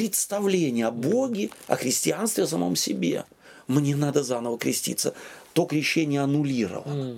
представления 0.00 0.86
о 0.86 0.90
Боге, 0.90 1.50
о 1.66 1.76
христианстве, 1.76 2.44
о 2.44 2.46
самом 2.46 2.74
себе. 2.74 3.26
Мне 3.66 3.94
надо 3.94 4.22
заново 4.22 4.56
креститься. 4.58 5.14
То 5.52 5.66
крещение 5.66 6.22
аннулировано. 6.22 7.16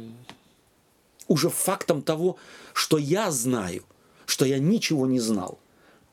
Уже 1.29 1.49
фактом 1.49 2.03
того, 2.03 2.39
что 2.73 2.99
я 2.99 3.31
знаю, 3.31 3.85
что 4.27 4.45
я 4.45 4.59
ничего 4.59 5.07
не 5.07 5.21
знал, 5.21 5.61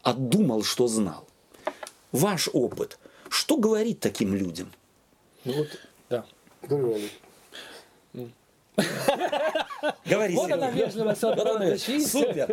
а 0.03 0.13
думал, 0.13 0.63
что 0.63 0.87
знал. 0.87 1.27
Ваш 2.11 2.49
опыт, 2.53 2.99
что 3.29 3.57
говорит 3.57 3.99
таким 3.99 4.35
людям? 4.35 4.71
Ну 5.45 5.53
вот, 5.53 5.67
да. 6.07 6.23
Говорю, 6.61 6.93
Олег. 6.93 7.11
Говорите. 10.05 10.39
Вот 10.39 10.51
она 10.51 10.71
Чистя. 11.77 12.09
Супер. 12.09 12.47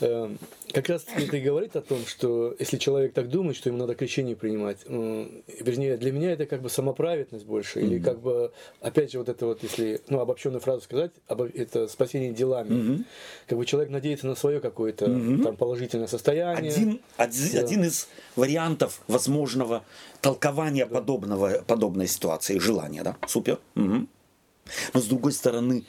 Да. 0.68 0.72
Как 0.74 0.88
раз 0.88 1.06
это 1.16 1.36
и 1.36 1.40
говорит 1.40 1.76
о 1.76 1.80
том, 1.80 2.04
что 2.06 2.54
если 2.58 2.76
человек 2.76 3.12
так 3.14 3.28
думает, 3.28 3.56
что 3.56 3.68
ему 3.68 3.78
надо 3.78 3.94
крещение 3.94 4.34
принимать, 4.36 4.78
м, 4.86 5.42
вернее, 5.60 5.96
для 5.96 6.12
меня 6.12 6.32
это 6.32 6.44
как 6.46 6.60
бы 6.60 6.68
самоправедность 6.70 7.44
больше, 7.46 7.80
или 7.80 7.98
как 7.98 8.20
бы, 8.20 8.52
опять 8.80 9.12
же, 9.12 9.18
вот 9.18 9.28
это 9.28 9.46
вот, 9.46 9.62
если, 9.62 10.00
ну, 10.08 10.20
обобщенную 10.20 10.60
фразу 10.60 10.82
сказать, 10.82 11.12
это 11.28 11.86
спасение 11.88 12.32
делами. 12.32 13.04
Как 13.46 13.58
бы 13.58 13.64
человек 13.64 13.90
надеется 13.90 14.26
на 14.26 14.34
свое 14.34 14.60
какое-то 14.60 15.06
там 15.06 15.56
положительное 15.56 16.08
состояние. 16.08 16.72
Один, 16.72 17.00
один, 17.16 17.48
Да. 17.52 17.60
один 17.60 17.84
из 17.84 18.08
вариантов 18.34 19.02
возможного 19.08 19.84
толкования 20.20 20.86
подобного, 20.86 21.62
подобной 21.66 22.08
ситуации, 22.08 22.58
желания, 22.58 23.02
да? 23.02 23.16
Супер. 23.28 23.58
Мгм. 23.74 24.08
Но 24.94 25.00
с 25.00 25.04
другой 25.04 25.32
стороны, 25.32 25.84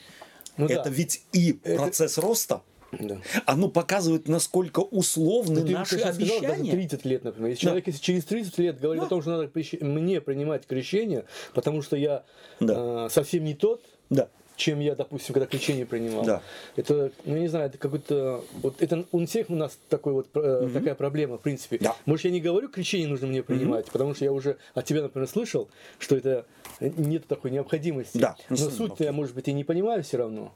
Ну 0.55 0.67
да. 0.67 0.75
это 0.75 0.89
ведь 0.89 1.23
и 1.33 1.59
Это- 1.63 1.77
процесс 1.77 2.17
роста. 2.19 2.61
Да. 2.91 3.17
Оно 3.45 3.67
показывает, 3.69 4.27
насколько 4.27 4.79
условны 4.79 5.61
Ну, 5.61 5.67
ты 5.67 5.73
наши 5.73 5.97
сейчас 5.97 6.15
сказал, 6.15 6.41
даже 6.41 6.53
обещания. 6.53 6.71
30 6.71 7.05
лет, 7.05 7.23
например. 7.23 7.49
Если 7.49 7.61
человек 7.63 7.87
если 7.87 7.99
через 8.01 8.25
30 8.25 8.57
лет 8.59 8.79
говорит 8.79 9.03
о 9.03 9.07
том, 9.07 9.21
что 9.21 9.31
надо 9.31 9.51
мне 9.81 10.21
принимать 10.21 10.65
крещение, 10.65 11.25
потому 11.53 11.81
что 11.81 11.95
я 11.97 12.23
Да. 12.59 13.05
э, 13.07 13.09
совсем 13.11 13.43
не 13.43 13.55
тот, 13.55 13.81
Да. 14.09 14.29
чем 14.55 14.79
я, 14.79 14.95
допустим, 14.95 15.33
когда 15.33 15.45
крещение 15.47 15.85
принимал. 15.85 16.23
Да. 16.23 16.41
Это, 16.77 17.11
ну, 17.25 17.35
я 17.35 17.41
не 17.41 17.47
знаю, 17.47 17.65
это 17.67 17.77
какой-то... 17.77 18.43
Вот 18.61 18.81
это 18.81 19.05
у 19.11 19.25
всех 19.25 19.49
у 19.49 19.55
нас 19.55 19.77
такой 19.89 20.13
вот, 20.13 20.27
э, 20.35 20.69
такая 20.73 20.95
проблема, 20.95 21.37
в 21.37 21.41
принципе. 21.41 21.77
Да. 21.79 21.95
Может, 22.05 22.25
я 22.25 22.31
не 22.31 22.39
говорю, 22.41 22.69
крещение 22.69 23.07
нужно 23.07 23.27
мне 23.27 23.43
принимать, 23.43 23.87
потому 23.91 24.15
что 24.15 24.23
я 24.25 24.31
уже 24.31 24.57
от 24.73 24.85
тебя, 24.85 25.01
например, 25.03 25.27
слышал, 25.27 25.67
что 25.99 26.15
это 26.15 26.45
нет 26.79 27.27
такой 27.27 27.51
необходимости. 27.51 28.17
Да. 28.17 28.35
Но 28.49 28.55
Ну, 28.57 28.69
суть-то 28.71 29.03
я, 29.03 29.11
может 29.11 29.35
быть, 29.35 29.47
и 29.49 29.53
не 29.53 29.63
понимаю 29.65 30.03
все 30.03 30.17
равно. 30.17 30.53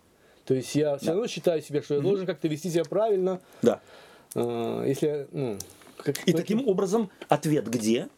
То 0.51 0.55
есть 0.55 0.75
я 0.75 0.97
все 0.97 1.11
равно 1.11 1.27
считаю 1.27 1.61
себя, 1.61 1.81
что 1.81 1.93
я 1.95 2.01
должен 2.01 2.25
как-то 2.25 2.49
вести 2.49 2.69
себя 2.69 2.83
правильно, 2.83 3.39
Да. 3.61 3.79
э, 4.35 4.83
если 4.85 5.25
ну, 5.31 5.57
как- 5.95 6.27
И 6.27 6.33
таким 6.33 6.67
образом 6.67 7.09
ответ 7.29 7.69
где? 7.69 8.09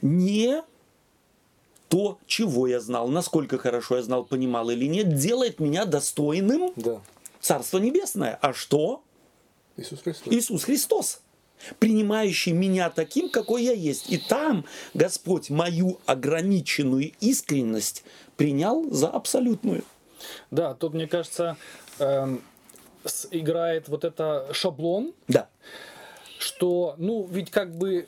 Не 0.00 0.64
то, 1.86 2.18
чего 2.26 2.66
я 2.66 2.80
знал, 2.80 3.06
насколько 3.06 3.56
хорошо 3.56 3.98
я 3.98 4.02
знал, 4.02 4.24
понимал 4.24 4.68
или 4.70 4.86
нет, 4.86 5.14
делает 5.14 5.60
меня 5.60 5.84
достойным 5.84 6.72
Да. 6.74 7.00
Царства 7.40 7.78
Небесное. 7.78 8.36
А 8.42 8.52
что? 8.52 9.04
Иисус 9.76 10.00
Христос. 10.02 10.32
Иисус 10.34 10.64
Христос, 10.64 11.20
принимающий 11.78 12.50
меня 12.50 12.90
таким, 12.90 13.30
какой 13.30 13.62
я 13.62 13.74
есть. 13.74 14.10
И 14.10 14.18
там 14.18 14.64
Господь 14.92 15.50
мою 15.50 16.00
ограниченную 16.04 17.12
искренность 17.20 18.02
принял 18.36 18.90
за 18.90 19.06
абсолютную. 19.06 19.84
Да, 20.50 20.74
тут, 20.74 20.94
мне 20.94 21.06
кажется, 21.06 21.56
эм, 21.98 22.42
играет 23.30 23.88
вот 23.88 24.04
это 24.04 24.48
шаблон, 24.52 25.12
Да. 25.28 25.48
что, 26.38 26.94
ну, 26.98 27.26
ведь 27.30 27.50
как 27.50 27.74
бы 27.74 28.06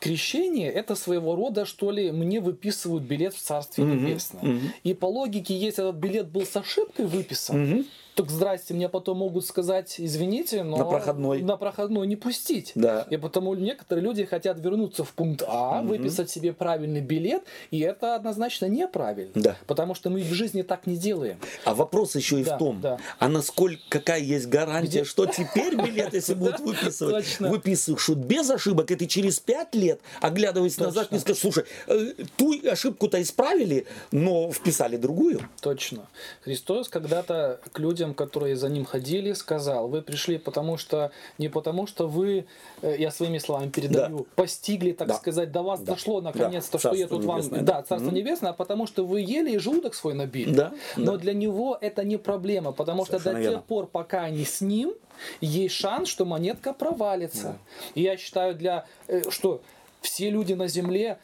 крещение 0.00 0.70
это 0.70 0.94
своего 0.94 1.34
рода, 1.34 1.64
что 1.64 1.90
ли, 1.90 2.12
мне 2.12 2.40
выписывают 2.40 3.02
билет 3.04 3.34
в 3.34 3.40
Царствие 3.42 3.86
Небесное. 3.86 4.60
И 4.84 4.94
по 4.94 5.06
логике, 5.06 5.56
если 5.56 5.88
этот 5.88 5.96
билет 5.96 6.28
был 6.28 6.46
с 6.46 6.56
ошибкой 6.56 7.06
выписан, 7.06 7.86
так 8.18 8.30
здрасте, 8.30 8.74
мне 8.74 8.88
потом 8.88 9.18
могут 9.18 9.46
сказать, 9.46 9.94
извините, 9.98 10.64
но 10.64 10.76
На 10.78 10.84
проходной. 10.84 11.40
на 11.42 11.56
проходной 11.56 12.04
не 12.08 12.16
пустить. 12.16 12.72
Да. 12.74 13.06
И 13.10 13.16
потому 13.16 13.54
некоторые 13.54 14.04
люди 14.04 14.24
хотят 14.24 14.58
вернуться 14.58 15.04
в 15.04 15.12
пункт 15.12 15.44
А, 15.46 15.82
выписать 15.82 16.28
себе 16.28 16.52
правильный 16.52 17.00
билет, 17.00 17.44
и 17.70 17.78
это 17.78 18.16
однозначно 18.16 18.66
неправильно. 18.66 19.30
Да. 19.36 19.56
Потому 19.68 19.94
что 19.94 20.10
мы 20.10 20.20
в 20.22 20.32
жизни 20.32 20.62
так 20.62 20.86
не 20.88 20.96
делаем. 20.96 21.38
А 21.64 21.74
вопрос 21.74 22.16
еще 22.16 22.40
и 22.40 22.44
Да, 22.44 22.56
в 22.56 22.58
том, 22.58 22.80
да. 22.80 22.98
а 23.20 23.28
насколько 23.28 23.80
какая 23.88 24.20
есть 24.20 24.48
гарантия, 24.48 25.02
Где- 25.02 25.04
что 25.04 25.26
теперь 25.26 25.76
билет, 25.76 26.12
если 26.12 26.34
будут 26.34 26.58
выписывать, 26.58 27.38
выписывают 27.38 28.18
без 28.18 28.50
ошибок, 28.50 28.90
это 28.90 29.06
через 29.06 29.38
пять 29.38 29.76
лет, 29.76 30.00
оглядываясь 30.20 30.76
назад, 30.78 31.12
не 31.12 31.20
скажешь, 31.20 31.40
слушай, 31.42 31.64
э, 31.86 32.14
ту 32.36 32.52
ошибку-то 32.68 33.22
исправили, 33.22 33.86
но 34.10 34.50
вписали 34.50 34.96
другую. 34.96 35.40
Точно. 35.60 36.08
Христос 36.42 36.88
когда-то 36.88 37.60
к 37.72 37.78
людям, 37.78 38.07
которые 38.14 38.56
за 38.56 38.68
ним 38.68 38.84
ходили, 38.84 39.32
сказал, 39.32 39.88
вы 39.88 40.02
пришли 40.02 40.38
потому 40.38 40.76
что, 40.76 41.10
не 41.38 41.48
потому 41.48 41.86
что 41.86 42.06
вы, 42.08 42.46
э, 42.82 42.96
я 42.98 43.10
своими 43.10 43.38
словами 43.38 43.68
передаю, 43.70 44.26
постигли, 44.36 44.92
так 44.92 45.08
Да. 45.08 45.14
сказать, 45.14 45.52
до 45.52 45.62
вас 45.62 45.80
Да. 45.80 45.92
дошло 45.94 46.20
Да. 46.20 46.32
наконец-то, 46.32 46.78
что 46.78 46.90
я 46.94 47.06
Царство 47.06 47.16
тут 47.18 47.26
вам, 47.26 47.36
Небесное, 47.38 47.60
да, 47.60 47.72
да. 47.74 47.82
Царство 47.82 48.06
Мгм. 48.08 48.14
Небесное, 48.14 48.50
а 48.50 48.54
потому 48.54 48.86
что 48.86 49.04
вы 49.06 49.20
ели 49.20 49.52
и 49.52 49.58
желудок 49.58 49.94
свой 49.94 50.14
набили. 50.14 50.52
Да, 50.54 50.72
Но 50.96 51.12
да. 51.12 51.18
для 51.18 51.34
него 51.34 51.76
это 51.80 52.04
не 52.04 52.16
проблема, 52.16 52.72
потому 52.72 53.04
что 53.04 53.14
до 53.14 53.18
Совершенно 53.20 53.42
тех 53.42 53.50
верно. 53.52 53.64
пор, 53.66 53.86
пока 53.86 54.22
они 54.22 54.44
с 54.44 54.60
ним, 54.60 54.94
есть 55.40 55.74
шанс, 55.74 56.08
что 56.08 56.24
монетка 56.24 56.72
провалится. 56.72 57.58
И 57.94 58.02
я 58.02 58.16
считаю, 58.16 58.54
для, 58.54 58.84
э, 59.08 59.30
что 59.30 59.60
все 60.00 60.30
люди 60.30 60.52
на 60.52 60.68
земле 60.68 61.18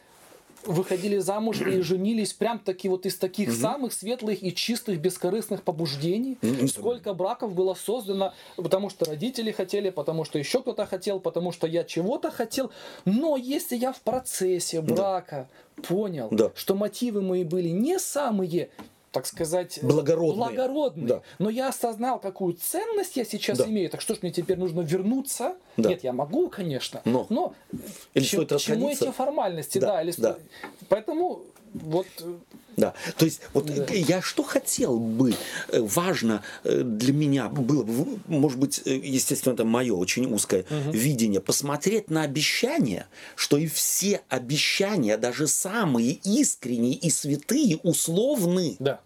выходили 0.65 1.17
замуж 1.19 1.61
и 1.61 1.81
женились 1.81 2.33
прям 2.33 2.59
таки 2.59 2.89
вот 2.89 3.05
из 3.05 3.17
таких 3.17 3.51
самых 3.51 3.93
светлых 3.93 4.43
и 4.43 4.53
чистых 4.53 4.99
бескорыстных 4.99 5.63
побуждений. 5.63 6.37
Мгм. 6.41 6.67
Сколько 6.67 7.13
браков 7.13 7.53
было 7.53 7.73
создано, 7.73 8.33
потому 8.55 8.89
что 8.89 9.05
родители 9.05 9.51
хотели, 9.51 9.89
потому 9.89 10.25
что 10.25 10.39
еще 10.39 10.61
кто-то 10.61 10.85
хотел, 10.85 11.19
потому 11.19 11.51
что 11.51 11.67
я 11.67 11.83
чего-то 11.83 12.31
хотел. 12.31 12.71
Но 13.05 13.37
если 13.37 13.75
я 13.75 13.91
в 13.91 14.01
процессе 14.01 14.81
брака 14.81 15.49
понял, 15.87 16.29
Да. 16.31 16.51
что 16.55 16.75
мотивы 16.75 17.21
мои 17.21 17.43
были 17.43 17.69
не 17.69 17.99
самые 17.99 18.69
так 19.15 19.25
сказать, 19.25 19.79
Благородные. 19.81 20.35
благородные. 20.49 21.07
Да. 21.07 21.21
Но 21.39 21.49
я 21.49 21.69
осознал, 21.69 22.19
какую 22.19 22.53
ценность 22.55 23.15
я 23.15 23.23
сейчас 23.23 23.57
Да. 23.57 23.65
имею. 23.65 23.89
Так 23.89 24.01
что 24.01 24.13
ж 24.13 24.17
мне 24.21 24.31
теперь 24.31 24.57
нужно 24.57 24.81
вернуться? 24.81 25.55
Да. 25.77 25.89
Нет, 25.89 26.03
я 26.03 26.11
могу, 26.11 26.49
конечно. 26.49 27.01
Но. 27.05 27.53
Или 28.13 28.23
чем- 28.25 28.45
стоит 28.45 28.59
чему 28.61 28.89
эти 28.89 29.09
формальности? 29.11 29.77
Да, 29.77 29.87
Да, 29.87 30.01
или 30.03 30.13
да. 30.17 30.35
Поэтому 30.89 31.43
вот 31.73 32.07
э, 32.19 32.33
Да, 32.77 32.93
то 33.17 33.23
есть 33.25 33.39
вот 33.53 33.65
Да. 33.67 33.85
э, 33.89 33.97
я 33.99 34.21
что 34.21 34.43
хотел 34.43 34.99
бы, 34.99 35.33
э, 35.69 35.79
важно 35.81 36.41
э, 36.65 36.81
для 36.83 37.13
меня 37.13 37.47
было 37.47 37.83
бы, 37.83 38.19
может 38.27 38.59
быть, 38.59 38.81
э, 38.85 38.95
естественно, 38.95 39.53
это 39.53 39.63
мое 39.65 39.93
очень 39.95 40.25
узкое 40.33 40.65
видение, 40.91 41.39
посмотреть 41.41 42.09
на 42.09 42.23
обещания, 42.23 43.07
что 43.35 43.57
и 43.57 43.67
все 43.67 44.21
обещания, 44.29 45.17
даже 45.17 45.47
самые 45.47 46.11
искренние 46.23 46.95
и 46.95 47.09
святые, 47.09 47.77
условны. 47.83 48.75
да. 48.79 48.99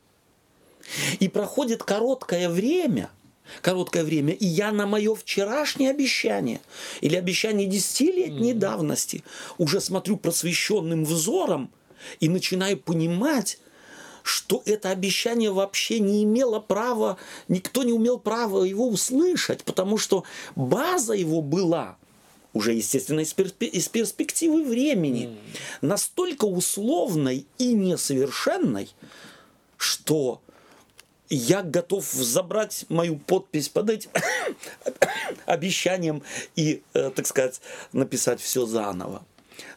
И 1.20 1.28
проходит 1.28 1.84
короткое 1.84 2.50
время, 2.50 3.10
короткое 3.62 4.04
время, 4.04 4.34
и 4.34 4.46
я 4.46 4.72
на 4.72 4.86
мое 4.86 5.16
вчерашнее 5.16 5.92
обещание 5.92 6.62
или 7.02 7.16
обещание 7.16 7.68
десятилетней 7.68 8.54
давности 8.54 9.24
уже 9.58 9.82
смотрю 9.82 10.18
просвещенным 10.18 11.06
взором 11.06 11.72
и 12.20 12.30
начинаю 12.30 12.78
понимать, 12.78 13.60
что 14.24 14.62
это 14.66 14.90
обещание 14.90 15.52
вообще 15.52 16.00
не 16.00 16.24
имело 16.24 16.60
права, 16.60 17.18
никто 17.48 17.84
не 17.84 17.94
умел 17.94 18.20
права 18.20 18.64
его 18.64 18.88
услышать, 18.88 19.64
потому 19.64 19.98
что 19.98 20.24
база 20.56 21.14
его 21.14 21.42
была 21.42 21.98
уже, 22.54 22.74
естественно, 22.74 23.20
из 23.20 23.34
перспективы 23.90 24.64
времени, 24.64 25.38
настолько 25.82 26.46
условной 26.46 27.46
и 27.58 27.74
несовершенной, 27.74 28.90
что 29.78 30.42
я 31.30 31.62
готов 31.62 32.06
забрать 32.06 32.86
мою 32.90 33.18
подпись 33.18 33.70
под 33.70 33.90
этим 33.90 34.10
обещанием 35.46 36.24
и, 36.56 36.82
э, 36.94 37.12
так 37.12 37.28
сказать, 37.28 37.62
написать 37.94 38.42
все 38.42 38.66
заново. 38.66 39.24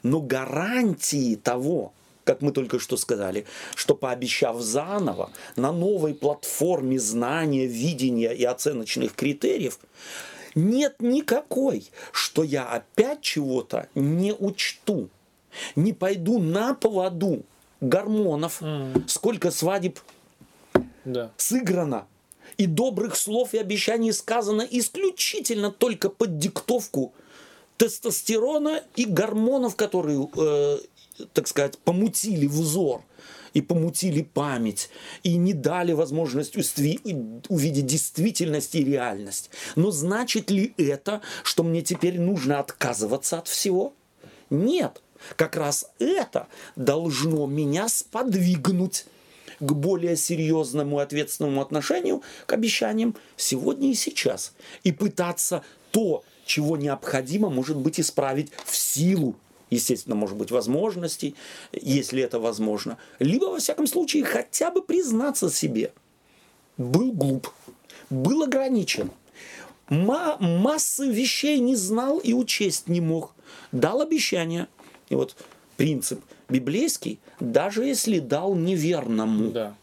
Но 0.03 0.21
гарантии 0.21 1.37
того, 1.37 1.93
как 2.25 2.41
мы 2.41 2.53
только 2.53 2.79
что 2.79 2.97
сказали, 2.97 3.47
что 3.75 3.95
пообещав 3.95 4.61
заново 4.61 5.31
на 5.57 5.73
новой 5.73 6.15
платформе 6.15 6.99
знания, 6.99 7.67
видения 7.67 8.33
и 8.33 8.45
оценочных 8.45 9.15
критериев, 9.15 9.79
нет 10.55 10.97
никакой, 11.01 11.91
что 12.13 12.43
я 12.43 12.65
опять 12.65 13.23
чего-то 13.23 13.89
не 13.95 14.33
учту, 14.33 15.09
не 15.77 15.93
пойду 15.93 16.39
на 16.39 16.75
поводу 16.75 17.43
гормонов, 17.81 18.63
сколько 19.07 19.51
свадеб 19.51 19.99
Да. 21.05 21.33
сыграно. 21.37 22.07
И 22.59 22.67
добрых 22.67 23.17
слов 23.17 23.55
и 23.55 23.59
обещаний 23.59 24.13
сказано 24.13 24.67
исключительно 24.71 25.71
только 25.71 26.09
под 26.11 26.39
диктовку 26.39 27.15
тестостерона 27.77 28.83
и 28.95 29.05
гормонов, 29.05 29.75
которые, 29.75 30.29
э, 30.37 30.79
так 31.33 31.49
сказать, 31.49 31.79
помутили 31.79 32.47
взор 32.47 33.03
и 33.55 33.61
помутили 33.61 34.23
память, 34.23 34.91
и 35.23 35.37
не 35.37 35.53
дали 35.53 35.93
возможность 35.93 36.57
увидеть 36.57 37.87
действительность 37.87 38.75
и 38.75 38.85
реальность. 38.85 39.51
Но 39.77 39.91
значит 39.91 40.51
ли 40.51 40.75
это, 40.77 41.21
что 41.43 41.63
мне 41.63 41.83
теперь 41.83 42.21
нужно 42.21 42.61
отказываться 42.61 43.39
от 43.39 43.49
всего? 43.49 43.95
Нет. 44.51 45.03
Как 45.37 45.57
раз 45.57 45.87
это 45.99 46.49
должно 46.77 47.47
меня 47.47 47.89
сподвигнуть 47.89 49.07
к 49.63 49.73
более 49.73 50.17
серьезному 50.17 50.99
и 50.99 51.03
ответственному 51.03 51.63
отношению 51.63 52.23
к 52.47 52.53
обещаниям 52.53 53.15
сегодня 53.37 53.91
и 53.91 53.95
сейчас. 53.95 54.53
И 54.83 54.91
пытаться 54.91 55.63
то, 55.93 56.25
чего 56.45 56.77
необходимо, 56.77 57.49
может 57.49 57.77
быть, 57.77 58.01
исправить 58.01 58.51
в 58.65 58.77
силу 58.77 59.37
естественно, 59.71 60.15
может 60.15 60.37
быть, 60.37 60.51
возможностей, 60.51 61.35
если 61.73 62.23
это 62.23 62.39
возможно. 62.39 62.99
Либо, 63.19 63.47
во 63.47 63.59
всяком 63.59 63.87
случае, 63.87 64.23
хотя 64.23 64.71
бы 64.71 64.83
признаться 64.83 65.49
себе. 65.49 65.95
Был 66.77 67.13
глуп, 67.13 67.49
был 68.11 68.43
ограничен. 68.43 69.11
Ма- 69.89 70.37
массы 70.39 71.11
вещей 71.11 71.59
не 71.59 71.75
знал 71.75 72.19
и 72.19 72.35
учесть 72.35 72.87
не 72.89 73.01
мог. 73.01 73.35
Дал 73.73 74.03
обещание. 74.03 74.69
И 75.09 75.15
вот 75.15 75.37
принцип 75.83 76.21
библейский, 76.49 77.19
даже 77.41 77.85
если 77.85 78.21
дал 78.21 78.55
неверному 78.55 79.51
Да. 79.51 79.75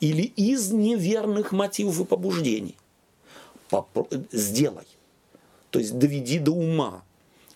или 0.00 0.20
из 0.36 0.70
неверных 0.70 1.52
мотивов 1.52 1.98
и 1.98 2.04
побуждений, 2.04 2.76
попро- 3.70 4.26
сделай. 4.32 4.86
То 5.70 5.78
есть 5.78 5.98
доведи 5.98 6.38
до 6.38 6.52
ума. 6.52 7.02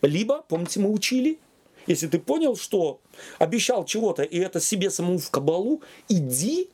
Либо, 0.00 0.42
помните, 0.48 0.80
мы 0.80 0.90
учили, 0.90 1.38
если 1.86 2.06
ты 2.08 2.18
понял, 2.18 2.56
что 2.56 3.00
обещал 3.38 3.84
чего-то, 3.84 4.22
и 4.22 4.38
это 4.38 4.60
себе 4.60 4.88
самому 4.88 5.18
в 5.18 5.28
кабалу, 5.30 5.82
иди 6.08 6.68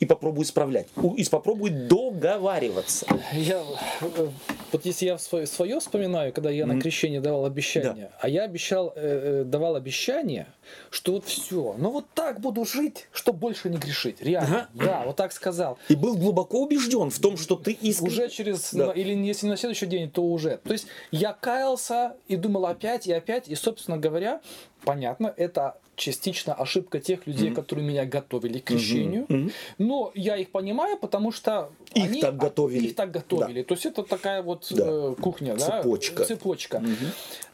и 0.00 0.06
попробуй 0.06 0.44
исправлять. 0.44 0.88
И 1.16 1.24
попробуй 1.30 1.70
договариваться. 1.70 3.06
Я, 3.32 3.62
э, 4.00 4.28
вот 4.72 4.84
если 4.84 5.06
я 5.06 5.18
свое, 5.18 5.46
свое 5.46 5.80
вспоминаю, 5.80 6.32
когда 6.32 6.50
я 6.50 6.66
на 6.66 6.80
крещение 6.80 7.20
давал 7.20 7.44
обещание, 7.44 8.10
а 8.20 8.28
я 8.28 8.44
обещал, 8.44 8.92
э, 8.96 9.42
э, 9.42 9.44
давал 9.44 9.76
обещание, 9.76 10.46
что 10.90 11.12
вот 11.12 11.24
все, 11.26 11.74
ну 11.78 11.90
вот 11.90 12.06
так 12.14 12.40
буду 12.40 12.64
жить, 12.64 13.08
чтобы 13.12 13.38
больше 13.38 13.68
не 13.70 13.78
грешить. 13.78 14.20
Реально. 14.22 14.68
Ага. 14.74 14.86
Да, 14.86 15.02
вот 15.06 15.16
так 15.16 15.32
сказал. 15.32 15.78
И 15.88 15.94
был 15.94 16.16
глубоко 16.16 16.62
убежден 16.62 17.10
в 17.10 17.18
том, 17.18 17.36
что 17.36 17.56
ты 17.56 17.72
искренне... 17.72 18.10
Уже 18.10 18.28
через, 18.28 18.72
Да. 18.72 18.86
на- 18.86 18.90
или 18.92 19.14
если 19.14 19.46
на 19.46 19.56
следующий 19.56 19.86
день, 19.86 20.10
то 20.10 20.22
уже. 20.22 20.58
То 20.58 20.72
есть 20.72 20.86
я 21.10 21.32
каялся 21.32 22.16
и 22.28 22.36
думал 22.36 22.66
опять 22.66 23.06
и 23.06 23.12
опять, 23.12 23.48
и, 23.48 23.54
собственно 23.54 23.98
говоря, 23.98 24.40
понятно, 24.84 25.32
это 25.36 25.76
частично 25.96 26.54
ошибка 26.54 27.00
тех 27.00 27.26
людей, 27.26 27.50
которые 27.52 27.86
меня 27.86 28.04
готовили 28.04 28.58
к 28.58 28.64
крещению. 28.64 29.26
мгм. 29.28 29.50
Но 29.78 30.10
я 30.14 30.36
их 30.36 30.50
понимаю, 30.50 30.96
потому 30.98 31.32
что 31.32 31.70
Их 31.94 32.04
они, 32.04 32.20
так 32.20 32.36
готовили. 32.36 32.86
Их 32.88 32.94
так 32.94 33.10
готовили. 33.10 33.62
То 33.62 33.74
есть 33.74 33.86
это 33.86 34.02
такая 34.02 34.42
вот 34.42 34.66
Да. 34.70 34.84
э, 34.86 35.14
кухня, 35.20 35.54
да, 35.56 35.80
Цепочка. 35.82 36.24
цепочка. 36.24 36.82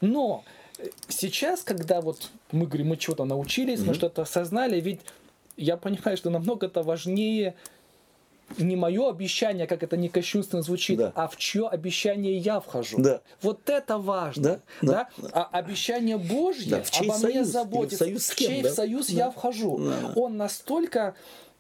Но 0.01 0.45
э, 0.79 0.89
сейчас, 1.09 1.63
когда 1.63 2.01
вот 2.01 2.31
мы 2.53 2.67
говорим, 2.67 2.89
мы 2.89 2.97
чего-то 2.97 3.25
научились, 3.25 3.81
мы 3.81 3.95
что-то 3.95 4.23
осознали, 4.23 4.81
ведь 4.81 5.01
я 5.57 5.77
понимаю, 5.77 6.17
что 6.17 6.31
намного 6.31 6.67
это 6.67 6.83
важнее 6.83 7.55
не 8.59 8.77
мое 8.77 9.09
обещание, 9.11 9.67
как 9.67 9.83
это 9.83 9.97
не 9.97 10.09
кощунственно 10.09 10.63
звучит, 10.63 10.99
Да. 10.99 11.13
а 11.15 11.29
в 11.29 11.37
чье 11.37 11.69
обещание 11.69 12.37
я 12.37 12.61
вхожу. 12.61 12.99
Да. 13.01 13.21
Вот 13.43 13.69
это 13.71 13.99
важно. 13.99 14.61
Да, 14.83 15.09
да, 15.17 15.31
А 15.33 15.49
обещание 15.53 16.19
Божье 16.19 16.77
Да, 16.77 16.83
в 16.83 16.91
чей 16.91 17.09
обо 17.09 17.19
мне 17.19 17.33
союз? 17.33 17.49
заботится. 17.49 18.05
Или 18.07 18.15
в 18.17 18.19
союз 18.19 18.27
с 18.27 18.31
в 18.31 18.35
кем, 18.35 18.49
чей 18.51 18.63
да? 18.63 18.69
в 18.71 18.73
союз 18.75 19.07
Да. 19.09 19.13
я 19.15 19.31
вхожу. 19.31 19.79
Да. 19.79 20.13
Он 20.17 20.37
настолько 20.37 21.15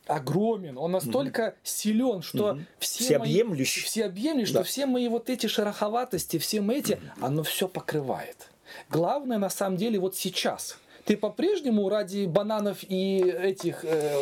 огромен, 0.07 0.76
он 0.78 0.91
настолько 0.93 1.55
силен, 1.62 2.22
что 2.22 2.59
все 2.80 3.05
Всеобъемлющий. 3.05 3.80
мои, 3.82 3.86
всеобъемлющий, 3.88 4.53
Да. 4.55 4.61
что 4.64 4.68
все 4.72 4.86
мои 4.86 5.09
вот 5.09 5.30
эти 5.30 5.47
шероховатости, 5.47 6.38
все 6.38 6.61
мы 6.61 6.76
эти, 6.78 6.99
оно 7.20 7.43
все 7.45 7.68
покрывает. 7.68 8.49
Главное 8.88 9.38
на 9.38 9.51
самом 9.51 9.76
деле 9.76 9.99
вот 10.01 10.16
сейчас. 10.16 10.78
Ты 11.05 11.16
по-прежнему 11.16 11.88
ради 11.88 12.26
бананов 12.26 12.78
и 12.88 13.18
этих 13.20 13.84
э, 13.84 14.14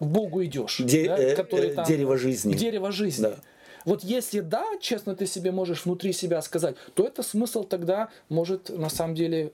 к 0.00 0.04
Богу 0.04 0.44
идешь. 0.44 0.78
Де- 0.84 1.06
да, 1.06 1.16
э, 1.18 1.36
которые 1.36 1.70
э, 1.70 1.74
там- 1.74 1.84
дерево 1.86 2.16
жизни. 2.18 2.54
Дерево 2.54 2.90
жизни. 2.90 3.22
Да. 3.22 3.36
Вот 3.84 4.02
если 4.04 4.40
да, 4.40 4.64
честно 4.80 5.14
ты 5.14 5.26
себе 5.26 5.52
можешь 5.52 5.84
внутри 5.84 6.12
себя 6.12 6.42
сказать, 6.42 6.76
то 6.94 7.04
это 7.06 7.22
смысл 7.22 7.64
тогда 7.64 8.08
может 8.28 8.68
на 8.70 8.88
самом 8.90 9.14
деле 9.14 9.52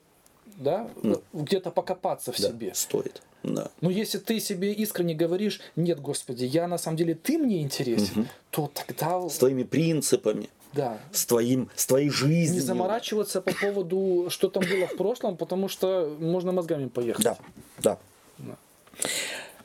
да, 0.57 0.89
где-то 1.33 1.71
покопаться 1.71 2.33
в 2.33 2.41
Да, 2.41 2.49
себе. 2.49 2.73
стоит. 2.75 3.23
Да. 3.43 3.71
Но 3.81 3.91
если 3.91 4.19
ты 4.19 4.41
себе 4.41 4.73
искренне 4.73 5.15
говоришь, 5.15 5.61
нет, 5.77 6.01
Господи, 6.01 6.45
я 6.45 6.67
на 6.67 6.79
самом 6.79 6.97
деле 6.97 7.15
ты 7.15 7.39
мне 7.39 7.61
интересен, 7.63 8.27
то 8.51 8.71
тогда 8.73 9.29
С 9.29 9.39
твоими 9.39 9.63
принципами, 9.63 10.49
да. 10.73 10.99
с, 11.13 11.27
твоим, 11.27 11.69
с 11.77 11.87
твоей 11.87 12.09
жизнью. 12.11 12.55
Не 12.55 12.61
заморачиваться 12.61 13.41
по 13.41 13.53
поводу, 13.55 14.27
что 14.31 14.49
там 14.49 14.65
было 14.69 14.87
в 14.89 14.97
прошлом, 14.97 15.37
потому 15.37 15.69
что 15.69 16.17
можно 16.19 16.51
мозгами 16.53 16.89
поехать. 16.89 17.25
Да, 17.25 17.39
да. 17.79 17.99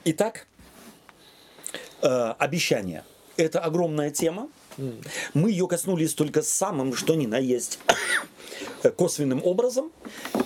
Итак, 0.04 0.48
э, 2.02 2.34
обещание. 2.38 3.04
Это 3.38 3.60
огромная 3.60 4.12
тема. 4.12 4.50
Мы 5.34 5.52
ее 5.52 5.68
коснулись 5.68 6.14
только 6.14 6.42
самым, 6.42 6.96
что 6.96 7.16
ни 7.16 7.26
на 7.26 7.38
есть, 7.38 7.80
косвенным 8.98 9.42
образом. 9.44 9.92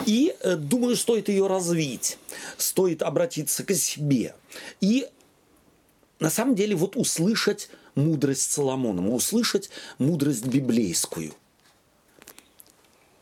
И 0.05 0.35
э, 0.41 0.55
думаю, 0.55 0.95
стоит 0.95 1.29
ее 1.29 1.47
развить. 1.47 2.17
Стоит 2.57 3.01
обратиться 3.01 3.63
к 3.63 3.73
себе. 3.73 4.35
И 4.81 5.07
на 6.19 6.29
самом 6.29 6.55
деле 6.55 6.75
вот 6.75 6.95
услышать 6.95 7.69
мудрость 7.95 8.51
Соломона, 8.51 9.07
услышать 9.09 9.69
мудрость 9.97 10.45
библейскую. 10.45 11.33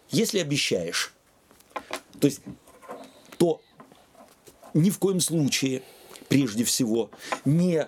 Если 0.09 0.39
обещаешь, 0.39 1.13
то 2.19 2.27
есть 2.27 2.41
то 3.37 3.61
ни 4.73 4.89
в 4.89 4.99
коем 4.99 5.19
случае, 5.19 5.83
прежде 6.29 6.63
всего, 6.63 7.09
не 7.45 7.87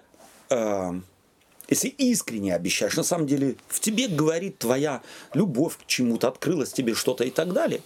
если 0.49 1.87
искренне 1.87 2.55
обещаешь, 2.55 2.95
на 2.95 3.03
самом 3.03 3.27
деле 3.27 3.55
в 3.67 3.79
тебе 3.79 4.07
говорит 4.07 4.59
твоя 4.59 5.01
любовь 5.33 5.77
к 5.77 5.85
чему-то, 5.87 6.27
открылось 6.27 6.71
тебе 6.71 6.93
что-то 6.93 7.23
и 7.23 7.31
так 7.31 7.53
далее, 7.53 7.81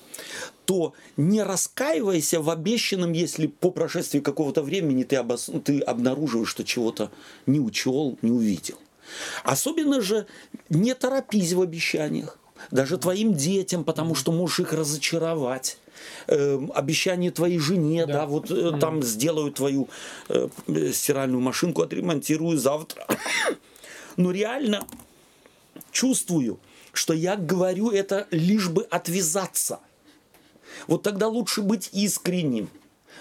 то 0.66 0.93
не 1.18 1.41
раскаивайся 1.41 2.41
в 2.41 2.49
обещанном, 2.49 3.14
если 3.14 3.47
по 3.47 3.72
прошествии 3.72 4.20
какого-то 4.20 4.62
времени 4.62 5.03
ты, 5.03 5.16
обос... 5.16 5.49
ты 5.64 5.80
обнаруживаешь, 5.80 6.49
что 6.49 6.64
чего-то 6.64 7.12
не 7.45 7.60
учел, 7.60 8.18
не 8.22 8.32
увидел. 8.32 8.78
Особенно 9.43 10.01
же 10.01 10.28
не 10.70 10.93
торопись 10.93 11.53
в 11.53 11.62
обещаниях. 11.62 12.38
Даже 12.72 12.97
твоим 12.97 13.34
детям, 13.34 13.84
потому 13.84 14.16
что 14.16 14.32
можешь 14.32 14.60
их 14.60 14.74
разочаровать. 14.74 15.80
Э, 16.28 16.60
обещание 16.76 17.32
твоей 17.32 17.60
жене, 17.60 18.05
да, 18.05 18.14
Да. 18.14 18.26
вот 18.26 18.51
э, 18.51 18.78
там 18.80 19.03
сделаю 19.03 19.51
твою 19.51 19.89
э, 20.30 20.47
э, 20.68 20.91
стиральную 20.91 21.41
машинку, 21.41 21.82
отремонтирую 21.82 22.57
завтра. 22.57 23.05
Но 24.18 24.32
реально 24.32 24.86
чувствую, 25.91 26.60
что 26.93 27.14
я 27.14 27.36
говорю 27.36 27.89
это 27.91 28.28
лишь 28.32 28.70
бы 28.70 28.84
отвязаться. 28.84 29.80
Вот 30.88 31.03
тогда 31.03 31.28
лучше 31.28 31.62
быть 31.62 31.89
искренним. 31.93 32.70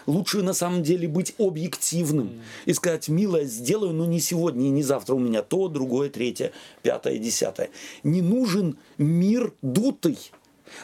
Лучше 0.06 0.42
на 0.42 0.54
самом 0.54 0.82
деле 0.82 1.06
быть 1.08 1.34
объективным 1.38 2.40
и 2.64 2.72
сказать, 2.72 3.08
милая, 3.08 3.44
сделаю, 3.44 3.92
но 3.92 4.06
не 4.06 4.20
сегодня 4.20 4.66
и 4.66 4.70
не 4.70 4.82
завтра. 4.82 5.14
У 5.14 5.18
меня 5.18 5.42
то, 5.42 5.68
другое, 5.68 6.08
третье, 6.08 6.52
пятое, 6.82 7.18
десятое. 7.18 7.68
Не 8.04 8.22
нужен 8.22 8.78
мир 8.96 9.52
дутый, 9.60 10.18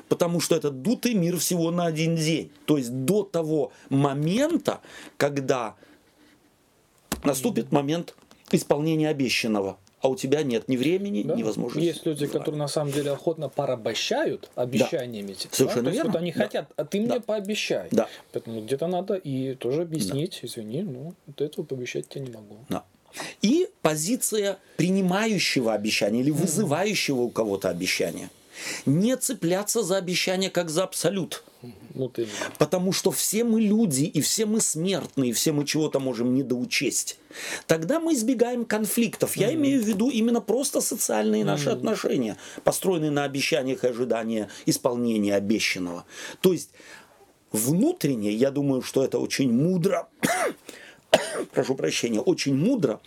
потому 0.09 0.41
что 0.41 0.57
этот 0.57 0.82
дутый 0.82 1.14
мир 1.14 1.37
всего 1.39 1.70
на 1.70 1.87
один 1.87 2.16
день. 2.16 2.51
То 2.66 2.76
есть 2.78 2.93
до 3.05 3.22
того 3.24 3.72
момента, 3.89 4.80
когда 5.16 5.74
наступит 7.22 7.72
момент 7.72 8.14
исполнения 8.53 9.09
обещанного, 9.09 9.78
а 10.01 10.09
у 10.09 10.16
тебя 10.16 10.43
нет 10.43 10.68
ни 10.68 10.76
времени, 10.76 11.22
Да. 11.22 11.35
ни 11.35 11.43
возможности. 11.43 11.87
Есть 11.87 12.05
люди, 12.05 12.26
которые 12.26 12.59
на 12.59 12.68
самом 12.68 12.93
деле 12.93 13.11
охотно 13.12 13.49
порабощают 13.49 14.51
обещаниями. 14.55 15.28
да? 15.32 15.49
Совершенно 15.51 15.85
То 15.85 15.89
есть 15.91 15.97
верно. 15.97 16.12
вот 16.12 16.18
они 16.20 16.32
Да. 16.32 16.39
хотят, 16.45 16.70
а 16.76 16.85
ты 16.85 16.99
мне 17.01 17.09
Да. 17.09 17.20
пообещай. 17.20 17.89
Да. 17.91 18.07
Поэтому 18.32 18.61
где-то 18.61 18.87
надо 18.87 19.14
и 19.14 19.55
тоже 19.55 19.82
объяснить, 19.82 20.41
извини, 20.43 20.82
ну, 20.82 21.14
вот 21.26 21.41
этого 21.41 21.64
пообещать 21.64 22.07
тебе 22.09 22.26
не 22.26 22.32
могу. 22.32 22.57
Да. 22.68 22.85
И 23.41 23.68
позиция 23.80 24.59
принимающего 24.76 25.72
обещания 25.72 26.20
или 26.20 26.30
вызывающего 26.30 27.22
у 27.22 27.30
кого-то 27.30 27.70
обещания. 27.70 28.28
Не 28.86 29.16
цепляться 29.16 29.82
за 29.82 29.96
обещание 29.96 30.50
как 30.50 30.70
за 30.70 30.84
абсолют. 30.84 31.44
Вот 31.94 32.18
именно. 32.18 32.32
Потому 32.59 32.92
что 32.92 33.11
все 33.11 33.44
мы 33.44 33.61
люди, 33.61 34.05
и 34.05 34.20
все 34.20 34.46
мы 34.46 34.61
смертные, 34.61 35.30
и 35.30 35.32
все 35.32 35.52
мы 35.52 35.64
чего-то 35.64 36.00
можем 36.00 36.34
недоучесть. 36.34 37.18
Тогда 37.66 38.00
мы 38.00 38.14
избегаем 38.14 38.64
конфликтов. 38.64 39.36
Я 39.36 39.52
имею 39.55 39.82
в 39.82 39.86
виду 39.86 40.11
именно 40.11 40.40
просто 40.40 40.80
социальные 40.80 41.44
наши 41.44 41.70
отношения, 41.70 42.36
построенные 42.64 43.11
на 43.11 43.24
обещаниях 43.24 43.84
и 43.84 43.88
ожидании 43.88 44.48
исполнения 44.66 45.34
обещанного. 45.34 46.05
То 46.40 46.52
есть 46.52 46.70
внутренне, 47.52 48.32
я 48.32 48.50
думаю, 48.50 48.82
что 48.82 49.05
это 49.05 49.18
очень 49.18 49.52
мудро, 49.52 50.09
прошу 51.52 51.74
прощения, 51.74 52.20
очень 52.20 52.55
мудро, 52.55 53.00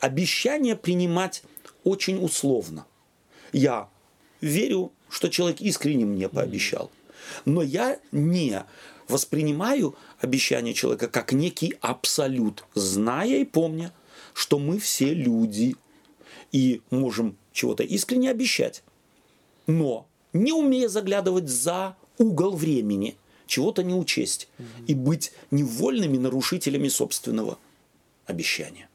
обещание 0.00 0.76
принимать 0.76 1.42
очень 1.84 2.22
условно. 2.22 2.86
Я 3.52 3.88
верю, 4.40 4.92
что 5.08 5.28
человек 5.28 5.60
искренне 5.60 6.04
мне 6.04 6.28
пообещал. 6.28 6.90
Но 7.44 7.62
я 7.62 7.98
не 8.12 8.64
воспринимаю 9.08 9.96
обещание 10.20 10.74
человека 10.74 11.08
как 11.08 11.32
некий 11.32 11.74
абсолют, 11.80 12.64
зная 12.74 13.38
и 13.38 13.44
помня, 13.44 13.92
что 14.32 14.58
мы 14.58 14.78
все 14.78 15.14
люди 15.14 15.76
и 16.52 16.82
можем 16.90 17.36
чего-то 17.52 17.82
искренне 17.82 18.30
обещать, 18.30 18.82
но 19.66 20.06
не 20.32 20.52
умея 20.52 20.88
заглядывать 20.88 21.48
за 21.48 21.96
угол 22.18 22.56
времени, 22.56 23.16
чего-то 23.46 23.82
не 23.82 23.94
учесть 23.94 24.48
и 24.86 24.94
быть 24.94 25.32
невольными 25.50 26.18
нарушителями 26.18 26.88
собственного 26.88 27.58
обещания. 28.26 28.88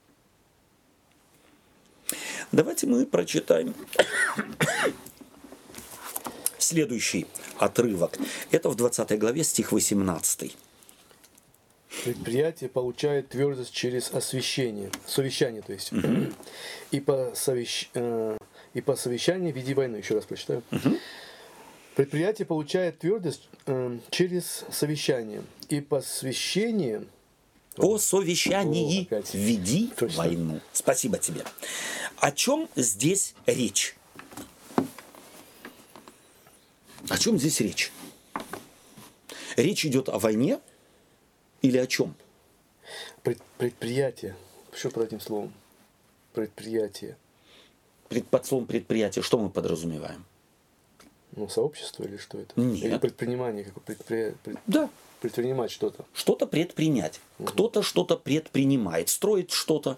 Давайте 2.52 2.86
мы 2.86 3.06
прочитаем 3.06 3.74
следующий 6.72 7.28
отрывок. 7.58 8.18
Это 8.52 8.70
в 8.70 8.76
20 8.76 9.20
главе 9.20 9.44
стих 9.44 9.72
18. 9.72 10.56
Предприятие 12.06 12.70
получает 12.70 13.30
твердость 13.30 13.74
через 13.74 14.12
освещение, 14.12 14.90
совещание, 15.06 15.62
то 15.62 15.74
есть. 15.74 15.92
И, 16.92 17.00
по 17.02 17.32
совещ... 17.36 17.90
э, 17.94 18.38
и 18.74 18.82
по 18.82 18.96
совещанию 18.96 19.54
веди 19.54 19.74
войну. 19.74 19.98
Еще 19.98 20.16
раз 20.16 20.26
прочитаю. 20.26 20.64
Предприятие 21.96 22.46
получает 22.46 23.00
твердость 23.00 23.50
э, 23.66 24.00
через 24.10 24.64
совещание. 24.72 25.44
И 25.68 25.82
по 25.82 26.02
священию 26.02 27.08
По 27.76 27.98
совещании 27.98 29.02
О, 29.02 29.04
опять. 29.04 29.34
веди 29.34 29.92
Точно. 29.98 30.18
войну. 30.18 30.60
Спасибо 30.72 31.18
тебе. 31.18 31.44
О 32.18 32.32
чем 32.32 32.70
здесь 32.78 33.36
речь? 33.46 33.96
О 37.10 37.18
чем 37.18 37.38
здесь 37.38 37.60
речь? 37.62 37.92
Речь 39.58 39.86
идет 39.86 40.10
о 40.10 40.20
войне 40.20 40.60
или 41.62 41.78
о 41.78 41.88
чем? 41.88 42.16
пред- 43.24 43.42
предприятие. 43.58 44.36
Что 44.74 44.90
под 44.90 45.04
этим 45.08 45.20
словом? 45.20 45.54
Предприятие. 46.34 47.18
Пред- 48.10 48.28
Под 48.28 48.46
словом 48.46 48.66
предприятие 48.66 49.24
что 49.24 49.38
мы 49.38 49.50
подразумеваем? 49.50 50.26
Ну, 51.36 51.48
сообщество 51.48 52.04
или 52.04 52.18
что 52.18 52.40
это? 52.40 52.60
Нет. 52.60 52.84
Или 52.84 52.98
предпринимание, 52.98 53.64
как 53.66 53.82
предпри... 53.84 54.34
пред- 54.44 54.58
Да, 54.68 54.90
предпринимать 55.22 55.72
что-то. 55.72 56.06
что-то 56.14 56.46
предпринять. 56.48 57.20
Кто-то 57.46 57.82
что-то 57.84 58.18
предпринимает, 58.18 59.10
строит 59.10 59.52
что-то, 59.52 59.98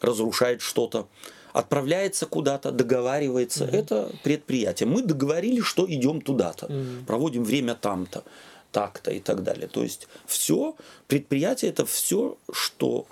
разрушает 0.00 0.60
что-то, 0.62 1.08
отправляется 1.54 2.26
куда-то, 2.26 2.72
договаривается. 2.72 3.64
Это 3.64 4.10
предприятие. 4.24 4.88
Мы 4.88 5.02
договорились, 5.02 5.64
что 5.64 5.86
идем 5.88 6.20
туда-то, 6.20 6.68
проводим 7.06 7.44
время 7.44 7.74
там-то, 7.76 8.24
так-то 8.72 9.12
и 9.12 9.20
так 9.20 9.44
далее. 9.44 9.68
То 9.68 9.82
есть 9.82 10.08
все, 10.26 10.74
предприятие 11.06 11.70
это 11.70 11.86
все, 11.86 12.36
что 12.52 13.06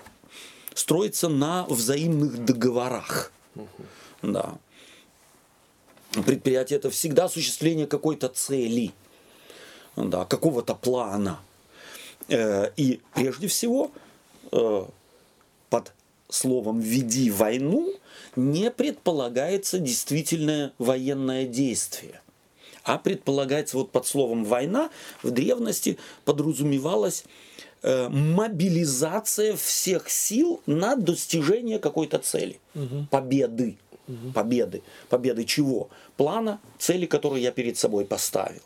строится 0.74 1.28
на 1.28 1.64
взаимных 1.66 2.44
договорах. 2.44 3.32
Да. 4.22 4.58
Предприятие 6.26 6.78
это 6.78 6.90
всегда 6.90 7.24
осуществление 7.26 7.86
какой-то 7.86 8.28
цели, 8.28 8.90
да, 9.96 10.24
какого-то 10.24 10.74
плана. 10.74 11.38
Э, 12.28 12.70
И 12.76 13.00
прежде 13.14 13.46
всего 13.46 13.92
э, 14.50 14.84
словом 16.32 16.80
«веди 16.80 17.30
войну» 17.30 17.94
не 18.36 18.70
предполагается 18.70 19.78
действительное 19.78 20.72
военное 20.78 21.46
действие. 21.46 22.20
А 22.84 22.98
предполагается 22.98 23.76
вот 23.76 23.92
под 23.92 24.06
словом 24.06 24.44
«война» 24.44 24.90
в 25.22 25.30
древности 25.30 25.98
подразумевалась 26.24 27.24
э, 27.82 28.08
мобилизация 28.08 29.56
всех 29.56 30.08
сил 30.08 30.60
на 30.66 30.96
достижение 30.96 31.78
какой-то 31.78 32.18
цели, 32.18 32.58
победы. 33.10 33.76
Победы. 34.34 34.82
Победы 35.08 35.44
чего? 35.44 35.88
Плана, 36.16 36.60
цели, 36.78 37.06
которую 37.06 37.40
я 37.40 37.52
перед 37.52 37.78
собой 37.78 38.04
поставил. 38.04 38.62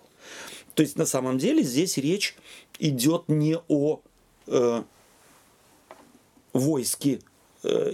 То 0.75 0.83
есть 0.83 0.97
на 0.97 1.07
самом 1.07 1.39
деле 1.39 1.63
здесь 1.63 1.99
речь 1.99 2.37
идет 2.79 3.25
не 3.29 3.59
о 3.69 4.01
э, 4.47 4.83
войске 6.53 7.21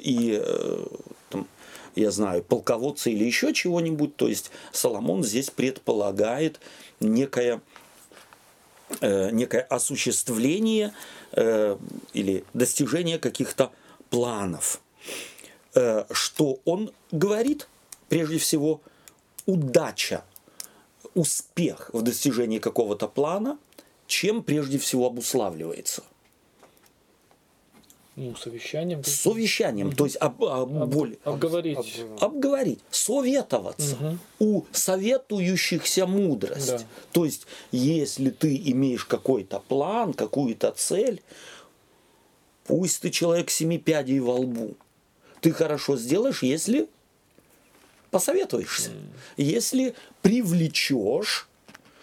и 0.02 0.40
э, 0.42 0.86
там, 1.30 1.48
я 1.94 2.10
знаю, 2.10 2.42
полководца 2.42 3.10
или 3.10 3.24
еще 3.24 3.52
чего-нибудь. 3.52 4.16
То 4.16 4.28
есть 4.28 4.50
Соломон 4.72 5.22
здесь 5.24 5.50
предполагает 5.50 6.60
некое, 7.00 7.60
э, 9.00 9.30
некое 9.30 9.60
осуществление 9.62 10.92
э, 11.32 11.76
или 12.12 12.44
достижение 12.54 13.18
каких-то 13.18 13.72
планов. 14.10 14.80
Э, 15.74 16.04
что 16.10 16.60
он 16.64 16.92
говорит? 17.10 17.68
Прежде 18.08 18.38
всего, 18.38 18.80
удача, 19.46 20.24
успех 21.14 21.90
в 21.92 22.02
достижении 22.02 22.58
какого-то 22.58 23.08
плана, 23.08 23.58
чем 24.06 24.42
прежде 24.42 24.78
всего 24.78 25.06
обуславливается? 25.06 26.02
Ну, 28.14 28.36
совещанием. 28.36 29.02
Совещанием, 29.04 29.90
то 29.92 30.04
есть 30.04 30.16
об, 30.16 30.44
об- 30.44 30.68
более- 30.86 31.18
Обговорить. 31.24 31.78
Об- 32.20 32.24
обговорить, 32.24 32.80
советоваться. 32.90 34.18
У 34.38 34.64
советующихся 34.70 36.06
мудрость. 36.06 36.66
Да. 36.66 36.82
То 37.12 37.24
есть, 37.24 37.46
если 37.70 38.28
ты 38.28 38.54
имеешь 38.66 39.06
какой-то 39.06 39.60
план, 39.60 40.12
какую-то 40.12 40.72
цель, 40.72 41.22
пусть 42.66 43.00
ты 43.00 43.10
человек 43.10 43.48
семи 43.50 43.78
пядей 43.78 44.20
во 44.20 44.34
лбу, 44.34 44.74
ты 45.40 45.50
хорошо 45.52 45.96
сделаешь, 45.96 46.42
если 46.42 46.88
посоветуешься. 48.10 48.90
Если 49.38 49.94
привлечешь 50.20 51.48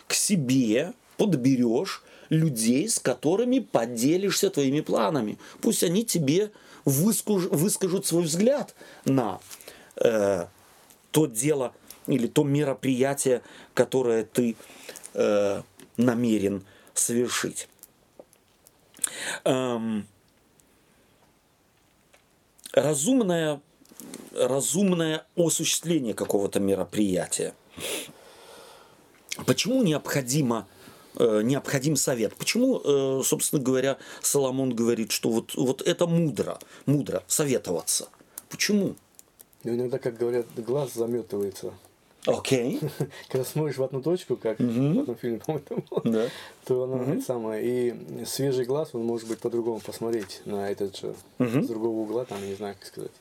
к 0.08 0.14
себе, 0.16 0.94
подберешь 1.18 2.02
людей, 2.30 2.88
с 2.88 3.00
которыми 3.00 3.60
поделишься 3.60 4.50
твоими 4.50 4.82
планами. 4.82 5.38
Пусть 5.62 5.84
они 5.84 6.06
тебе 6.06 6.52
выскуж- 6.86 7.50
выскажут 7.50 8.06
свой 8.06 8.24
взгляд 8.24 8.76
на 9.06 9.40
э, 9.96 10.48
то 11.12 11.26
дело 11.26 11.74
или 12.08 12.28
то 12.28 12.44
мероприятие, 12.44 13.42
которое 13.74 14.24
ты 14.24 14.56
э, 15.14 15.62
намерен 15.98 16.64
совершить. 16.94 17.68
Эм, 19.44 20.08
разумное, 22.74 23.62
разумное 24.36 25.26
осуществление 25.36 26.14
какого-то 26.14 26.60
мероприятия. 26.60 27.54
Почему 29.46 29.84
необходимо 29.84 30.68
э, 30.68 30.79
необходим 31.18 31.96
совет. 31.96 32.36
Почему, 32.36 32.82
э, 32.84 33.22
собственно 33.24 33.62
говоря, 33.62 33.98
Соломон 34.22 34.76
говорит, 34.76 35.12
что 35.12 35.30
вот, 35.30 35.56
вот 35.56 35.82
это 35.82 36.08
мудро, 36.08 36.60
мудро 36.86 37.24
советоваться. 37.28 38.08
Почему? 38.50 38.96
Ну, 39.64 39.76
иногда, 39.76 40.00
как 40.00 40.18
говорят, 40.18 40.46
глаз 40.56 40.94
заметывается. 40.94 41.74
Окей. 42.26 42.80
Когда 43.30 43.46
смотришь 43.46 43.78
в 43.78 43.84
одну 43.84 44.02
точку, 44.02 44.36
как 44.36 44.60
в 44.60 44.64
одном 44.64 45.16
фильме, 45.16 45.40
по-моему, 45.40 45.84
Да. 46.04 46.28
то 46.66 46.84
оно 46.84 47.04
это 47.04 47.22
самое. 47.22 47.64
И 47.66 48.26
свежий 48.26 48.66
глаз, 48.66 48.90
он 48.94 49.06
может 49.06 49.28
быть 49.28 49.40
по-другому 49.40 49.80
посмотреть 49.80 50.42
на 50.46 50.70
этот 50.70 50.98
же, 50.98 51.16
с 51.40 51.68
другого 51.68 52.00
угла, 52.00 52.26
там, 52.26 52.46
не 52.46 52.56
знаю, 52.56 52.76
как 52.78 52.88
сказать, 52.88 53.12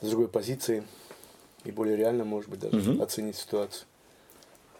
с 0.00 0.08
другой 0.08 0.28
позиции. 0.28 0.84
И 1.64 1.70
более 1.70 1.96
реально, 1.96 2.24
может 2.24 2.50
быть, 2.50 2.60
даже 2.60 3.00
оценить 3.02 3.36
ситуацию. 3.36 3.86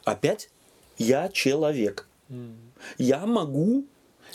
Опять 0.04 0.50
я 0.98 1.28
человек. 1.28 2.06
Я 2.98 3.26
могу 3.26 3.84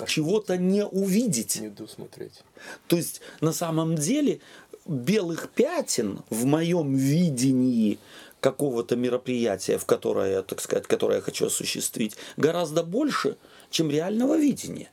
чего-то 0.08 0.58
не 0.58 0.86
увидеть. 0.86 1.60
Не 1.60 1.68
иду 1.68 1.88
смотреть. 1.88 2.44
То 2.88 2.96
есть 2.96 3.22
на 3.42 3.52
самом 3.52 3.96
деле 3.96 4.40
белых 4.86 5.50
пятен 5.50 6.22
в 6.30 6.46
моем 6.46 6.96
видении 6.96 8.00
какого-то 8.40 8.96
мероприятия, 8.96 9.78
в 9.78 9.86
которое, 9.86 10.42
так 10.44 10.62
сказать, 10.62 10.88
которое 10.88 11.16
я 11.16 11.22
хочу 11.22 11.48
осуществить, 11.48 12.16
гораздо 12.38 12.84
больше, 12.84 13.38
чем 13.70 13.92
реального 13.92 14.38
видения. 14.38 14.90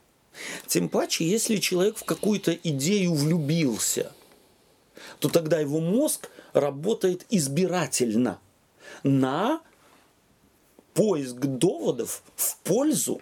Тем 0.66 0.88
паче, 0.88 1.24
если 1.26 1.56
человек 1.56 1.96
в 1.96 2.04
какую-то 2.04 2.52
идею 2.52 3.14
влюбился, 3.14 4.12
то 5.18 5.28
тогда 5.28 5.60
его 5.60 5.80
мозг 5.80 6.28
работает 6.52 7.24
избирательно 7.30 8.38
на 9.02 9.62
поиск 10.96 11.36
доводов 11.36 12.22
в 12.36 12.56
пользу 12.64 13.20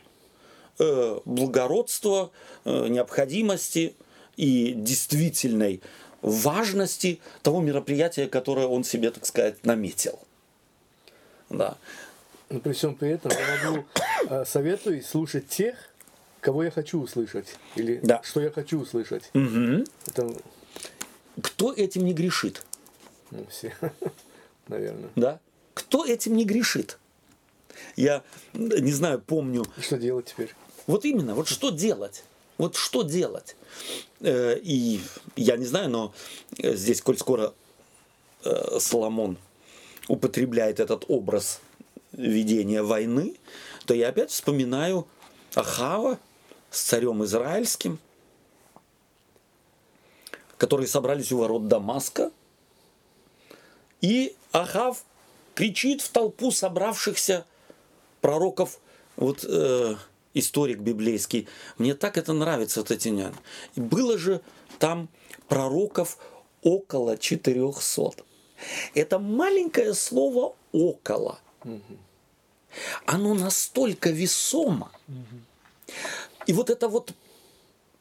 э, 0.78 1.18
благородства, 1.24 2.30
э, 2.64 2.86
необходимости 2.88 3.94
и 4.36 4.72
действительной 4.76 5.82
важности 6.22 7.20
того 7.42 7.60
мероприятия, 7.60 8.28
которое 8.28 8.66
он 8.66 8.84
себе, 8.84 9.10
так 9.10 9.26
сказать, 9.26 9.66
наметил. 9.66 10.18
Да. 11.50 11.76
Но 12.48 12.60
при 12.60 12.72
всем 12.72 12.94
при 12.94 13.10
этом 13.10 13.32
я 13.32 13.70
могу 13.70 13.84
э, 14.30 14.44
советую 14.46 15.02
слушать 15.02 15.48
тех, 15.48 15.74
кого 16.40 16.62
я 16.62 16.70
хочу 16.70 17.00
услышать. 17.02 17.48
Или 17.74 18.00
Да. 18.02 18.20
что 18.22 18.40
я 18.40 18.50
хочу 18.50 18.80
услышать. 18.80 19.30
Мгм. 19.34 19.84
Это 20.06 20.32
Кто 21.42 21.72
этим 21.72 22.04
не 22.04 22.14
грешит? 22.14 22.62
ну, 23.32 23.44
все, 23.50 23.74
наверное. 24.68 25.10
Да? 25.16 25.40
Кто 25.74 26.06
этим 26.06 26.36
не 26.36 26.44
грешит? 26.44 26.98
Я 27.96 28.22
не 28.54 28.92
знаю, 28.92 29.20
помню, 29.20 29.64
что 29.80 29.96
делать 29.96 30.26
теперь? 30.26 30.54
Вот 30.86 31.04
именно, 31.04 31.34
вот 31.34 31.48
что 31.48 31.70
делать? 31.70 32.24
Вот 32.58 32.76
что 32.76 33.02
делать? 33.02 33.56
Э, 34.20 34.58
И 34.62 35.00
я 35.36 35.56
не 35.56 35.64
знаю, 35.64 35.90
но 35.90 36.14
э, 36.58 36.74
здесь, 36.76 37.00
коль 37.00 37.18
скоро 37.18 37.52
э, 38.44 38.78
Соломон 38.78 39.38
употребляет 40.08 40.80
этот 40.80 41.04
образ 41.08 41.60
ведения 42.12 42.82
войны, 42.82 43.36
то 43.86 43.94
я 43.94 44.08
опять 44.08 44.30
вспоминаю 44.30 45.08
Ахава 45.54 46.18
с 46.70 46.82
царем 46.82 47.24
израильским, 47.24 47.98
которые 50.58 50.86
собрались 50.86 51.32
у 51.32 51.38
ворот 51.38 51.68
Дамаска, 51.68 52.30
и 54.00 54.36
Ахав 54.52 55.04
кричит 55.54 56.02
в 56.02 56.08
толпу 56.10 56.50
собравшихся 56.50 57.46
пророков, 58.24 58.80
вот 59.16 59.44
э, 59.46 59.96
историк 60.32 60.78
библейский, 60.78 61.46
мне 61.76 61.94
так 61.94 62.16
это 62.16 62.32
нравится. 62.32 62.82
И 62.88 63.80
Было 63.80 64.16
же 64.16 64.40
там 64.78 65.10
пророков 65.46 66.16
около 66.62 67.18
400. 67.18 68.24
Это 68.94 69.18
маленькое 69.18 69.92
слово 69.92 70.54
«около». 70.72 71.38
Оно 73.04 73.34
настолько 73.34 74.08
весомо. 74.08 74.90
И 76.46 76.54
вот 76.54 76.70
это 76.70 76.88
вот 76.88 77.12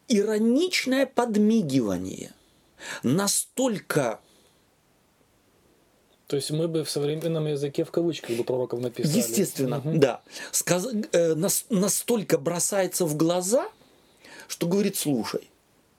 ироничное 0.07 1.05
подмигивание 1.05 2.31
настолько 3.03 4.21
То 6.33 6.37
есть 6.37 6.49
мы 6.49 6.67
бы 6.67 6.83
в 6.83 6.89
современном 6.89 7.45
языке 7.45 7.83
в 7.83 7.91
кавычках 7.91 8.35
бы 8.35 8.43
пророков 8.43 8.79
написали. 8.81 9.19
Естественно, 9.19 9.77
Мгм. 9.77 9.99
да. 9.99 10.21
Сказ- 10.51 10.87
э, 11.11 11.35
нас- 11.35 11.65
настолько 11.69 12.39
бросается 12.39 13.05
в 13.05 13.15
глаза, 13.15 13.69
что 14.47 14.65
говорит, 14.65 14.97
слушай, 14.97 15.47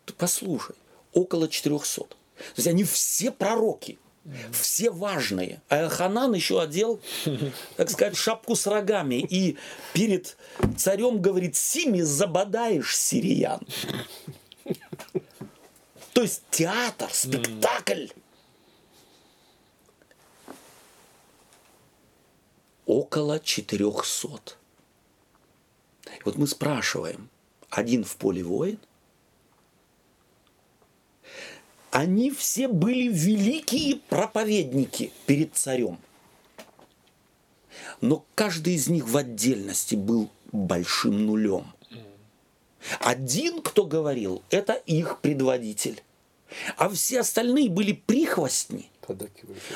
ты 0.05 0.12
послушай, 0.12 0.74
около 1.12 1.47
400. 1.47 2.01
То 2.01 2.16
есть 2.57 2.66
они 2.66 2.82
все 2.82 3.30
пророки, 3.30 3.97
все 4.51 4.91
важные. 4.91 5.62
А 5.68 5.89
Ханан 5.89 6.35
еще 6.35 6.61
одел, 6.61 6.99
так 7.76 7.89
сказать, 7.91 8.16
шапку 8.16 8.57
с 8.57 8.66
рогами. 8.66 9.20
И 9.30 9.57
перед 9.93 10.37
царем 10.76 11.22
говорит, 11.22 11.55
сими 11.55 12.01
забодаешь 12.01 12.97
сириян. 12.99 13.61
То 16.12 16.22
есть 16.22 16.43
театр, 16.51 17.09
спектакль. 17.12 18.07
Около 22.87 23.41
400. 23.41 24.28
И 26.07 26.22
вот 26.24 26.37
мы 26.37 26.47
спрашиваем, 26.47 27.28
один 27.70 28.05
в 28.05 28.16
поле 28.16 28.43
воин? 28.43 28.78
Они 31.91 32.30
все 32.30 32.68
были 32.68 33.09
великие 33.09 33.97
проповедники 33.97 35.12
перед 35.26 35.55
царем. 35.55 35.99
Но 38.01 38.24
каждый 38.35 38.74
из 38.74 38.89
них 38.89 39.09
в 39.09 39.16
отдельности 39.16 39.95
был 39.95 40.30
большим 40.53 41.26
нулем. 41.26 41.72
Один, 43.01 43.62
кто 43.62 43.85
говорил, 43.85 44.43
это 44.51 44.74
их 44.74 45.20
предводитель. 45.20 46.03
А 46.76 46.89
все 46.89 47.20
остальные 47.20 47.70
были 47.70 47.93
прихвостни. 47.93 48.91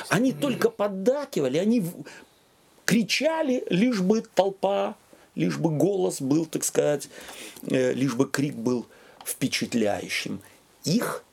Они 0.09 0.31
только 0.31 0.69
поддакивали, 0.69 1.57
они 1.57 1.83
кричали, 2.89 3.63
лишь 3.69 4.01
бы 4.01 4.23
толпа, 4.33 4.95
лишь 5.35 5.59
бы 5.59 5.69
голос 5.69 6.21
был, 6.21 6.47
так 6.47 6.63
сказать, 6.63 7.07
э, 7.67 7.93
лишь 7.93 8.15
бы 8.15 8.27
крик 8.27 8.55
был 8.55 8.87
впечатляющим. 9.23 10.41
Их 10.85 11.23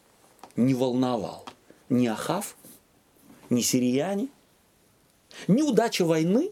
не 0.54 0.74
волновал 0.74 1.46
ни 1.88 2.08
Ахав, 2.08 2.58
ни 3.48 3.62
сирияне, 3.62 4.28
ни 5.48 5.62
удача 5.62 6.04
войны, 6.04 6.50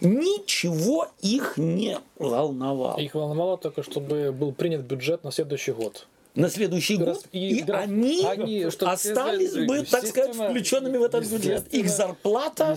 ничего 0.00 1.08
их 1.20 1.58
не 1.58 1.98
волновало. 2.18 2.98
Их 2.98 3.14
волновало 3.14 3.58
только, 3.58 3.82
чтобы 3.82 4.32
был 4.32 4.52
принят 4.52 4.80
бюджет 4.86 5.22
на 5.22 5.32
следующий 5.32 5.72
год. 5.72 6.06
На 6.34 6.50
следующий 6.50 6.96
год, 6.96 7.24
и 7.30 7.58
и, 7.58 7.62
граф- 7.62 7.84
они, 7.84 8.24
они, 8.26 8.62
остались 8.64 9.52
бы, 9.54 9.84
так 9.84 10.04
сказать, 10.04 10.34
включенными 10.34 10.96
в 10.96 11.04
этот 11.04 11.24
бюджет. 11.26 11.72
Их 11.72 11.88
зарплата 11.88 12.76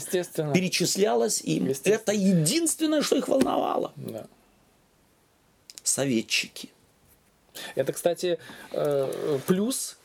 перечислялась 0.54 1.42
им. 1.42 1.68
Это 1.84 2.12
единственное, 2.12 3.02
что 3.02 3.16
их 3.16 3.28
волновало. 3.28 3.94
Да. 3.96 4.28
Советчики. 5.84 6.70
Это, 7.74 7.94
кстати, 7.94 8.38
э, 8.72 9.40
плюс, 9.48 9.98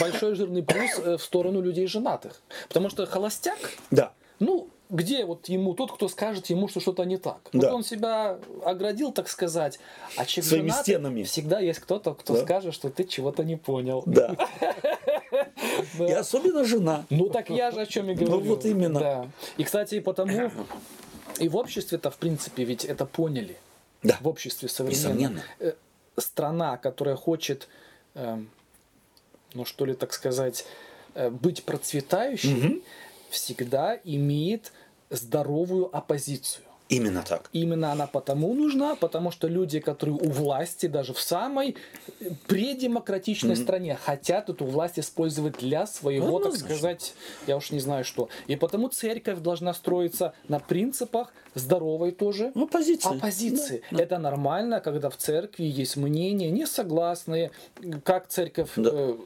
большой 0.00 0.34
жирный 0.34 0.64
плюс 0.64 0.90
э, 0.98 1.16
в 1.16 1.22
сторону 1.22 1.60
людей 1.60 1.86
женатых. 1.86 2.40
Потому 2.68 2.90
что 2.90 3.06
холостяк, 3.06 3.58
Да. 3.92 4.12
ну, 4.40 4.68
где 4.92 5.24
вот 5.24 5.48
ему 5.48 5.74
тот, 5.74 5.90
кто 5.92 6.06
скажет 6.08 6.46
ему, 6.46 6.68
что 6.68 6.78
что-то 6.78 7.04
не 7.04 7.16
так? 7.16 7.40
Да. 7.52 7.68
Вот 7.70 7.76
он 7.76 7.82
себя 7.84 8.38
оградил, 8.64 9.10
так 9.10 9.28
сказать, 9.28 9.80
а 10.16 10.24
человек 10.26 10.48
Своими 10.48 10.68
женатый, 10.68 10.82
стенами. 10.84 11.22
всегда 11.24 11.60
есть 11.60 11.80
кто-то, 11.80 12.14
кто 12.14 12.34
Да. 12.34 12.42
скажет, 12.44 12.74
что 12.74 12.90
ты 12.90 13.04
чего-то 13.04 13.42
не 13.42 13.56
понял. 13.56 14.02
Да. 14.06 14.36
И 15.98 16.12
особенно 16.12 16.64
жена. 16.64 17.06
Ну 17.10 17.28
так 17.30 17.48
я 17.50 17.70
же 17.70 17.80
о 17.80 17.86
чем 17.86 18.10
и 18.10 18.14
говорю. 18.14 18.40
Ну, 18.40 18.40
вот 18.40 18.64
именно. 18.66 19.00
Да. 19.00 19.28
И, 19.56 19.64
кстати, 19.64 19.96
и 19.96 20.00
потому 20.00 20.50
и 21.40 21.48
в 21.48 21.56
обществе-то, 21.56 22.10
в 22.10 22.16
принципе, 22.18 22.64
ведь 22.64 22.84
это 22.84 23.06
поняли. 23.06 23.56
Да. 24.02 24.18
В 24.20 24.28
обществе 24.28 24.68
современном. 24.68 25.12
Несомненно. 25.16 25.42
Э, 25.60 25.72
Страна, 26.18 26.76
которая 26.76 27.16
хочет, 27.16 27.68
эм, 28.14 28.50
ну 29.54 29.64
что 29.64 29.86
ли, 29.86 29.94
так 29.94 30.12
сказать, 30.12 30.66
э, 31.14 31.30
быть 31.30 31.64
процветающей, 31.64 32.82
всегда 33.30 33.98
имеет 34.04 34.72
здоровую 35.12 35.94
оппозицию. 35.96 36.64
Именно 36.88 37.22
так. 37.22 37.48
Именно 37.54 37.90
она 37.92 38.06
потому 38.06 38.52
нужна, 38.52 38.96
потому 38.96 39.30
что 39.30 39.48
люди, 39.48 39.80
которые 39.80 40.14
у 40.18 40.28
власти, 40.28 40.86
даже 40.86 41.14
в 41.14 41.20
самой 41.20 41.76
э, 42.20 42.30
предемократичной 42.48 43.56
стране, 43.56 43.96
хотят 44.04 44.50
эту 44.50 44.66
власть 44.66 44.98
использовать 44.98 45.56
для 45.58 45.86
своего, 45.86 46.38
так 46.38 46.48
Однозначно. 46.48 46.76
сказать, 46.76 47.14
я 47.46 47.56
уж 47.56 47.70
не 47.70 47.80
знаю 47.80 48.04
что. 48.04 48.28
И 48.46 48.56
потому 48.56 48.88
церковь 48.88 49.38
должна 49.38 49.72
строиться 49.72 50.34
на 50.48 50.58
принципах 50.58 51.32
здоровой 51.54 52.10
тоже 52.12 52.52
позиция. 52.70 53.12
оппозиции. 53.12 53.82
Да, 53.90 53.96
да. 53.96 54.02
Это 54.02 54.18
нормально, 54.18 54.80
когда 54.80 55.08
в 55.08 55.16
церкви 55.16 55.64
есть 55.64 55.96
мнения 55.96 56.50
несогласные, 56.50 57.52
как 58.04 58.26
церковь 58.28 58.70
Да. 58.76 58.90
э, 58.92 59.16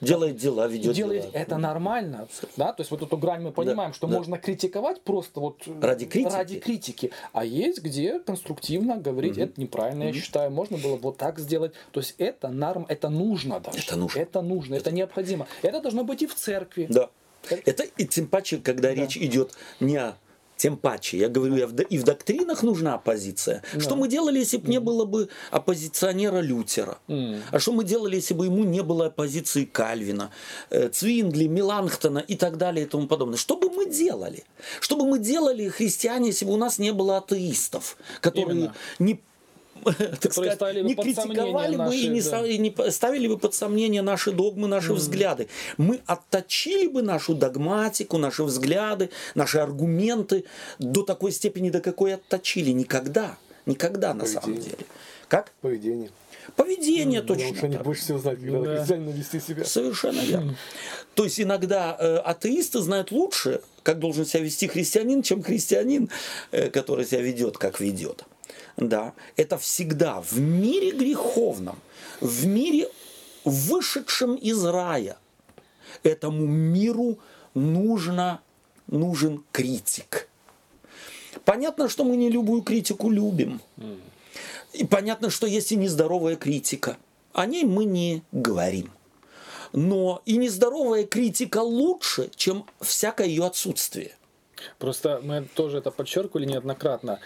Делает 0.00 0.36
дела, 0.36 0.68
ведет 0.68 0.94
делает, 0.94 1.22
дела. 1.22 1.32
это 1.34 1.56
нормально. 1.56 2.28
Да? 2.56 2.72
То 2.72 2.82
есть 2.82 2.90
вот 2.90 3.02
эту 3.02 3.16
грань 3.16 3.42
мы 3.42 3.52
понимаем, 3.52 3.92
что 3.92 4.06
да. 4.06 4.16
можно 4.16 4.38
критиковать 4.38 5.02
просто 5.02 5.40
вот 5.40 5.62
э, 5.66 5.80
Ради 5.80 6.06
критики. 6.06 6.32
ради 6.32 6.60
критики. 6.60 7.10
А 7.32 7.44
есть 7.44 7.82
где 7.82 8.20
конструктивно 8.20 8.96
говорить, 8.96 9.38
это 9.38 9.60
неправильно, 9.60 10.04
я 10.04 10.12
считаю, 10.12 10.50
можно 10.50 10.78
было 10.78 10.96
бы 10.96 11.02
вот 11.02 11.16
так 11.16 11.38
сделать. 11.38 11.72
То 11.92 12.00
есть 12.00 12.14
это 12.18 12.48
норм, 12.48 12.86
это 12.88 13.08
нужно 13.08 13.60
даже. 13.60 13.78
Это 13.78 13.96
нужно. 13.96 14.18
Это 14.20 14.42
нужно, 14.42 14.74
это 14.74 14.92
необходимо. 14.92 15.46
Это 15.62 15.80
должно 15.80 16.04
быть 16.04 16.22
и 16.22 16.26
в 16.26 16.34
церкви. 16.34 16.86
Да. 16.88 17.10
Это 17.64 17.84
и 17.84 18.06
тем 18.06 18.26
паче, 18.26 18.58
когда 18.58 18.92
речь 18.92 19.16
идет 19.16 19.52
не 19.80 19.96
о 19.96 20.16
тем 20.58 20.76
паче. 20.76 21.16
Я 21.18 21.28
говорю, 21.28 21.56
и 21.56 21.98
в 21.98 22.02
доктринах 22.02 22.62
нужна 22.62 22.94
оппозиция. 22.94 23.62
Да. 23.72 23.80
Что 23.80 23.96
мы 23.96 24.08
делали, 24.08 24.38
если 24.38 24.58
бы 24.58 24.68
не 24.68 24.80
было 24.80 25.04
бы 25.04 25.28
оппозиционера 25.50 26.40
Лютера? 26.40 26.98
Mm. 27.08 27.40
А 27.50 27.58
что 27.58 27.72
мы 27.72 27.84
делали, 27.84 28.16
если 28.16 28.34
бы 28.34 28.46
ему 28.46 28.64
не 28.64 28.82
было 28.82 29.06
оппозиции 29.06 29.64
Кальвина, 29.64 30.30
э, 30.70 30.88
Цвингли, 30.88 31.46
Миланхтона 31.46 32.18
и 32.18 32.36
так 32.36 32.58
далее 32.58 32.84
и 32.84 32.88
тому 32.88 33.06
подобное? 33.06 33.38
Что 33.38 33.56
бы 33.56 33.70
мы 33.70 33.86
делали? 33.86 34.44
Что 34.80 34.96
бы 34.96 35.06
мы 35.06 35.18
делали, 35.18 35.68
христиане, 35.68 36.28
если 36.28 36.44
бы 36.44 36.52
у 36.52 36.56
нас 36.56 36.78
не 36.78 36.92
было 36.92 37.18
атеистов, 37.18 37.96
которые 38.20 38.58
Именно. 38.58 38.74
не 38.98 39.20
так 40.20 40.32
сказать, 40.32 40.84
не 40.84 40.94
критиковали 40.94 41.76
бы 41.76 41.84
наши, 41.84 41.96
и, 41.96 42.08
не, 42.08 42.22
да. 42.22 42.46
и 42.46 42.58
не 42.58 42.90
ставили 42.90 43.26
бы 43.28 43.38
под 43.38 43.54
сомнение 43.54 44.02
наши 44.02 44.32
догмы, 44.32 44.68
наши 44.68 44.92
mm. 44.92 44.94
взгляды. 44.94 45.48
Мы 45.76 46.00
отточили 46.06 46.88
бы 46.88 47.02
нашу 47.02 47.34
догматику, 47.34 48.18
наши 48.18 48.44
взгляды, 48.44 49.10
наши 49.34 49.58
аргументы 49.58 50.44
до 50.78 51.02
такой 51.02 51.32
степени, 51.32 51.70
до 51.70 51.80
какой 51.80 52.14
отточили. 52.14 52.70
Никогда. 52.70 53.36
Никогда 53.66 54.14
на 54.14 54.20
Поведение. 54.20 54.40
самом 54.40 54.60
деле. 54.60 54.86
Как? 55.28 55.52
Поведение. 55.60 56.10
Поведение 56.56 57.20
mm, 57.20 57.24
точно. 57.24 57.48
Потому 57.48 57.56
что 57.56 57.66
они 57.66 57.76
больше 57.76 58.02
всего 58.02 58.18
знают, 58.18 58.40
как 58.40 58.62
да. 58.62 58.76
христианин 58.78 59.10
вести 59.10 59.40
себя. 59.40 59.64
Совершенно 59.64 60.20
верно. 60.24 60.56
То 61.14 61.24
есть 61.24 61.40
иногда 61.40 61.96
э, 61.98 62.16
атеисты 62.16 62.80
знают 62.80 63.10
лучше, 63.10 63.60
как 63.82 63.98
должен 63.98 64.24
себя 64.24 64.42
вести 64.42 64.68
христианин, 64.68 65.22
чем 65.22 65.42
христианин, 65.42 66.08
э, 66.50 66.70
который 66.70 67.04
себя 67.04 67.20
ведет, 67.20 67.58
как 67.58 67.80
ведет 67.80 68.24
да, 68.78 69.12
это 69.36 69.58
всегда 69.58 70.20
в 70.20 70.38
мире 70.38 70.92
греховном, 70.92 71.78
в 72.20 72.46
мире 72.46 72.88
вышедшем 73.44 74.36
из 74.36 74.64
рая, 74.64 75.18
этому 76.02 76.46
миру 76.46 77.18
нужно, 77.54 78.40
нужен 78.86 79.42
критик. 79.52 80.28
Понятно, 81.44 81.88
что 81.88 82.04
мы 82.04 82.16
не 82.16 82.30
любую 82.30 82.62
критику 82.62 83.10
любим. 83.10 83.60
И 84.72 84.84
понятно, 84.84 85.30
что 85.30 85.46
есть 85.46 85.72
и 85.72 85.76
нездоровая 85.76 86.36
критика. 86.36 86.98
О 87.32 87.46
ней 87.46 87.64
мы 87.64 87.84
не 87.84 88.22
говорим. 88.32 88.92
Но 89.72 90.22
и 90.24 90.36
нездоровая 90.36 91.04
критика 91.04 91.58
лучше, 91.58 92.30
чем 92.36 92.64
всякое 92.80 93.26
ее 93.26 93.44
отсутствие. 93.44 94.17
Просто 94.78 95.20
мы 95.22 95.46
тоже 95.54 95.78
это 95.78 95.90
подчеркивали 95.90 96.44
неоднократно 96.46 97.18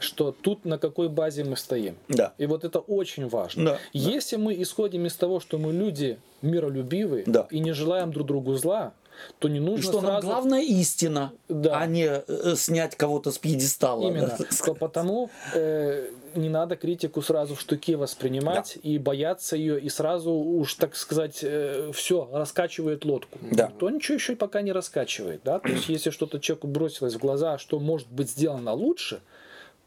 что 0.00 0.32
тут 0.32 0.64
на 0.64 0.78
какой 0.78 1.08
базе 1.08 1.44
мы 1.44 1.56
стоим. 1.56 1.96
Да. 2.08 2.32
И 2.38 2.46
вот 2.46 2.64
это 2.64 2.78
очень 2.78 3.28
важно. 3.28 3.64
Да. 3.64 3.78
Если 3.92 4.36
да. 4.36 4.42
мы 4.42 4.62
исходим 4.62 5.06
из 5.06 5.14
того, 5.14 5.40
что 5.40 5.58
мы 5.58 5.72
люди 5.72 6.18
миролюбивые 6.40 7.24
да. 7.26 7.46
и 7.50 7.58
не 7.58 7.72
желаем 7.72 8.12
друг 8.12 8.26
другу 8.26 8.54
зла, 8.54 8.92
то 9.38 9.48
не 9.48 9.60
нужно 9.60 9.80
и 9.80 9.82
что 9.82 10.00
сразу... 10.00 10.06
нам 10.12 10.20
главная 10.20 10.62
истина, 10.62 11.32
да. 11.48 11.78
а 11.78 11.86
не 11.86 12.06
э, 12.06 12.54
снять 12.56 12.96
кого-то 12.96 13.30
с 13.30 13.38
пьедестала. 13.38 14.08
Именно. 14.08 14.36
Да, 14.38 14.44
то 14.64 14.74
потому 14.74 15.30
э, 15.54 16.10
не 16.34 16.48
надо 16.48 16.76
критику 16.76 17.22
сразу 17.22 17.54
в 17.54 17.60
штуке 17.60 17.96
воспринимать 17.96 18.78
да. 18.82 18.88
и 18.88 18.98
бояться 18.98 19.56
ее, 19.56 19.80
и 19.80 19.88
сразу 19.88 20.32
уж, 20.32 20.74
так 20.74 20.96
сказать, 20.96 21.40
э, 21.42 21.90
все, 21.94 22.28
раскачивает 22.32 23.04
лодку. 23.04 23.38
Да. 23.50 23.72
То 23.78 23.90
ничего 23.90 24.14
еще 24.16 24.36
пока 24.36 24.62
не 24.62 24.72
раскачивает. 24.72 25.40
Да? 25.44 25.58
То 25.60 25.68
есть, 25.68 25.88
если 25.88 26.10
что-то 26.10 26.40
человеку 26.40 26.66
бросилось 26.66 27.14
в 27.14 27.18
глаза, 27.18 27.58
что 27.58 27.78
может 27.78 28.08
быть 28.08 28.30
сделано 28.30 28.72
лучше, 28.72 29.20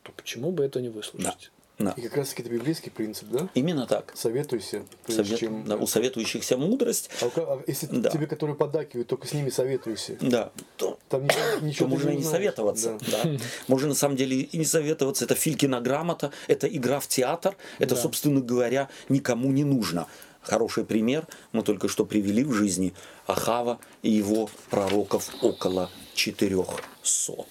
то 0.03 0.11
почему 0.15 0.51
бы 0.51 0.63
это 0.63 0.82
не 0.82 0.89
выслушать? 0.89 1.51
Да. 1.53 1.61
И 1.89 2.01
как 2.01 2.17
раз 2.17 2.29
таки 2.29 2.43
это 2.43 2.51
библейский 2.51 2.91
принцип, 2.91 3.27
да? 3.29 3.49
Именно 3.53 3.88
так. 3.88 4.13
Советуйся. 4.15 4.84
Совет, 5.07 5.39
чем... 5.39 5.65
да, 5.65 5.75
у 5.75 5.88
советующихся 5.88 6.57
мудрость. 6.57 7.09
А, 7.21 7.29
а 7.36 7.63
если 7.67 7.88
да. 7.88 8.09
тебе, 8.09 8.27
которые 8.27 8.55
поддакивают, 8.55 9.07
только 9.07 9.27
с 9.27 9.34
ними 9.34 9.49
советуйся. 9.49 10.17
Да. 10.21 10.51
То, 10.77 10.97
Там 11.09 11.23
ничего, 11.23 11.41
ничего 11.61 11.86
то 11.86 11.95
можно 11.95 12.09
и 12.11 12.17
не 12.17 12.23
советоваться. 12.23 12.97
Да. 13.09 13.23
Да. 13.23 13.38
Можно 13.67 13.89
на 13.89 13.95
самом 13.95 14.15
деле 14.15 14.41
и 14.41 14.57
не 14.57 14.65
советоваться. 14.65 15.25
Это 15.25 15.36
Филькина 15.36 15.82
грамота, 15.82 16.32
это 16.47 16.67
игра 16.67 16.99
в 16.99 17.07
театр. 17.07 17.55
Это, 17.79 17.95
да. 17.95 18.01
собственно 18.01 18.41
говоря, 18.41 18.89
никому 19.09 19.51
не 19.51 19.63
нужно. 19.63 20.07
Хороший 20.41 20.86
пример 20.86 21.27
мы 21.51 21.61
только 21.61 21.88
что 21.88 22.05
привели 22.05 22.43
в 22.43 22.51
жизни 22.53 22.93
Ахава 23.27 23.79
и 24.01 24.09
его 24.09 24.49
пророков 24.69 25.29
около 25.41 25.89
четырехсот. 26.15 27.47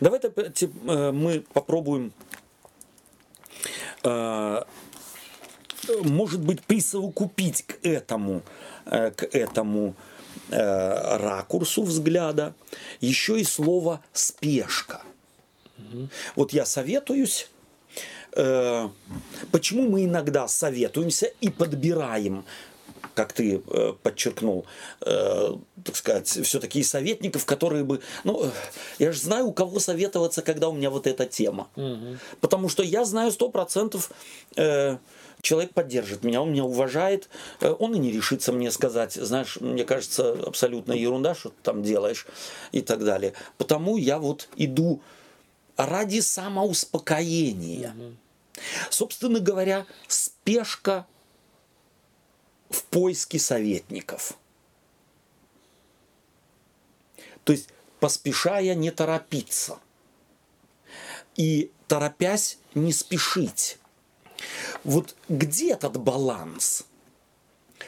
Давайте 0.00 0.32
э, 0.86 1.12
мы 1.12 1.44
попробуем, 1.52 2.12
э, 2.30 2.31
может 6.04 6.40
быть, 6.40 6.62
присовокупить 6.62 7.64
к 7.66 7.78
этому, 7.84 8.42
э, 8.86 9.10
к 9.10 9.24
этому 9.24 9.94
ракурсу 10.48 11.82
взгляда 11.82 12.54
еще 13.00 13.40
и 13.40 13.44
слово 13.44 14.02
спешка. 14.12 15.02
Вот 16.36 16.52
я 16.52 16.66
советуюсь 16.66 17.48
Почему 19.50 19.90
мы 19.90 20.04
иногда 20.04 20.48
советуемся 20.48 21.26
и 21.40 21.50
подбираем 21.50 22.44
как 23.14 23.32
ты 23.32 23.62
э, 23.66 23.92
подчеркнул, 24.02 24.66
э, 25.00 25.48
так 25.84 25.96
сказать, 25.96 26.28
все-таки 26.28 26.82
советников, 26.82 27.44
которые 27.44 27.84
бы... 27.84 28.00
Ну, 28.24 28.50
я 28.98 29.12
же 29.12 29.20
знаю, 29.20 29.46
у 29.46 29.52
кого 29.52 29.78
советоваться, 29.80 30.42
когда 30.42 30.68
у 30.68 30.72
меня 30.72 30.90
вот 30.90 31.06
эта 31.06 31.26
тема. 31.26 31.68
Угу. 31.76 32.18
Потому 32.40 32.68
что 32.68 32.82
я 32.82 33.04
знаю 33.04 33.30
сто 33.32 33.48
процентов... 33.50 34.10
Э, 34.56 34.98
человек 35.40 35.74
поддержит 35.74 36.22
меня, 36.22 36.40
он 36.40 36.52
меня 36.52 36.62
уважает, 36.62 37.28
он 37.60 37.96
и 37.96 37.98
не 37.98 38.12
решится 38.12 38.52
мне 38.52 38.70
сказать, 38.70 39.14
знаешь, 39.14 39.58
мне 39.60 39.84
кажется, 39.84 40.34
абсолютно 40.46 40.92
ерунда, 40.92 41.34
что 41.34 41.48
ты 41.48 41.56
там 41.64 41.82
делаешь 41.82 42.28
и 42.70 42.80
так 42.80 43.04
далее. 43.04 43.32
Потому 43.58 43.96
я 43.96 44.20
вот 44.20 44.48
иду 44.54 45.00
ради 45.76 46.20
самоуспокоения. 46.20 47.92
Собственно 48.90 49.40
говоря, 49.40 49.86
спешка 50.06 51.06
в 52.72 52.84
поиске 52.84 53.38
советников. 53.38 54.36
То 57.44 57.52
есть, 57.52 57.68
поспешая 58.00 58.74
не 58.74 58.90
торопиться. 58.90 59.78
И 61.36 61.70
торопясь 61.88 62.58
не 62.74 62.92
спешить. 62.92 63.78
Вот 64.84 65.14
где 65.28 65.72
этот 65.72 65.96
баланс? 65.98 66.84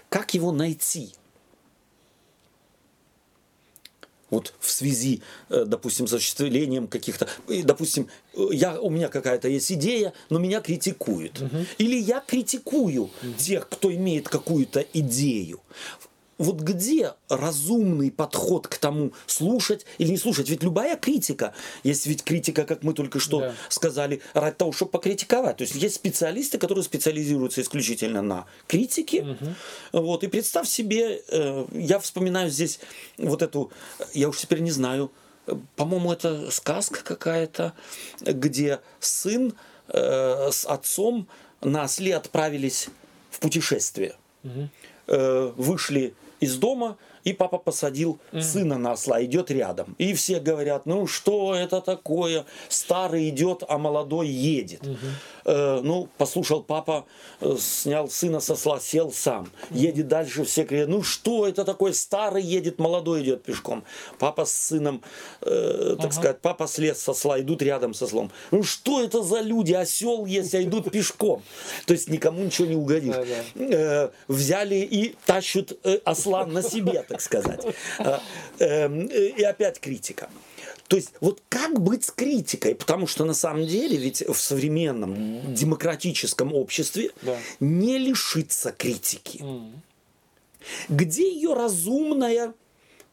Как 0.09 0.35
его 0.35 0.53
найти? 0.53 1.15
Вот 4.35 4.55
в 4.61 4.71
связи, 4.71 5.23
э, 5.49 5.65
допустим, 5.67 6.07
с 6.07 6.13
осуществлением 6.13 6.87
каких-то, 6.89 7.29
допустим, 7.65 8.09
э, 8.35 8.47
я, 8.53 8.81
у 8.81 8.91
меня 8.91 9.09
какая-то 9.09 9.49
есть 9.49 9.73
идея, 9.73 10.13
но 10.31 10.39
меня 10.39 10.61
критикуют. 10.61 11.41
Угу. 11.41 11.67
Или 11.79 11.97
я 11.97 12.21
критикую 12.21 13.05
угу. 13.05 13.13
тех, 13.39 13.69
кто 13.69 13.93
имеет 13.93 14.29
какую-то 14.29 14.85
идею 14.93 15.61
вот 16.39 16.61
где 16.61 17.13
разумный 17.29 18.11
подход 18.11 18.67
к 18.67 18.77
тому, 18.79 19.13
слушать 19.27 19.87
или 19.99 20.11
не 20.11 20.19
слушать? 20.19 20.49
Ведь 20.49 20.63
любая 20.63 20.97
критика, 20.97 21.55
есть 21.83 22.07
ведь 22.07 22.25
критика, 22.25 22.65
как 22.65 22.83
мы 22.83 22.95
только 22.95 23.19
что 23.19 23.41
да. 23.41 23.55
сказали, 23.69 24.21
ради 24.33 24.57
того, 24.57 24.73
чтобы 24.73 24.93
покритиковать. 24.93 25.59
То 25.59 25.63
есть 25.65 25.75
есть 25.75 25.97
специалисты, 25.97 26.59
которые 26.59 26.85
специализируются 26.85 27.61
исключительно 27.61 28.23
на 28.23 28.47
критике. 28.67 29.23
Угу. 29.23 30.01
Вот, 30.01 30.25
и 30.25 30.29
представь 30.29 30.69
себе, 30.69 31.23
э, 31.29 31.67
я 31.73 31.99
вспоминаю 31.99 32.51
здесь 32.51 32.81
вот 33.19 33.43
эту, 33.43 33.71
я 34.13 34.29
уж 34.29 34.39
теперь 34.39 34.61
не 34.61 34.71
знаю, 34.71 35.11
по-моему, 35.77 36.13
это 36.13 36.51
сказка 36.51 37.05
какая-то, 37.05 37.75
где 38.21 38.81
сын 38.99 39.55
э, 39.89 40.51
с 40.51 40.65
отцом 40.65 41.29
на 41.61 41.85
осле 41.85 42.17
отправились 42.17 42.89
в 43.31 43.41
путешествие. 43.41 44.17
Угу. 44.43 44.69
Э, 45.07 45.53
вышли 45.57 46.15
из 46.41 46.57
дома, 46.57 46.97
и 47.25 47.33
папа 47.33 47.59
посадил 47.59 48.19
mm. 48.33 48.41
сына 48.43 48.79
на 48.79 48.93
осла, 48.93 49.25
идет 49.25 49.51
рядом. 49.51 49.95
И 49.99 50.15
все 50.15 50.41
говорят, 50.41 50.87
ну 50.87 51.07
что 51.07 51.55
это 51.55 51.81
такое? 51.81 52.45
Старый 52.69 53.29
идет, 53.29 53.63
а 53.69 53.79
молодой 53.79 54.29
едет. 54.29 54.83
Mm-hmm. 54.83 54.97
Э, 55.47 55.81
ну, 55.83 56.09
послушал 56.19 56.63
папа, 56.63 57.07
э, 57.41 57.57
снял 57.59 58.09
сына 58.09 58.41
со 58.41 58.53
осла, 58.53 58.81
сел 58.81 59.13
сам. 59.13 59.45
Mm-hmm. 59.45 59.79
Едет 59.79 60.09
дальше, 60.09 60.45
все 60.45 60.65
говорят, 60.65 60.89
ну 60.89 61.03
что 61.03 61.47
это 61.47 61.65
такое? 61.65 61.93
Старый 61.93 62.43
едет, 62.43 62.79
молодой 62.79 63.23
идет 63.23 63.43
пешком. 63.43 63.85
Папа 64.19 64.45
с 64.45 64.53
сыном, 64.55 65.03
э, 65.41 65.97
так 65.99 66.11
uh-huh. 66.11 66.15
сказать, 66.15 66.41
папа 66.41 66.67
слез 66.67 67.01
со 67.01 67.15
осла, 67.15 67.41
идут 67.41 67.63
рядом 67.63 67.95
со 67.95 68.07
слом. 68.07 68.31
Ну 68.51 68.63
что 68.63 69.03
это 69.03 69.23
за 69.23 69.41
люди? 69.41 69.73
Осел 69.73 70.27
есть, 70.27 70.55
а 70.55 70.63
идут 70.63 70.91
пешком. 70.91 71.43
То 71.87 71.95
есть 71.95 72.09
никому 72.11 72.45
ничего 72.45 72.69
не 72.69 72.77
угодишь. 72.77 73.15
Э, 73.55 74.11
взяли 74.29 74.77
и 74.77 75.15
тащут 75.25 75.79
э, 75.85 75.99
осла 76.05 76.45
на 76.47 76.63
себе, 76.63 77.03
так 77.15 77.21
сказать. 77.21 77.61
А, 77.99 78.21
эм, 78.59 79.07
и 79.07 79.43
опять 79.43 79.79
критика. 79.79 80.29
То 80.89 80.97
есть 80.97 81.13
вот 81.21 81.41
как 81.49 81.81
быть 81.81 82.05
с 82.05 82.11
критикой? 82.11 82.75
Потому 82.75 83.07
что 83.07 83.25
на 83.25 83.35
самом 83.35 83.67
деле 83.67 83.97
ведь 83.97 84.27
в 84.27 84.35
современном 84.35 85.55
демократическом 85.55 86.53
обществе 86.53 87.13
да. 87.23 87.39
не 87.61 87.99
лишиться 87.99 88.73
критики. 88.73 89.39
Mm. 89.39 89.73
Где 90.89 91.31
ее 91.33 91.55
разумная 91.55 92.53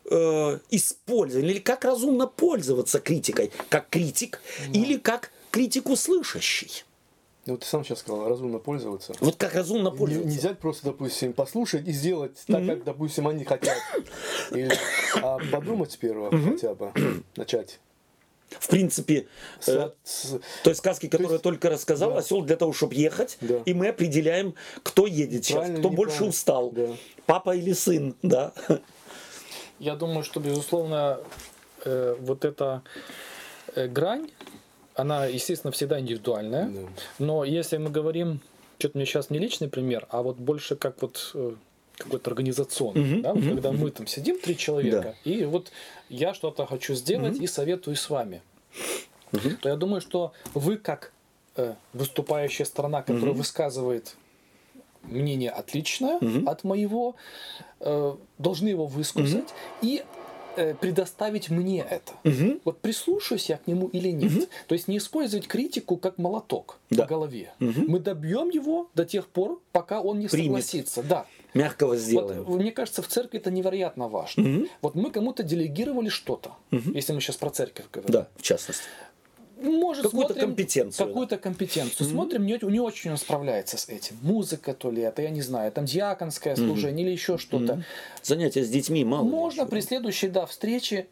э, 0.09 0.59
использовать, 0.71 1.45
или 1.45 1.59
как 1.59 1.85
разумно 1.85 2.25
пользоваться 2.25 2.99
критикой, 2.99 3.51
как 3.69 3.87
критик 3.89 4.41
или 4.73 4.97
как 4.97 5.31
критик 5.51 5.89
услышащий. 5.89 6.85
Ну, 7.47 7.57
ты 7.57 7.65
сам 7.65 7.83
сейчас 7.83 7.99
сказал, 7.99 8.29
разумно 8.29 8.59
пользоваться. 8.59 9.13
Вот 9.19 9.35
как 9.35 9.55
разумно 9.55 9.89
Не, 9.89 9.97
пользоваться. 9.97 10.29
не 10.31 10.37
взять 10.37 10.59
просто, 10.59 10.85
допустим, 10.85 11.33
послушать 11.33 11.87
и 11.87 11.91
сделать 11.91 12.37
так, 12.45 12.65
как, 12.67 12.83
допустим, 12.83 13.27
они 13.27 13.43
хотят. 13.45 13.77
Или, 14.51 14.71
а 15.23 15.39
подумать 15.51 15.91
сперва 15.91 16.29
хотя 16.29 16.75
бы, 16.75 16.91
начать. 17.35 17.79
В 18.51 18.67
принципе, 18.67 19.27
С- 19.61 19.69
э, 19.69 19.91
с- 20.03 20.39
той 20.63 20.75
сказки, 20.75 21.07
которую 21.07 21.29
я 21.29 21.33
есть- 21.35 21.43
только 21.43 21.69
рассказал, 21.69 22.11
да. 22.11 22.17
осел 22.19 22.41
для 22.41 22.57
того, 22.57 22.73
чтобы 22.73 22.93
ехать, 22.95 23.37
Да. 23.41 23.61
и 23.65 23.73
мы 23.73 23.87
определяем, 23.87 24.53
кто 24.83 25.07
едет 25.07 25.45
сейчас, 25.45 25.59
Правильно 25.59 25.79
кто 25.79 25.89
больше 25.89 26.11
неправильно. 26.25 26.29
устал, 26.29 26.69
Да. 26.71 26.87
папа 27.25 27.55
или 27.55 27.71
сын, 27.73 28.13
да. 28.21 28.51
Я 29.79 29.95
думаю, 29.95 30.23
что, 30.23 30.39
безусловно, 30.41 31.21
э, 31.85 32.15
вот 32.19 32.43
эта 32.45 32.83
э, 33.73 33.87
грань, 33.87 34.29
она, 34.95 35.25
естественно, 35.25 35.71
всегда 35.71 35.99
индивидуальная. 35.99 36.67
Да. 36.69 36.79
Но 37.19 37.43
если 37.43 37.77
мы 37.77 37.89
говорим, 37.89 38.41
что-то 38.79 38.97
мне 38.97 39.05
сейчас 39.05 39.29
не 39.29 39.39
личный 39.39 39.69
пример, 39.69 40.07
а 40.09 40.21
вот 40.21 40.37
больше 40.37 40.75
как 40.75 41.01
вот 41.01 41.31
э, 41.33 41.53
какой-то 41.97 42.29
организационный, 42.31 43.01
Мгм, 43.01 43.21
да, 43.21 43.33
вот 43.33 43.43
мгм, 43.43 43.49
когда 43.49 43.71
мы 43.71 43.91
там 43.91 44.07
сидим 44.07 44.39
три 44.39 44.57
человека, 44.57 45.15
и 45.23 45.45
вот 45.45 45.71
я 46.09 46.33
что-то 46.33 46.65
хочу 46.65 46.93
сделать 46.95 47.39
и 47.39 47.47
советую 47.47 47.95
с 47.95 48.09
вами, 48.09 48.41
Мгм. 49.31 49.57
то 49.57 49.69
я 49.69 49.75
думаю, 49.75 50.01
что 50.01 50.33
вы 50.53 50.77
как 50.77 51.13
э, 51.55 51.75
выступающая 51.93 52.65
сторона, 52.65 53.01
которая 53.01 53.35
высказывает 53.35 54.15
мнение 55.03 55.49
отличное 55.51 56.17
Мгм. 56.21 56.47
от 56.47 56.63
моего, 56.63 57.15
э, 57.79 58.15
должны 58.37 58.69
его 58.69 58.85
высказать 58.87 59.49
и 59.81 60.03
э, 60.55 60.73
предоставить 60.73 61.49
мне 61.49 61.81
это. 61.89 62.13
Мгм. 62.23 62.61
Вот 62.65 62.79
прислушаюсь 62.81 63.49
я 63.49 63.57
к 63.57 63.67
нему 63.67 63.87
или 63.87 64.09
нет. 64.09 64.49
То 64.67 64.73
есть 64.75 64.87
не 64.87 64.97
использовать 64.97 65.47
критику 65.47 65.97
как 65.97 66.17
молоток 66.17 66.79
Да. 66.89 67.03
по 67.03 67.09
голове. 67.09 67.53
Мгм. 67.59 67.85
Мы 67.87 67.99
добьем 67.99 68.49
его 68.49 68.89
до 68.95 69.05
тех 69.05 69.27
пор, 69.27 69.61
пока 69.71 70.01
он 70.01 70.19
не 70.19 70.27
Примет. 70.27 70.45
согласится. 70.45 71.03
Да. 71.03 71.25
Мягкого 71.53 71.89
Вот, 71.89 71.97
сделаем. 71.99 72.43
мне 72.47 72.71
кажется, 72.71 73.01
в 73.01 73.07
церкви 73.07 73.37
это 73.39 73.51
невероятно 73.51 74.07
важно. 74.07 74.43
Мгм. 74.43 74.67
Вот 74.81 74.95
мы 74.95 75.11
кому-то 75.11 75.43
делегировали 75.43 76.07
что-то, 76.07 76.51
Мгм. 76.71 76.93
если 76.93 77.11
мы 77.13 77.19
сейчас 77.19 77.35
про 77.35 77.49
церковь 77.49 77.85
говорим. 77.91 78.11
Да, 78.13 78.27
в 78.37 78.41
частности. 78.41 78.83
Может, 79.61 80.03
Какую-то 80.03 80.33
смотрим 80.33 80.49
компетенцию, 80.49 81.07
Какую-то 81.07 81.37
компетенцию. 81.37 82.07
Смотрим, 82.07 82.45
не, 82.45 82.59
не 82.61 82.79
очень 82.79 83.11
он 83.11 83.17
справляется 83.17 83.77
с 83.77 83.89
этим. 83.89 84.17
Музыка 84.21 84.73
то 84.73 84.91
ли 84.91 85.01
это, 85.01 85.21
я 85.21 85.29
не 85.29 85.41
знаю, 85.41 85.71
там 85.71 85.85
диаконское 85.85 86.55
служение 86.55 87.05
или 87.05 87.11
еще 87.11 87.37
что-то. 87.37 87.83
Занятия 88.23 88.63
с 88.63 88.69
детьми 88.69 89.03
мало. 89.03 89.23
Можно 89.23 89.65
при 89.65 89.81
следующей 89.81 90.29
да, 90.29 90.45
встрече 90.45 91.07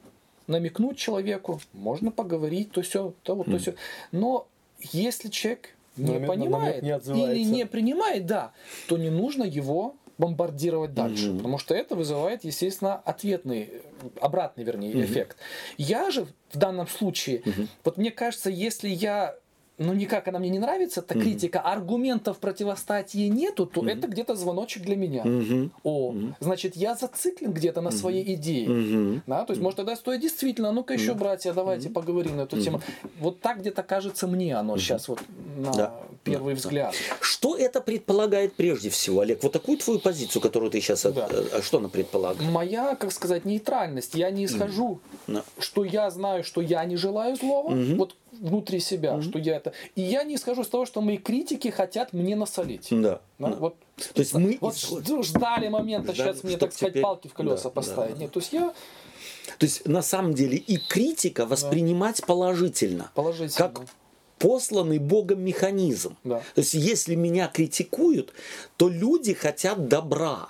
намекнуть 0.47 0.97
человеку, 0.97 1.61
можно 1.73 2.11
поговорить, 2.11 2.71
то 2.71 2.81
все, 2.81 3.13
то 3.23 3.35
вот, 3.35 3.45
то 3.45 3.57
все. 3.59 3.75
Но 4.11 4.47
если 4.79 5.29
человек 5.29 5.75
не 5.95 6.15
Намек- 6.15 6.25
понимает 6.27 6.81
намек 6.81 7.05
не 7.05 7.31
или 7.31 7.43
не 7.43 7.65
принимает, 7.65 8.25
да, 8.25 8.51
то 8.87 8.97
не 8.97 9.09
нужно 9.09 9.43
его 9.43 9.95
бомбардировать 10.19 10.93
дальше, 10.93 11.33
потому 11.37 11.57
что 11.57 11.73
это 11.73 11.95
вызывает, 11.95 12.43
естественно, 12.43 12.95
ответный, 12.95 13.69
э, 13.71 13.79
обратный, 14.21 14.63
вернее, 14.63 14.93
эффект. 15.05 15.37
Я 15.77 16.11
же 16.11 16.27
в 16.51 16.57
данном 16.57 16.87
случае, 16.87 17.41
вот 17.83 17.97
мне 17.97 18.11
кажется, 18.11 18.49
если 18.51 18.89
я 18.89 19.35
ну 19.79 19.93
никак 19.93 20.27
она 20.27 20.39
мне 20.39 20.49
не 20.49 20.59
нравится, 20.59 20.99
эта 20.99 21.13
критика, 21.19 21.59
аргументов 21.61 22.37
противостать 22.37 23.13
ей 23.15 23.29
нету, 23.29 23.65
то 23.65 23.85
это 23.87 24.07
где-то 24.07 24.35
звоночек 24.35 24.83
для 24.83 24.95
меня. 24.95 25.23
Мгм. 25.23 25.71
О, 25.83 26.13
значит, 26.39 26.75
я 26.75 26.95
зациклен 26.95 27.51
где-то 27.53 27.81
на 27.81 27.91
своей 27.91 28.35
идее. 28.35 28.69
Мгм. 28.69 29.23
Да, 29.25 29.45
то 29.45 29.51
есть, 29.53 29.61
может, 29.61 29.77
тогда 29.77 29.95
стоит 29.95 30.21
действительно, 30.21 30.69
а 30.69 30.71
ну-ка 30.71 30.93
еще, 30.93 31.13
братья, 31.13 31.53
давайте 31.53 31.89
поговорим 31.89 32.37
на 32.37 32.41
эту 32.41 32.61
тему. 32.61 32.81
Вот 33.19 33.39
так 33.39 33.59
где-то 33.59 33.81
кажется 33.83 34.27
мне 34.27 34.55
оно 34.55 34.77
сейчас 34.77 35.07
вот 35.07 35.19
на 35.57 35.71
Да. 35.73 35.95
первый 36.23 36.53
взгляд. 36.53 36.93
Что 37.21 37.55
это 37.55 37.81
предполагает 37.81 38.53
прежде 38.53 38.89
всего, 38.89 39.21
Олег? 39.21 39.41
Вот 39.43 39.53
такую 39.53 39.77
твою 39.77 39.99
позицию, 39.99 40.41
которую 40.41 40.69
ты 40.71 40.81
сейчас... 40.81 41.03
Да. 41.03 41.27
Что 41.61 41.77
она 41.77 41.87
предполагает? 41.89 42.51
Моя, 42.51 42.95
как 42.95 43.11
сказать, 43.11 43.45
нейтральность. 43.45 44.15
Я 44.15 44.29
не 44.29 44.45
исхожу, 44.45 44.99
Да. 45.27 45.43
что 45.57 45.85
я 45.85 46.09
знаю, 46.09 46.43
что 46.43 46.61
я 46.61 46.83
не 46.85 46.97
желаю 46.97 47.35
злого, 47.37 47.75
вот 47.95 48.15
внутри 48.31 48.79
себя, 48.79 49.21
что 49.21 49.39
я 49.39 49.57
это. 49.57 49.73
И 49.95 50.01
я 50.01 50.23
не 50.23 50.35
исхожу 50.35 50.61
из 50.61 50.67
того, 50.67 50.85
что 50.85 51.01
мои 51.01 51.17
критики 51.17 51.69
хотят 51.69 52.13
мне 52.13 52.35
насолить. 52.35 52.87
Да. 52.91 53.21
Да, 53.39 53.49
да. 53.49 53.55
Вот, 53.55 53.75
То 54.13 54.19
есть 54.21 54.33
мы 54.33 54.57
вот 54.61 54.75
исход- 54.75 55.03
жд- 55.03 55.23
ждали 55.23 55.67
момента 55.69 56.13
Ждали, 56.13 56.31
сейчас 56.33 56.43
мне, 56.43 56.57
так 56.57 56.73
сказать, 56.73 56.93
теперь- 56.93 57.03
палки 57.03 57.27
в 57.27 57.33
колеса 57.33 57.63
да, 57.63 57.69
поставить. 57.69 58.11
да, 58.11 58.15
да. 58.15 58.21
Нет, 58.23 58.31
то 58.31 58.39
есть 58.39 58.53
я 58.53 58.73
То 59.57 59.65
есть 59.65 59.87
на 59.87 60.01
самом 60.01 60.33
деле 60.33 60.57
и 60.57 60.77
критика 60.77 61.45
воспринимать 61.45 62.23
положительно, 62.25 63.11
положительно. 63.15 63.49
как 63.69 63.81
посланный 64.37 64.99
Богом 64.99 65.41
механизм. 65.43 66.15
Да. 66.23 66.39
То 66.55 66.61
есть 66.61 66.73
если 66.73 67.15
меня 67.15 67.47
критикуют, 67.47 68.33
то 68.77 68.87
люди 68.87 69.33
хотят 69.33 69.87
добра. 69.87 70.49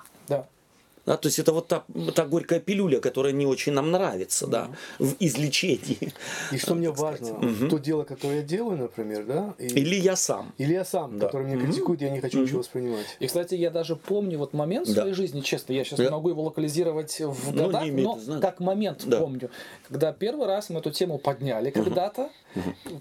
Да. 1.10 1.18
То 1.18 1.27
есть 1.27 1.40
это 1.40 1.53
вот 1.53 1.68
та, 1.68 1.84
та 2.14 2.26
горькая 2.26 2.60
пилюля, 2.60 2.99
которая 2.99 3.34
не 3.34 3.48
очень 3.48 3.73
нам 3.73 3.90
нравится, 3.90 4.45
да, 4.45 4.68
в 4.99 5.15
излечении. 5.19 6.14
И 6.52 6.57
что 6.60 6.76
мне 6.76 6.91
важно, 6.91 7.40
то 7.69 7.80
дело, 7.80 8.03
которое 8.03 8.38
я 8.38 8.44
делаю, 8.44 8.77
например, 8.77 9.26
да, 9.26 9.56
и- 9.57 9.65
Или 9.65 9.95
я 9.95 10.15
сам. 10.15 10.53
или 10.60 10.73
я 10.73 10.86
сам, 10.86 11.18
Да. 11.18 11.26
который 11.26 11.48
меня 11.48 11.65
критикует, 11.65 12.02
я 12.02 12.11
не 12.11 12.19
хочу 12.22 12.41
ничего 12.44 12.60
воспринимать. 12.60 13.07
И, 13.19 13.26
кстати, 13.26 13.56
я 13.56 13.72
даже 13.72 13.95
помню 13.95 14.38
вот 14.38 14.53
момент 14.53 14.88
в 14.88 14.94
Да. 14.94 15.02
своей 15.02 15.15
жизни, 15.15 15.41
честно, 15.41 15.73
я 15.73 15.84
сейчас 15.84 15.98
Да. 15.98 16.03
не 16.06 16.11
могу 16.11 16.30
его 16.30 16.44
локализировать 16.44 17.19
в 17.19 17.56
Ну, 17.56 17.65
годах, 17.65 17.84
но 17.91 18.14
значения. 18.19 18.41
как 18.41 18.60
момент 18.60 19.03
Да. 19.07 19.18
помню, 19.19 19.49
когда 19.88 20.14
первый 20.14 20.45
раз 20.45 20.69
мы 20.69 20.80
эту 20.80 20.91
тему 20.91 21.18
подняли 21.18 21.72
когда-то, 21.72 22.30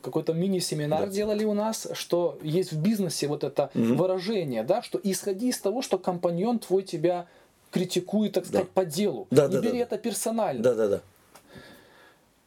какой-то 0.03 0.33
мини-семинар 0.33 1.09
делали 1.11 1.45
у 1.45 1.53
нас, 1.55 1.89
что 1.93 2.39
есть 2.43 2.73
в 2.73 2.79
бизнесе 2.81 3.27
вот 3.29 3.45
это 3.45 3.71
выражение, 3.75 4.63
да, 4.63 4.81
что 4.83 4.99
исходи 5.03 5.49
из 5.51 5.59
того, 5.59 5.83
что 5.83 5.99
компаньон 5.99 6.59
твой 6.59 6.83
тебя 6.83 7.27
критикует, 7.71 8.33
так 8.33 8.47
сказать, 8.47 8.69
по 8.71 8.85
делу. 8.85 9.27
Да, 9.31 9.47
не 9.47 9.55
да, 9.55 9.61
бери 9.61 9.79
да. 9.79 9.85
это 9.85 9.99
персонально. 9.99 10.63
Да-да-да. 10.63 11.01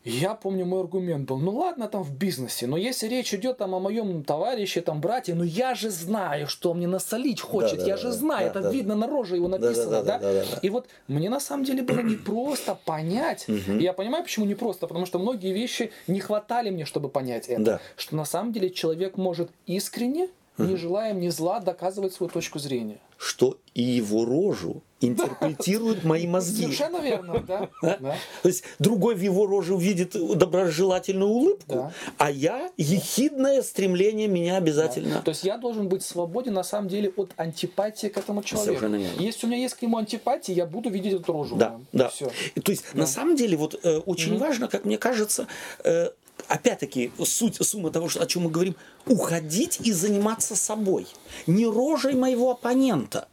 Я 0.04 0.34
помню, 0.34 0.66
мой 0.66 0.80
аргумент 0.80 1.28
был, 1.28 1.38
ну 1.38 1.52
ладно 1.52 1.88
там 1.88 2.02
в 2.02 2.18
бизнесе, 2.18 2.66
но 2.66 2.76
если 2.76 3.08
речь 3.08 3.36
идет 3.36 3.60
там 3.60 3.76
о 3.76 3.80
моем 3.80 4.24
товарище, 4.24 4.82
там 4.82 5.00
брате, 5.00 5.36
ну 5.36 5.44
я 5.44 5.76
же 5.76 5.92
знаю, 5.92 6.48
что 6.48 6.72
он 6.72 6.78
мне 6.78 6.88
насолить 6.88 7.40
хочет, 7.40 7.78
Да, 7.78 7.84
да, 7.84 7.88
я 7.88 7.96
да, 7.98 8.02
же 8.02 8.08
да, 8.08 8.14
знаю, 8.14 8.46
да, 8.46 8.50
это 8.50 8.62
да, 8.62 8.72
видно 8.72 8.96
на 8.96 9.06
роже 9.06 9.36
его 9.36 9.48
да, 9.48 9.60
написано, 9.60 10.02
да, 10.02 10.02
да? 10.02 10.18
да, 10.18 10.34
да, 10.34 10.46
да. 10.54 10.60
И 10.64 10.72
вот 10.72 10.88
мне 11.08 11.30
на 11.30 11.40
самом 11.40 11.66
деле 11.66 11.84
было 11.84 12.00
не 12.00 12.16
просто 12.16 12.74
понять, 12.84 13.46
и 13.48 13.84
я 13.84 13.94
понимаю, 13.94 14.24
почему 14.24 14.48
не 14.48 14.56
просто, 14.56 14.88
потому 14.88 15.06
что 15.06 15.20
многие 15.20 15.54
вещи 15.54 15.92
не 16.08 16.20
хватали 16.20 16.72
мне, 16.72 16.86
чтобы 16.86 17.08
понять 17.08 17.48
это, 17.48 17.62
Да. 17.64 17.80
что 17.96 18.16
на 18.16 18.26
самом 18.26 18.54
деле 18.54 18.72
человек 18.72 19.18
может 19.18 19.52
искренне, 19.68 20.30
не 20.58 20.78
желая 20.78 21.14
мне 21.14 21.30
зла, 21.30 21.60
доказывать 21.60 22.14
свою 22.14 22.32
точку 22.32 22.58
зрения. 22.58 22.98
Что 23.22 23.60
и 23.76 23.84
его 23.84 24.26
рожу 24.26 24.82
интерпретируют 25.00 26.04
мои 26.04 26.26
мозги. 26.26 26.64
Совершенно 26.64 26.98
верно, 26.98 27.40
да. 27.48 27.70
да. 27.82 28.18
То 28.42 28.48
есть 28.48 28.64
другой 28.80 29.14
в 29.14 29.22
его 29.22 29.46
роже 29.46 29.76
увидит 29.76 30.14
доброжелательную 30.38 31.30
улыбку, 31.30 31.76
Да. 31.76 31.94
а 32.18 32.32
я 32.32 32.72
ехидное 32.78 33.62
стремление 33.62 34.28
меня 34.28 34.58
обязательно. 34.58 35.22
То 35.22 35.30
есть 35.30 35.44
я 35.44 35.58
должен 35.58 35.88
быть 35.88 36.04
свободен 36.04 36.54
на 36.54 36.64
самом 36.64 36.88
деле 36.88 37.14
от 37.16 37.32
антипатии 37.38 38.08
к 38.08 38.18
этому 38.18 38.42
человеку. 38.42 38.80
Совершенно 38.80 38.96
верно. 38.96 39.22
Если 39.22 39.46
у 39.46 39.50
меня 39.50 39.60
есть 39.62 39.76
к 39.76 39.82
нему 39.84 39.98
антипатия, 39.98 40.56
я 40.56 40.66
буду 40.66 40.90
видеть 40.90 41.14
эту 41.14 41.32
рожу. 41.34 41.56
Да, 41.58 41.80
да. 41.94 42.10
Все. 42.10 42.32
То 42.64 42.72
есть 42.72 42.94
на 42.96 43.06
самом 43.06 43.36
деле 43.36 43.56
вот 43.56 43.80
э, 43.84 43.98
очень 44.00 44.38
важно, 44.40 44.68
как 44.68 44.86
мне 44.86 44.98
кажется, 44.98 45.48
э, 45.84 46.10
опять-таки 46.48 47.12
суть, 47.24 47.58
сумма 47.62 47.92
того, 47.92 48.10
о 48.20 48.26
чем 48.26 48.44
мы 48.44 48.50
говорим, 48.50 48.76
уходить 49.06 49.80
и 49.82 49.92
заниматься 49.92 50.56
собой, 50.56 51.08
не 51.48 51.66
рожей 51.66 52.14
моего 52.14 52.52
оппонента 52.52 53.28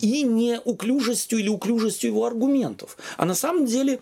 и 0.00 0.22
не 0.22 0.60
уклюжестью 0.64 1.38
или 1.38 1.48
уклюжестью 1.48 2.10
его 2.10 2.26
аргументов, 2.26 2.96
а 3.16 3.24
на 3.24 3.34
самом 3.34 3.66
деле 3.66 4.00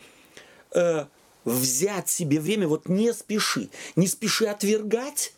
э, 0.75 1.05
взять 1.45 2.09
себе 2.09 2.41
время, 2.41 2.69
вот 2.69 2.89
не 2.89 3.13
спеши, 3.13 3.69
не 3.97 4.07
спеши 4.07 4.47
отвергать. 4.47 5.33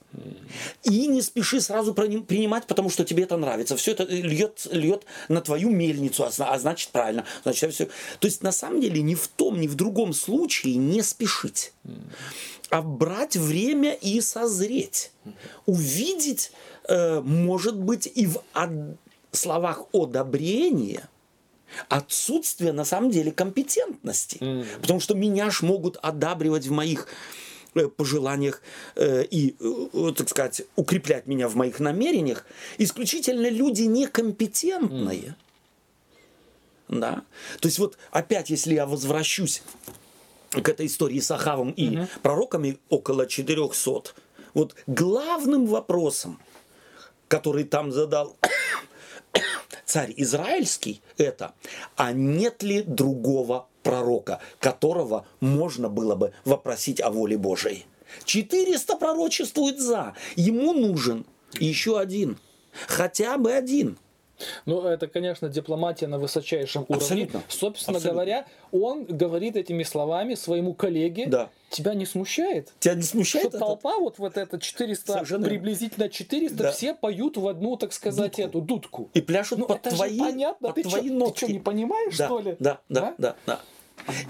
И 0.83 1.07
не 1.07 1.23
спеши 1.23 1.59
сразу 1.63 1.95
принимать, 1.95 2.67
потому 2.67 2.91
что 2.91 3.03
тебе 3.03 3.23
это 3.23 3.39
нравится. 3.39 3.79
Все 3.79 3.93
это 3.93 4.05
льет, 4.05 4.67
льет 4.71 5.05
на 5.29 5.41
твою 5.41 5.71
мельницу, 5.71 6.25
а, 6.25 6.31
а 6.39 6.59
значит 6.59 6.91
правильно. 6.91 7.25
Значит, 7.45 7.73
все. 7.73 7.87
То 8.21 8.27
есть 8.27 8.43
на 8.43 8.53
самом 8.53 8.83
деле 8.83 9.01
ни 9.01 9.15
в 9.15 9.27
том, 9.29 9.59
ни 9.59 9.67
в 9.67 9.75
другом 9.75 10.13
случае 10.13 10.77
не 10.77 11.01
спешить, 11.03 11.73
а 12.73 12.81
брать 12.81 13.37
время 13.37 13.93
и 13.93 14.23
созреть. 14.23 15.13
Увидеть, 15.67 16.53
э, 16.89 17.21
может 17.21 17.77
быть, 17.77 18.11
и 18.15 18.27
в 18.27 18.39
од- 18.55 18.97
словах 19.31 19.83
одобрения 19.93 21.07
отсутствие 21.91 22.73
на 22.73 22.87
самом 22.87 23.11
деле 23.11 23.31
компетентности. 23.31 24.39
Потому 24.81 25.01
что 25.01 25.15
меня 25.15 25.51
ж 25.51 25.61
могут 25.61 25.99
одабривать 25.99 26.67
в 26.67 26.71
моих 26.73 27.09
э, 27.75 27.89
пожеланиях 27.89 28.63
э, 28.97 29.25
и, 29.25 29.55
э, 29.61 30.13
так 30.17 30.31
сказать, 30.31 30.63
укреплять 30.75 31.27
меня 31.27 31.49
в 31.49 31.57
моих 31.57 31.79
намерениях 31.79 32.47
исключительно 32.79 33.51
люди 33.51 33.83
некомпетентные. 33.83 35.37
Да? 36.89 37.23
То 37.61 37.69
есть 37.69 37.79
вот 37.79 37.99
опять, 38.11 38.49
если 38.49 38.75
я 38.75 38.87
возвращусь 38.87 39.63
к 40.61 40.69
этой 40.69 40.87
истории 40.87 41.21
с 41.21 41.31
Ахавом 41.31 41.71
и 41.71 41.97
угу. 41.97 42.09
пророками 42.23 42.79
около 42.89 43.27
400, 43.27 44.15
вот 44.55 44.75
главным 44.87 45.67
вопросом, 45.67 46.39
который 47.29 47.65
там 47.65 47.93
задал 47.93 48.37
царь 49.87 50.13
израильский, 50.17 51.01
это, 51.17 51.55
а 51.97 52.13
нет 52.13 52.63
ли 52.63 52.83
другого 52.83 53.69
пророка, 53.83 54.41
которого 54.61 55.27
можно 55.41 55.89
было 55.89 56.15
бы 56.15 56.33
вопросить 56.45 57.01
о 57.01 57.11
воле 57.11 57.39
Божией? 57.39 57.87
400 58.25 58.97
пророчествует 58.97 59.81
за. 59.81 60.15
Ему 60.37 60.75
нужен 60.75 61.25
еще 61.55 61.99
один. 61.99 62.39
Хотя 62.87 63.39
бы 63.39 63.53
один. 63.53 63.99
Ну, 64.67 64.85
это, 64.87 65.07
конечно, 65.07 65.49
дипломатия 65.49 66.07
на 66.07 66.19
высочайшем 66.19 66.83
уровне. 66.89 66.97
Абсолютно. 66.97 67.43
Собственно 67.49 67.97
Абсолютно. 67.97 68.11
говоря, 68.11 68.47
он 68.71 69.05
говорит 69.05 69.57
этими 69.57 69.83
словами 69.83 70.35
своему 70.35 70.75
коллеге. 70.75 71.27
Да. 71.27 71.51
Тебя 71.71 71.95
не 71.95 72.05
смущает? 72.05 72.73
Тебя 72.81 72.95
не 72.95 73.03
смущает? 73.03 73.49
Что 73.49 73.57
это? 73.57 73.59
толпа, 73.59 73.97
вот, 73.99 74.19
вот 74.19 74.37
это 74.37 74.59
400, 74.59 75.13
Совершенно. 75.13 75.49
приблизительно 75.49 76.09
400, 76.09 76.57
да. 76.57 76.73
все 76.73 76.95
поют 76.95 77.37
в 77.37 77.49
одну, 77.49 77.77
так 77.77 77.93
сказать, 77.93 78.37
дудку. 78.37 78.43
эту 78.43 78.61
дудку. 78.61 79.11
И 79.15 79.21
пляшут 79.21 79.59
ну, 79.59 79.67
под 79.67 79.79
это 79.79 79.95
твои, 79.95 80.19
же 80.19 80.25
понятно. 80.25 80.69
под 80.69 80.75
ты 80.75 80.83
твои 80.83 81.07
что, 81.07 81.15
нотки. 81.15 81.41
Ты 81.41 81.47
что, 81.47 81.53
не 81.53 81.61
понимаешь, 81.61 82.17
да, 82.17 82.27
что 82.27 82.41
ли? 82.41 82.57
Да, 82.59 82.81
да, 82.89 83.01
да, 83.01 83.15
да. 83.19 83.37
да. 83.47 83.61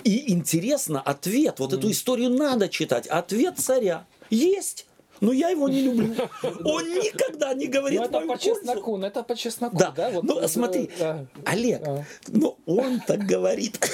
И 0.04 0.32
интересно, 0.32 1.00
ответ, 1.00 1.58
вот 1.58 1.72
mm. 1.72 1.78
эту 1.78 1.90
историю 1.90 2.30
надо 2.30 2.68
читать. 2.68 3.06
Ответ 3.06 3.58
царя 3.58 4.06
есть. 4.30 4.86
Но 5.22 5.32
я 5.32 5.50
его 5.50 5.68
не 5.68 5.82
люблю. 5.82 6.16
Он 6.64 6.84
никогда 6.94 7.54
не 7.54 7.68
говорит 7.68 8.00
ну, 8.00 8.06
это 8.06 8.20
по 8.26 8.36
чесноку, 8.36 8.96
ну 8.96 9.06
это 9.06 9.22
по 9.22 9.36
чесноку, 9.36 9.76
да? 9.78 9.92
да? 9.92 10.10
Вот, 10.10 10.24
ну, 10.24 10.48
смотри, 10.48 10.90
да. 10.98 11.24
Олег, 11.44 11.80
а. 11.86 12.04
ну 12.26 12.58
он 12.66 13.00
так 13.06 13.20
говорит 13.20 13.88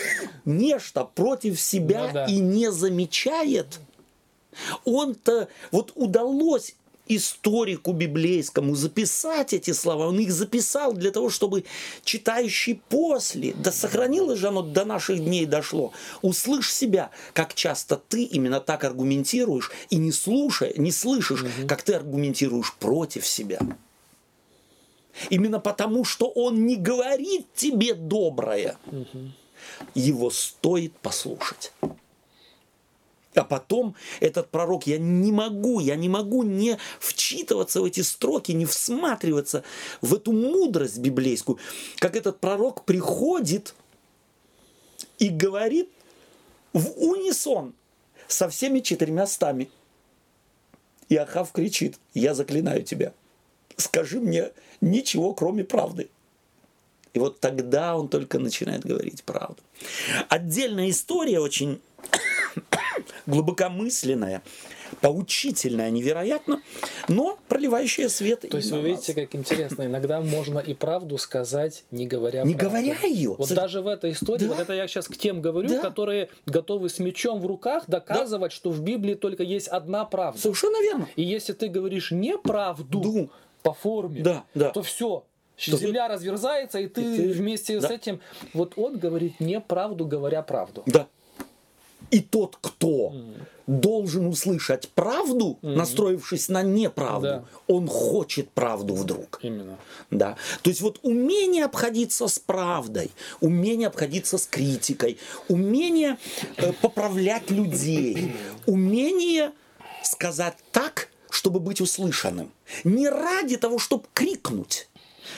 нечто 0.47 1.05
против 1.05 1.61
себя 1.61 2.07
ну, 2.07 2.13
да. 2.15 2.25
и 2.25 2.39
не 2.39 2.73
замечает. 2.73 3.79
Он-то, 4.87 5.49
вот 5.71 5.93
удалось 5.97 6.75
историку 7.09 7.93
библейскому 7.93 8.75
записать 8.75 9.53
эти 9.53 9.73
слова. 9.73 10.09
Он 10.09 10.19
их 10.19 10.33
записал 10.33 10.93
для 10.93 11.11
того, 11.11 11.31
чтобы 11.31 11.65
читающий 12.05 12.81
после, 12.89 13.55
да 13.55 13.73
сохранилось 13.73 14.39
же 14.39 14.49
оно 14.49 14.63
до 14.63 14.85
наших 14.85 15.19
дней 15.25 15.47
дошло, 15.47 15.93
услышь 16.23 16.73
себя, 16.73 17.11
как 17.33 17.55
часто 17.55 17.97
ты 17.97 18.23
именно 18.23 18.61
так 18.61 18.85
аргументируешь 18.85 19.71
и 19.91 19.97
не 19.97 20.13
слушая, 20.13 20.73
не 20.77 20.93
слышишь, 20.93 21.43
угу. 21.43 21.67
как 21.67 21.83
ты 21.83 21.95
аргументируешь 21.95 22.75
против 22.75 23.27
себя. 23.27 23.61
Именно 25.31 25.59
потому, 25.59 26.05
что 26.05 26.29
он 26.29 26.67
не 26.67 26.77
говорит 26.77 27.47
тебе 27.55 27.95
доброе, 27.95 28.77
угу. 28.87 29.33
его 29.95 30.31
стоит 30.31 30.97
послушать. 30.99 31.73
А 33.35 33.45
потом 33.45 33.95
этот 34.21 34.51
пророк, 34.51 34.87
я 34.87 34.99
не 34.99 35.31
могу, 35.33 35.81
я 35.81 35.97
не 35.97 36.09
могу 36.09 36.43
не 36.43 36.79
вчитываться 36.99 37.81
в 37.81 37.85
эти 37.85 38.01
строки, 38.01 38.53
не 38.53 38.65
всматриваться 38.65 39.65
в 40.01 40.15
эту 40.15 40.33
мудрость 40.33 40.99
библейскую, 40.99 41.59
как 41.99 42.17
этот 42.17 42.41
пророк 42.41 42.85
приходит 42.85 43.75
и 45.19 45.29
говорит 45.29 45.91
в 46.73 46.91
унисон 46.97 47.75
со 48.27 48.49
всеми 48.49 48.81
четырьмя 48.81 49.27
стами. 49.27 49.71
И 51.09 51.17
Ахав 51.17 51.53
кричит, 51.53 51.99
я 52.15 52.35
заклинаю 52.35 52.83
тебя, 52.83 53.13
скажи 53.77 54.21
мне 54.21 54.53
ничего, 54.81 55.35
кроме 55.35 55.65
правды. 55.65 56.09
И 57.15 57.19
вот 57.19 57.41
тогда 57.41 57.97
он 57.97 58.09
только 58.09 58.39
начинает 58.39 58.85
говорить 58.85 59.25
правду. 59.25 59.63
Отдельная 60.29 60.91
история 60.91 61.41
очень 61.41 61.81
глубокомысленная, 63.27 64.43
поучительная, 65.01 65.91
невероятно, 65.91 66.63
но 67.09 67.39
проливающая 67.49 68.09
свет. 68.09 68.45
То 68.49 68.57
есть 68.57 68.71
вы 68.71 68.81
видите, 68.81 69.15
как 69.15 69.35
интересно, 69.35 69.85
иногда 69.85 70.21
можно 70.21 70.59
и 70.59 70.75
правду 70.75 71.19
сказать, 71.19 71.85
не 71.91 72.07
говоря 72.07 72.43
Не 72.45 72.55
правду. 72.55 72.77
говоря 72.77 73.01
ее. 73.03 73.35
Вот 73.37 73.53
даже 73.53 73.81
в 73.81 73.87
этой 73.87 74.13
истории, 74.13 74.47
да. 74.47 74.55
вот 74.55 74.61
это 74.61 74.73
я 74.73 74.87
сейчас 74.89 75.09
к 75.09 75.17
тем 75.17 75.41
говорю, 75.41 75.69
да. 75.69 75.81
которые 75.81 76.29
готовы 76.47 76.89
с 76.89 76.99
мечом 76.99 77.41
в 77.41 77.47
руках 77.47 77.85
доказывать, 77.87 78.53
да. 78.53 78.57
что 78.57 78.71
в 78.71 78.81
Библии 78.81 79.15
только 79.15 79.43
есть 79.43 79.69
одна 79.69 80.05
правда. 80.05 80.41
Совершенно 80.41 80.81
верно. 80.83 81.09
И 81.17 81.23
если 81.23 81.53
ты 81.53 81.69
говоришь 81.69 82.11
неправду 82.11 83.01
Ду. 83.01 83.31
по 83.63 83.73
форме, 83.73 84.21
да, 84.23 84.45
да. 84.55 84.71
то 84.71 84.83
все, 84.83 85.25
земля 85.59 86.09
разверзается, 86.09 86.79
и 86.79 86.87
ты, 86.87 87.03
и 87.03 87.17
ты 87.17 87.29
вместе 87.33 87.81
да. 87.81 87.89
с 87.89 87.91
этим. 87.91 88.21
Вот 88.55 88.75
он 88.77 88.99
говорит 88.99 89.41
неправду, 89.41 90.07
говоря 90.07 90.43
правду. 90.43 90.83
Да. 90.87 91.09
И 92.11 92.21
тот, 92.21 92.59
кто 92.61 93.13
mm. 93.13 93.43
должен 93.67 94.27
услышать 94.27 94.89
правду, 94.89 95.59
mm. 95.63 95.77
настроившись 95.77 96.49
на 96.49 96.63
неправду, 96.63 97.27
да. 97.27 97.45
он 97.67 97.87
хочет 97.87 98.51
правду 98.51 98.95
вдруг. 98.95 99.41
Именно. 99.43 99.79
Да. 100.11 100.37
То 100.63 100.71
есть 100.71 100.81
вот 100.81 100.99
умение 101.03 101.65
обходиться 101.65 102.29
с 102.29 102.39
правдой, 102.39 103.11
умение 103.41 103.89
обходиться 103.89 104.39
с 104.39 104.47
критикой, 104.47 105.19
умение 105.49 106.19
э, 106.57 106.73
поправлять 106.81 107.51
людей, 107.51 108.35
умение 108.67 109.53
сказать 110.03 110.57
так, 110.73 111.09
чтобы 111.31 111.61
быть 111.61 111.81
услышанным. 111.81 112.51
Не 112.85 113.09
ради 113.09 113.57
того, 113.57 113.79
чтобы 113.79 114.05
крикнуть, 114.15 114.89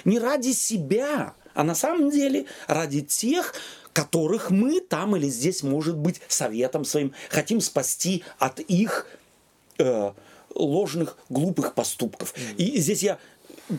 не 0.05 0.19
ради 0.19 0.53
себя, 0.53 1.35
а 1.55 1.65
на 1.65 1.75
самом 1.75 2.11
деле 2.11 2.47
ради 2.67 3.01
тех, 3.01 3.55
которых 3.93 4.51
мы 4.51 4.81
там 4.81 5.17
или 5.17 5.29
здесь, 5.29 5.63
может 5.63 5.97
быть, 5.97 6.21
советом 6.29 6.85
своим 6.85 7.13
хотим 7.29 7.61
спасти 7.61 8.25
от 8.39 8.61
их 8.61 9.07
э, 9.79 10.13
ложных, 10.55 11.17
глупых 11.29 11.75
поступков. 11.75 12.35
И 12.57 12.81
здесь 12.81 13.03
я 13.03 13.19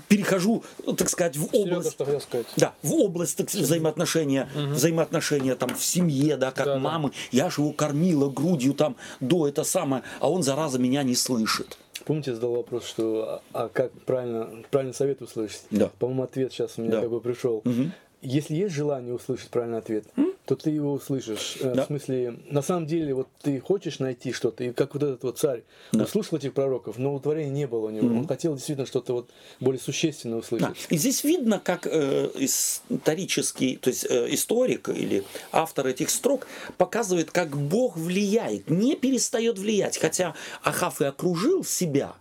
перехожу, 0.07 0.64
так 0.98 1.10
сказать, 1.10 1.38
в 1.38 1.53
область, 1.53 1.98
Серега, 1.98 2.19
сказать. 2.19 2.48
да, 2.56 2.73
в 2.81 2.93
область 2.93 3.38
так, 3.38 3.52
взаимоотношения, 3.52 4.49
угу. 4.56 4.73
взаимоотношения 4.73 5.56
там 5.56 5.76
в 5.76 5.84
семье, 5.84 6.38
да, 6.38 6.52
как 6.52 6.65
да, 6.65 6.80
мамы. 6.80 7.10
Да. 7.10 7.15
Я 7.31 7.49
же 7.49 7.61
его 7.61 7.72
кормила 7.72 8.30
грудью 8.30 8.73
там 8.73 8.95
до 9.19 9.48
это 9.48 9.64
самое, 9.64 10.03
а 10.19 10.30
он 10.30 10.43
зараза 10.43 10.80
меня 10.80 11.03
не 11.03 11.15
слышит. 11.15 11.77
Помните, 12.06 12.34
задал 12.34 12.56
вопрос, 12.56 12.86
что 12.86 13.41
а, 13.53 13.65
а 13.65 13.69
как 13.69 13.91
правильно, 14.06 14.49
правильный 14.69 14.94
совет 14.94 15.22
услышать? 15.22 15.64
Да. 15.72 15.90
По-моему, 15.99 16.23
ответ 16.23 16.52
сейчас 16.52 16.78
у 16.78 16.82
меня 16.82 16.94
да. 16.94 17.02
как 17.02 17.10
бы 17.10 17.22
пришел. 17.22 17.57
Угу 17.65 17.91
если 18.22 18.56
есть 18.56 18.76
желание 18.76 19.14
услышать 19.14 19.49
правильный 19.49 19.80
ответ, 19.80 20.06
mm? 20.15 20.35
то 20.45 20.56
ты 20.56 20.69
его 20.69 20.93
услышишь. 20.93 21.57
Э, 21.60 21.73
да. 21.73 21.84
В 21.84 21.88
смысле, 21.88 22.38
на 22.49 22.61
самом 22.61 22.85
деле, 22.85 23.14
вот 23.14 23.27
ты 23.41 23.60
хочешь 23.60 23.99
найти 23.99 24.31
что-то, 24.31 24.64
и 24.64 24.72
как 24.72 24.93
вот 24.93 25.03
этот 25.03 25.23
вот 25.23 25.39
царь 25.39 25.64
да. 25.91 26.03
услышал 26.03 26.38
этих 26.38 26.53
пророков, 26.53 26.98
но 26.98 27.15
утворения 27.15 27.52
не 27.52 27.68
было 27.68 27.88
у 27.88 27.89
него. 27.89 28.07
Mm-hmm. 28.07 28.19
Он 28.19 28.27
хотел 28.27 28.56
действительно 28.56 28.85
что-то 28.85 29.14
вот 29.14 29.30
более 29.60 29.81
существенное 29.81 30.39
услышать. 30.39 30.68
Да. 30.68 30.73
И 30.89 30.98
здесь 30.98 31.23
видно, 31.23 31.60
как 31.60 31.88
э, 31.88 32.30
исторический, 32.35 33.77
то 33.77 33.89
есть 33.89 34.06
э, 34.10 34.34
историк 34.34 34.89
или 34.89 35.23
автор 35.52 35.88
этих 35.88 36.10
строк 36.10 36.48
показывает, 36.77 37.31
как 37.31 37.57
Бог 37.57 37.98
влияет, 37.98 38.69
не 38.69 38.95
перестает 38.95 39.57
влиять. 39.57 39.98
Хотя 39.98 40.35
Ахав 40.64 41.02
и 41.02 41.06
окружил 41.06 41.64
себя, 41.64 42.14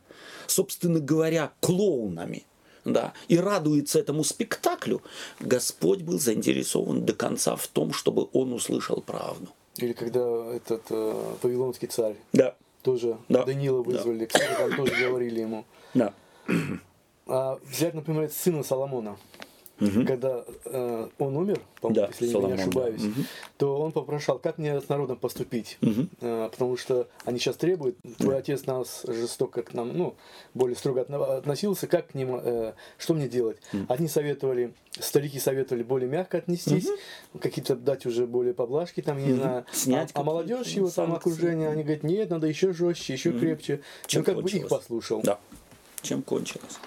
собственно 0.47 1.01
говоря, 1.01 1.53
клоунами 1.61 2.45
да, 2.85 3.13
и 3.29 3.39
радуется 3.39 3.99
этому 3.99 4.25
спектаклю, 4.25 5.03
Господь 5.41 6.03
был 6.03 6.19
заинтересован 6.19 7.05
до 7.05 7.13
конца 7.13 7.57
в 7.57 7.67
том, 7.67 7.93
чтобы 7.93 8.29
он 8.33 8.53
услышал 8.53 9.03
правду. 9.03 9.49
Или 9.77 9.93
когда 9.93 10.21
этот 10.55 10.83
э, 10.91 11.35
Вавилонский 11.43 11.89
царь 11.89 12.17
да. 12.33 12.55
тоже 12.83 13.17
да. 13.29 13.45
Данила 13.45 13.83
вызвали, 13.83 14.21
да. 14.21 14.27
кстати, 14.27 14.59
там 14.59 14.77
тоже 14.77 14.95
говорили 15.05 15.41
ему. 15.41 15.65
Да. 15.95 16.15
А 17.27 17.59
взять, 17.65 17.95
например, 17.95 18.29
сына 18.31 18.65
Соломона 18.65 19.17
угу. 19.81 20.05
когда 20.07 20.45
э, 20.65 21.09
он 21.19 21.37
умер, 21.37 21.61
да, 21.83 22.09
если 22.09 22.27
я 22.27 22.41
не 22.41 22.53
ошибаюсь, 22.53 23.03
угу. 23.03 23.23
то 23.59 23.79
он 23.79 23.93
попрошал, 23.93 24.39
как 24.39 24.59
мне 24.59 24.81
с 24.81 24.89
народом 24.89 25.17
поступить, 25.17 25.79
угу. 25.81 26.07
э, 26.21 26.49
потому 26.51 26.77
что 26.77 27.09
они 27.25 27.39
сейчас 27.39 27.57
требуют, 27.57 27.97
твой 28.19 28.39
отец 28.39 28.67
нас 28.67 29.05
жестоко 29.07 29.63
к 29.63 29.75
нам, 29.75 29.97
ну, 29.97 30.15
более 30.55 30.77
строго 30.77 31.03
относился, 31.03 31.87
как 31.87 32.09
к 32.09 32.15
ним, 32.15 32.41
э, 32.43 32.73
что 32.99 33.15
мне 33.15 33.29
делать? 33.29 33.59
Угу. 33.73 33.85
Одни 33.89 34.09
советовали, 34.09 34.75
старики 34.99 35.39
советовали 35.39 35.83
более 35.83 36.09
мягко 36.09 36.39
отнестись, 36.39 36.89
угу. 36.89 37.41
какие-то 37.41 37.77
дать 37.77 38.07
уже 38.07 38.27
более 38.27 38.55
поблажки, 38.55 39.01
там, 39.01 39.19
не 39.19 39.33
угу. 39.33 39.41
знаю, 39.41 39.65
Снять 39.73 40.11
а, 40.15 40.21
а 40.21 40.23
молодежь 40.23 40.69
его 40.69 40.91
там 40.91 41.15
окружение, 41.15 41.69
они 41.69 41.83
говорят, 41.83 42.03
нет, 42.03 42.31
надо 42.31 42.47
еще 42.47 42.73
жестче, 42.73 43.15
еще 43.15 43.31
угу. 43.31 43.41
крепче, 43.41 43.81
Чем 44.07 44.21
ну, 44.21 44.27
как 44.27 44.43
бы 44.43 44.51
их 44.51 44.69
послушал. 44.69 45.23
Да. 45.23 45.39
Чем 46.03 46.23
кончилось? 46.23 46.79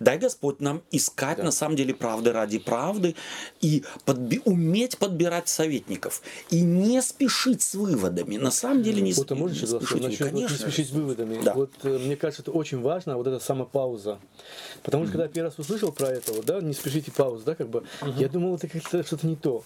Дай 0.00 0.18
Господь 0.18 0.60
нам 0.60 0.82
искать 0.90 1.38
на 1.38 1.50
самом 1.50 1.76
деле 1.76 1.94
правды 1.94 2.32
ради 2.32 2.58
правды 2.58 3.14
и 3.60 3.84
подби- 4.06 4.42
уметь 4.44 4.98
подбирать 4.98 5.48
советников. 5.48 6.22
И 6.50 6.60
не 6.60 7.00
спешить 7.02 7.62
с 7.62 7.74
выводами. 7.74 8.36
На 8.36 8.50
самом 8.50 8.82
деле 8.82 9.00
не, 9.02 9.12
Вот 9.12 9.30
сп- 9.30 9.32
а 9.32 9.36
можешь 9.36 9.60
не 9.62 9.66
спешить. 9.66 10.02
насчет 10.02 10.20
вот 10.20 10.32
не 10.32 10.42
Конечно. 10.46 10.56
спешить 10.56 10.88
с 10.88 10.90
выводами? 10.90 11.40
Да. 11.42 11.54
Вот 11.54 11.70
э, 11.82 11.98
мне 11.98 12.16
кажется, 12.16 12.42
это 12.42 12.50
очень 12.52 12.80
важно, 12.80 13.16
вот 13.16 13.26
эта 13.26 13.38
самопауза. 13.38 14.18
Потому 14.82 15.04
что 15.04 15.12
когда 15.12 15.24
я 15.24 15.28
первый 15.30 15.48
раз 15.48 15.58
услышал 15.58 15.92
про 15.92 16.08
это, 16.08 16.32
вот, 16.32 16.44
да, 16.44 16.60
не 16.60 16.72
спешите 16.74 17.10
паузу, 17.12 17.44
да, 17.44 17.54
как 17.54 17.68
бы, 17.68 17.84
я 18.16 18.28
думал, 18.28 18.56
это 18.56 18.68
как-то 18.68 19.02
что-то 19.04 19.26
не 19.26 19.36
то. 19.36 19.64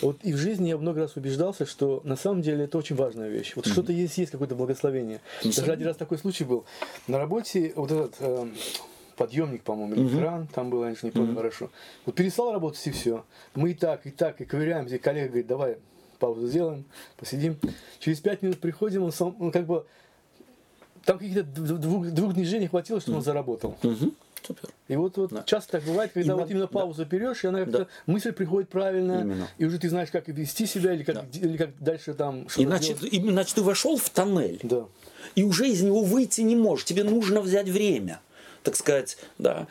Вот 0.00 0.18
и 0.22 0.32
в 0.32 0.36
жизни 0.36 0.68
я 0.68 0.76
много 0.78 1.00
раз 1.00 1.16
убеждался, 1.16 1.66
что 1.66 2.00
на 2.04 2.16
самом 2.16 2.42
деле 2.42 2.64
это 2.64 2.78
очень 2.78 2.94
важная 2.96 3.28
вещь. 3.28 3.52
Вот 3.56 3.66
что-то 3.66 3.92
есть, 3.92 4.16
есть 4.18 4.30
какое-то 4.30 4.54
благословение. 4.54 5.20
Даже 5.38 5.48
Несомненно. 5.48 5.72
один 5.74 5.86
раз 5.88 5.96
такой 5.96 6.18
случай 6.18 6.44
был. 6.44 6.64
На 7.06 7.18
работе 7.18 7.72
вот 7.74 7.90
этот 7.90 8.14
э, 8.20 8.48
подъемник, 9.18 9.62
по-моему, 9.62 9.94
или 9.96 10.16
кран, 10.18 10.46
там 10.46 10.70
был, 10.70 10.84
я 10.84 10.94
не 11.02 11.10
помню 11.10 11.34
хорошо. 11.36 11.70
Вот 12.06 12.14
перестал 12.14 12.52
работать 12.52 12.86
и 12.86 12.90
все. 12.90 13.24
Мы 13.54 13.72
и 13.72 13.74
так, 13.74 14.06
и 14.06 14.10
так, 14.10 14.40
и 14.40 14.44
ковыряемся, 14.46 14.94
и 14.94 14.98
коллега 14.98 15.28
говорит, 15.28 15.46
давай 15.46 15.76
паузу 16.18 16.46
сделаем, 16.48 16.84
посидим. 17.16 17.56
Через 17.98 18.20
пять 18.20 18.42
минут 18.42 18.58
приходим, 18.60 19.02
он, 19.02 19.12
сам, 19.12 19.36
он 19.40 19.50
как 19.52 19.66
бы 19.66 19.84
там 21.04 21.18
каких-то 21.18 21.40
дв- 21.40 21.78
двух, 21.78 22.06
двух 22.08 22.34
движений 22.34 22.66
хватило, 22.68 23.00
чтобы 23.00 23.18
он 23.18 23.24
заработал. 23.24 23.76
Супер. 24.46 24.68
И 24.86 24.96
вот, 24.96 25.16
вот 25.18 25.30
Да. 25.30 25.42
часто 25.44 25.72
так 25.72 25.82
бывает, 25.84 26.12
когда 26.12 26.24
Именно- 26.32 26.42
вот 26.42 26.50
именно 26.50 26.66
да. 26.66 26.72
паузу 26.72 27.04
берешь, 27.04 27.44
и 27.44 27.48
она 27.48 27.58
как-то 27.64 27.78
Да. 27.80 27.86
мысль 28.06 28.32
приходит 28.32 28.68
правильно, 28.70 29.20
Именно. 29.22 29.48
и 29.58 29.64
уже 29.66 29.78
ты 29.78 29.90
знаешь, 29.90 30.10
как 30.10 30.28
вести 30.28 30.64
себя, 30.64 30.94
или 30.94 31.02
как, 31.02 31.24
или 31.34 31.56
как 31.56 31.70
дальше 31.80 32.14
там 32.14 32.46
Иначе, 32.56 32.96
иначе 33.10 33.54
ты 33.56 33.62
вошел 33.62 33.96
в 33.96 34.08
тоннель. 34.10 34.60
Да. 34.62 34.86
и 35.34 35.42
уже 35.42 35.68
из 35.68 35.82
него 35.82 36.02
выйти 36.02 36.40
не 36.40 36.56
можешь. 36.56 36.84
Тебе 36.86 37.04
нужно 37.04 37.40
взять 37.42 37.68
время, 37.68 38.20
так 38.68 38.76
сказать, 38.76 39.16
да, 39.38 39.66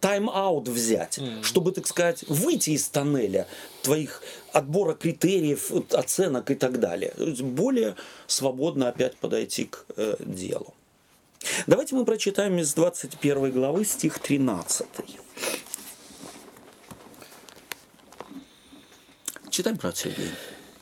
тайм-аут 0.00 0.66
взять, 0.66 1.20
чтобы, 1.42 1.72
так 1.72 1.86
сказать, 1.86 2.24
выйти 2.26 2.70
из 2.70 2.88
тоннеля 2.88 3.46
твоих 3.82 4.22
отбора 4.54 4.94
критериев, 4.94 5.70
оценок 5.92 6.50
и 6.50 6.54
так 6.54 6.80
далее. 6.80 7.12
То 7.18 7.24
есть 7.24 7.42
Более 7.42 7.96
свободно 8.26 8.88
опять 8.88 9.14
подойти 9.16 9.66
к 9.66 9.84
э, 9.94 10.16
делу. 10.20 10.72
Давайте 11.66 11.94
мы 11.94 12.06
прочитаем 12.06 12.58
из 12.58 12.72
21 12.72 13.50
главы 13.52 13.84
стих 13.84 14.18
13. 14.20 14.86
Читаем, 19.50 19.76
брат 19.76 19.98
Сергей. 19.98 20.30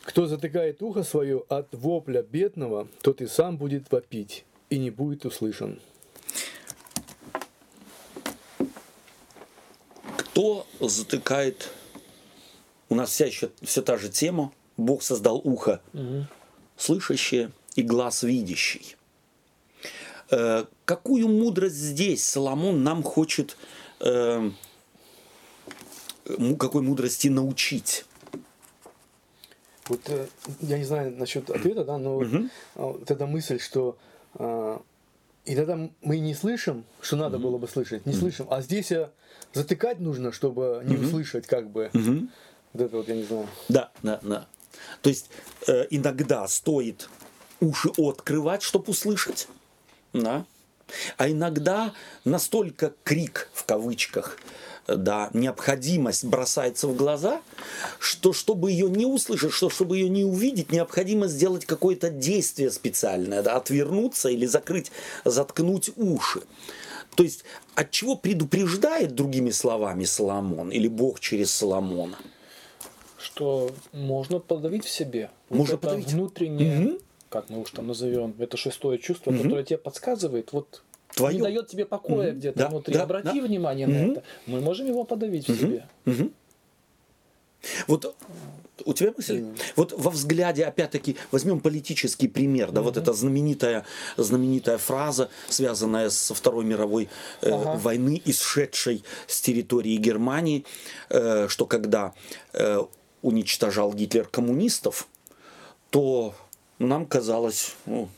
Кто 0.05 0.29
затыкает 0.29 0.81
ухо 0.81 1.03
свое 1.03 1.43
от 1.49 1.67
вопля 1.73 2.23
бедного, 2.23 2.87
тот 3.03 3.21
и 3.21 3.27
сам 3.27 3.57
будет 3.57 3.91
вопить, 3.91 4.45
и 4.71 4.79
не 4.79 4.91
будет 4.91 5.25
услышан. 5.25 5.81
Кто 10.39 10.69
затыкает... 10.79 11.69
У 12.89 12.95
нас 12.95 13.11
вся 13.11 13.27
еще 13.27 13.51
все 13.61 13.83
та 13.83 13.97
же 13.99 14.09
тема. 14.09 14.53
Бог 14.77 15.03
создал 15.03 15.41
ухо 15.43 15.81
слышащее 16.77 17.51
и 17.75 17.83
глаз 17.83 18.23
видящий. 18.23 18.95
Э, 20.31 20.67
какую 20.85 21.27
мудрость 21.27 21.75
здесь 21.75 22.25
Соломон 22.25 22.85
нам 22.85 23.03
хочет 23.03 23.57
э, 23.99 24.53
какой 26.57 26.83
мудрости 26.83 27.27
научить? 27.27 28.05
Вот 29.89 30.03
э, 30.09 30.29
я 30.61 30.79
не 30.79 30.85
знаю 30.85 31.17
насчет 31.17 31.51
ответа, 31.51 31.85
да, 31.85 31.99
но 31.99 32.23
а, 32.77 32.83
вот 32.93 33.11
эта 33.11 33.27
мысль, 33.27 33.59
что 33.59 33.99
а, 35.49 35.53
иногда 35.53 35.91
мы 36.03 36.19
не 36.19 36.35
слышим, 36.35 36.85
что 37.01 37.17
надо 37.17 37.39
было 37.39 37.59
бы 37.59 37.69
слышать, 37.69 38.07
не 38.07 38.13
слышим, 38.13 38.47
а 38.51 38.61
здесь 38.63 38.93
а, 38.93 39.11
затыкать 39.53 40.01
нужно, 40.01 40.33
чтобы 40.33 40.83
не 40.85 40.97
услышать, 40.97 41.47
как 41.47 41.71
бы. 41.71 41.91
Вот 42.75 42.83
это 42.83 42.97
вот 42.99 43.09
я 43.09 43.17
не 43.17 43.23
знаю. 43.23 43.49
Да, 43.69 43.91
да, 44.03 44.21
да. 44.23 44.47
То 45.01 45.09
есть 45.09 45.31
э, 45.67 45.87
иногда 45.91 46.47
стоит 46.47 47.09
уши 47.61 47.89
открывать, 47.97 48.63
чтобы 48.63 48.91
услышать, 48.91 49.49
да. 50.13 50.45
А 51.17 51.29
иногда 51.29 51.95
настолько 52.25 52.93
крик 53.05 53.49
в 53.55 53.65
кавычках, 53.65 54.37
э, 54.37 54.68
да, 54.89 55.31
необходимость 55.35 56.25
бросается 56.25 56.89
в 56.89 56.97
глаза, 56.97 57.41
что 57.99 58.33
чтобы 58.33 58.71
ее 58.73 58.89
не 58.89 59.07
услышать, 59.07 59.53
что 59.53 59.69
чтобы 59.71 59.99
ее 59.99 60.09
не 60.09 60.25
увидеть, 60.25 60.73
необходимо 60.73 61.27
сделать 61.29 61.67
какое-то 61.67 62.11
действие 62.11 62.71
специальное, 62.71 63.43
да, 63.43 63.57
отвернуться 63.57 64.29
или 64.31 64.47
закрыть, 64.47 64.91
заткнуть 65.25 65.91
уши. 65.97 66.43
То 67.15 67.23
есть 67.23 67.45
от 67.75 67.91
чего 67.91 68.17
предупреждает 68.17 69.15
другими 69.15 69.51
словами 69.51 70.05
Соломон 70.05 70.71
или 70.71 70.89
Бог 70.89 71.21
через 71.21 71.51
Соломона? 71.51 72.17
Что 73.19 73.71
можно 73.93 74.39
подавить 74.39 74.85
в 74.85 74.91
себе. 74.91 75.31
Вот 75.49 75.59
Можно 75.59 75.73
это 75.75 75.83
подавить. 75.83 76.13
внутреннее, 76.13 76.79
Мгм. 76.79 76.99
как 77.29 77.51
мы 77.51 77.61
уж 77.61 77.71
там 77.73 77.89
назовем, 77.89 78.35
это 78.39 78.57
шестое 78.57 78.99
чувство, 78.99 79.33
которое 79.33 79.65
тебе 79.65 79.79
подсказывает, 79.79 80.53
вот 80.53 80.83
Твое. 81.19 81.37
не 81.37 81.43
дает 81.43 81.69
тебе 81.69 81.85
покоя 81.85 82.31
Мгм. 82.31 82.39
где-то 82.39 82.59
Да, 82.59 82.69
внутри. 82.69 82.95
да, 82.95 83.03
Обрати 83.03 83.41
да. 83.41 83.47
внимание 83.47 83.87
Мгм. 83.87 83.97
на 83.97 84.13
это. 84.13 84.23
Мы 84.47 84.61
можем 84.61 84.87
его 84.87 85.05
подавить 85.05 85.49
в 85.49 85.57
себе. 85.57 85.87
Мгм. 86.05 86.33
Вот 87.87 88.15
у 88.85 88.93
тебя 88.95 89.13
мысль? 89.17 89.45
Вот 89.77 89.93
во 89.93 90.11
взгляде, 90.11 90.65
опять-таки, 90.65 91.17
возьмем 91.33 91.61
политический 91.61 92.29
пример, 92.29 92.71
да, 92.71 92.83
вот 92.83 92.97
эта 92.97 93.13
знаменитая, 93.13 93.85
знаменитая 94.17 94.79
фраза, 94.79 95.29
связанная 95.49 96.11
со 96.11 96.35
Второй 96.35 96.65
мировой 96.65 97.09
э, 97.43 97.51
Ага. 97.51 97.77
войны, 97.77 98.23
исшедшей 98.25 99.03
с 99.27 99.41
территории 99.41 99.97
Германии, 99.97 100.65
э, 101.11 101.49
что 101.49 101.67
когда 101.67 102.15
э, 102.53 102.79
уничтожал 103.23 103.93
Гитлер 103.93 104.27
коммунистов, 104.27 105.09
то 105.91 106.35
нам 106.79 107.07
казалось, 107.07 107.75
ну, 107.87 108.09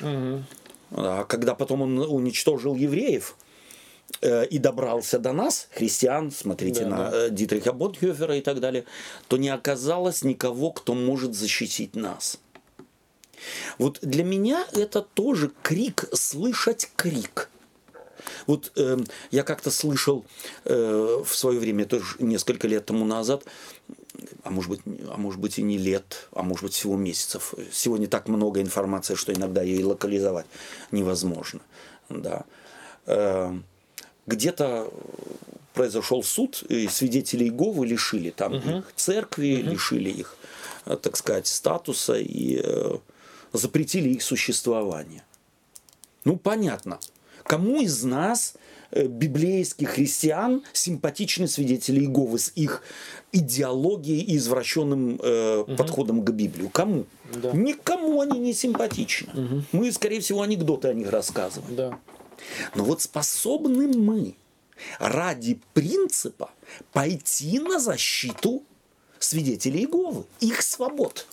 Мгм. 0.00 0.44
А 0.90 1.24
когда 1.24 1.54
потом 1.54 1.82
он 1.82 1.98
уничтожил 1.98 2.74
евреев 2.74 3.36
э, 4.20 4.46
и 4.46 4.58
добрался 4.58 5.18
до 5.18 5.32
нас, 5.32 5.68
христиан, 5.72 6.30
смотрите 6.30 6.84
Да, 6.84 6.88
на 6.88 7.10
да. 7.10 7.26
э, 7.26 7.30
Дитриха 7.30 7.72
Ботхёфера 7.72 8.36
и 8.36 8.40
так 8.40 8.60
далее, 8.60 8.84
то 9.28 9.36
не 9.36 9.48
оказалось 9.48 10.22
никого, 10.22 10.70
кто 10.70 10.94
может 10.94 11.34
защитить 11.34 11.94
нас. 11.96 12.38
Вот 13.78 13.98
для 14.02 14.24
меня 14.24 14.66
это 14.72 15.02
тоже 15.02 15.50
крик, 15.62 16.08
слышать 16.12 16.90
крик. 16.96 17.50
Вот 18.46 18.72
э, 18.76 18.98
я 19.30 19.42
как-то 19.42 19.70
слышал 19.70 20.24
э, 20.64 21.22
в 21.24 21.34
свое 21.36 21.58
время, 21.58 21.84
тоже 21.84 22.16
несколько 22.18 22.66
лет 22.68 22.86
тому 22.86 23.04
назад, 23.04 23.44
а 24.42 24.50
может 24.50 24.70
быть, 24.70 24.80
а 25.08 25.16
может 25.16 25.40
быть 25.40 25.58
и 25.58 25.62
не 25.62 25.78
лет, 25.78 26.28
а 26.32 26.42
может 26.42 26.64
быть 26.64 26.72
всего 26.74 26.96
месяцев. 26.96 27.54
Сегодня 27.72 28.06
так 28.06 28.28
много 28.28 28.60
информации, 28.60 29.14
что 29.14 29.32
иногда 29.32 29.62
ее 29.62 29.80
и 29.80 29.84
локализовать 29.84 30.46
невозможно. 30.90 31.60
Да. 32.08 32.44
Э, 33.06 33.52
где-то 34.26 34.90
произошел 35.74 36.22
суд, 36.22 36.62
и 36.68 36.88
свидетелей 36.88 37.46
Иеговы 37.46 37.86
лишили 37.86 38.30
там 38.30 38.54
их 38.54 38.92
церкви, 38.96 39.56
лишили 39.56 40.10
их, 40.10 40.36
э, 40.86 40.96
так 40.96 41.16
сказать, 41.16 41.46
статуса 41.46 42.14
и 42.14 42.60
э, 42.62 42.98
запретили 43.52 44.08
их 44.08 44.22
существование. 44.22 45.22
Ну, 46.24 46.36
понятно. 46.36 46.98
Кому 47.44 47.80
из 47.80 48.02
нас, 48.02 48.54
библейских 48.92 49.90
христиан, 49.90 50.62
симпатичны 50.72 51.48
свидетели 51.48 52.00
Иеговы 52.00 52.38
с 52.38 52.52
их 52.54 52.82
идеологией 53.32 54.20
и 54.20 54.36
извращенным 54.36 55.20
э, 55.22 55.64
подходом 55.76 56.24
к 56.24 56.30
Библии? 56.30 56.70
Кому? 56.72 57.06
Да. 57.34 57.52
Никому 57.52 58.20
они 58.20 58.38
не 58.38 58.52
симпатичны. 58.52 59.64
Мы, 59.72 59.92
скорее 59.92 60.20
всего, 60.20 60.42
анекдоты 60.42 60.88
о 60.88 60.94
них 60.94 61.10
рассказываем. 61.10 61.76
Да. 61.76 61.98
Но 62.74 62.84
вот 62.84 63.02
способны 63.02 63.88
мы 63.88 64.36
ради 64.98 65.60
принципа 65.72 66.50
пойти 66.92 67.58
на 67.58 67.78
защиту 67.78 68.62
свидетелей 69.18 69.80
Иеговы, 69.80 70.24
их 70.40 70.62
свобод. 70.62 71.26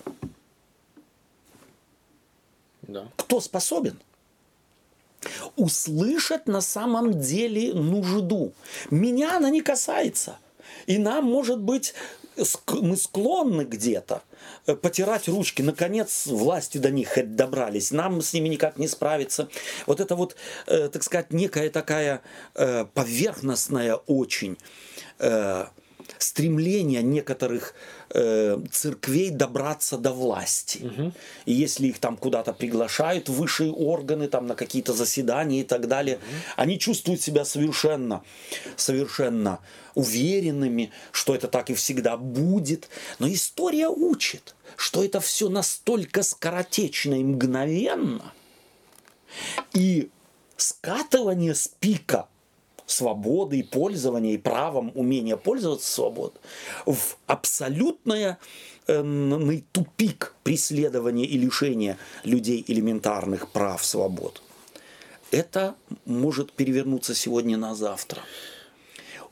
Да. 2.83 3.07
Кто 3.17 3.39
способен? 3.39 3.99
Услышать 5.55 6.47
на 6.47 6.61
самом 6.61 7.19
деле 7.19 7.73
нужду. 7.73 8.53
Меня 8.89 9.37
она 9.37 9.49
не 9.49 9.61
касается. 9.61 10.37
И 10.85 10.97
нам, 10.97 11.25
может 11.25 11.59
быть, 11.59 11.93
мы 12.69 12.97
склонны 12.97 13.63
где-то 13.63 14.23
э, 14.65 14.75
потирать 14.75 15.27
ручки. 15.27 15.61
Наконец, 15.61 16.25
власти 16.25 16.77
до 16.77 16.89
них 16.89 17.17
добрались. 17.35 17.91
Нам 17.91 18.21
с 18.21 18.33
ними 18.33 18.49
никак 18.49 18.77
не 18.77 18.87
справиться. 18.87 19.49
Вот 19.85 19.99
это 19.99 20.15
вот, 20.15 20.35
э, 20.67 20.89
так 20.89 21.03
сказать, 21.03 21.31
некая 21.31 21.69
такая 21.69 22.21
э, 22.55 22.85
поверхностная 22.93 23.95
очень 23.95 24.57
стремление 26.23 27.03
некоторых 27.03 27.73
э, 28.09 28.59
церквей 28.71 29.29
добраться 29.29 29.97
до 29.97 30.11
власти. 30.11 30.79
И 31.45 31.53
если 31.53 31.87
их 31.87 31.99
там 31.99 32.17
куда-то 32.17 32.53
приглашают 32.53 33.29
высшие 33.29 33.71
органы, 33.71 34.27
там 34.27 34.47
на 34.47 34.55
какие-то 34.55 34.93
заседания 34.93 35.61
и 35.61 35.63
так 35.63 35.87
далее, 35.87 36.19
они 36.55 36.79
чувствуют 36.79 37.21
себя 37.21 37.45
совершенно, 37.45 38.23
совершенно 38.75 39.59
уверенными, 39.95 40.91
что 41.11 41.35
это 41.35 41.47
так 41.47 41.69
и 41.69 41.73
всегда 41.73 42.17
будет. 42.17 42.89
Но 43.19 43.31
история 43.31 43.89
учит, 43.89 44.55
что 44.75 45.03
это 45.03 45.19
все 45.19 45.49
настолько 45.49 46.23
скоротечно 46.23 47.19
и 47.19 47.23
мгновенно. 47.23 48.33
И 49.73 50.09
скатывание 50.57 51.55
с 51.55 51.67
пика 51.67 52.27
свободы 52.85 53.59
и 53.59 53.63
пользования, 53.63 54.33
и 54.33 54.37
правом 54.37 54.91
умения 54.95 55.37
пользоваться 55.37 55.89
свободой, 55.91 56.39
в 56.85 57.17
абсолютное 57.27 58.37
э, 58.87 59.59
тупик 59.71 60.35
преследования 60.43 61.25
и 61.25 61.37
лишения 61.37 61.97
людей 62.23 62.63
элементарных 62.67 63.49
прав, 63.49 63.83
свобод. 63.83 64.41
Это 65.31 65.75
может 66.05 66.51
перевернуться 66.51 67.15
сегодня 67.15 67.57
на 67.57 67.73
завтра. 67.73 68.21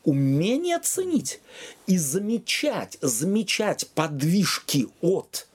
Умение 0.03 0.79
ценить 0.79 1.39
и 1.85 1.97
замечать, 1.97 2.97
замечать 3.01 3.87
подвижки 3.89 4.87
от 5.01 5.47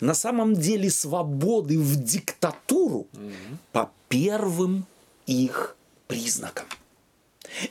на 0.00 0.14
самом 0.14 0.54
деле 0.54 0.90
свободы 0.90 1.78
в 1.78 1.96
диктатуру 1.96 3.06
mm-hmm. 3.12 3.56
по 3.72 3.90
первым 4.08 4.86
их 5.26 5.76
признакам. 6.06 6.66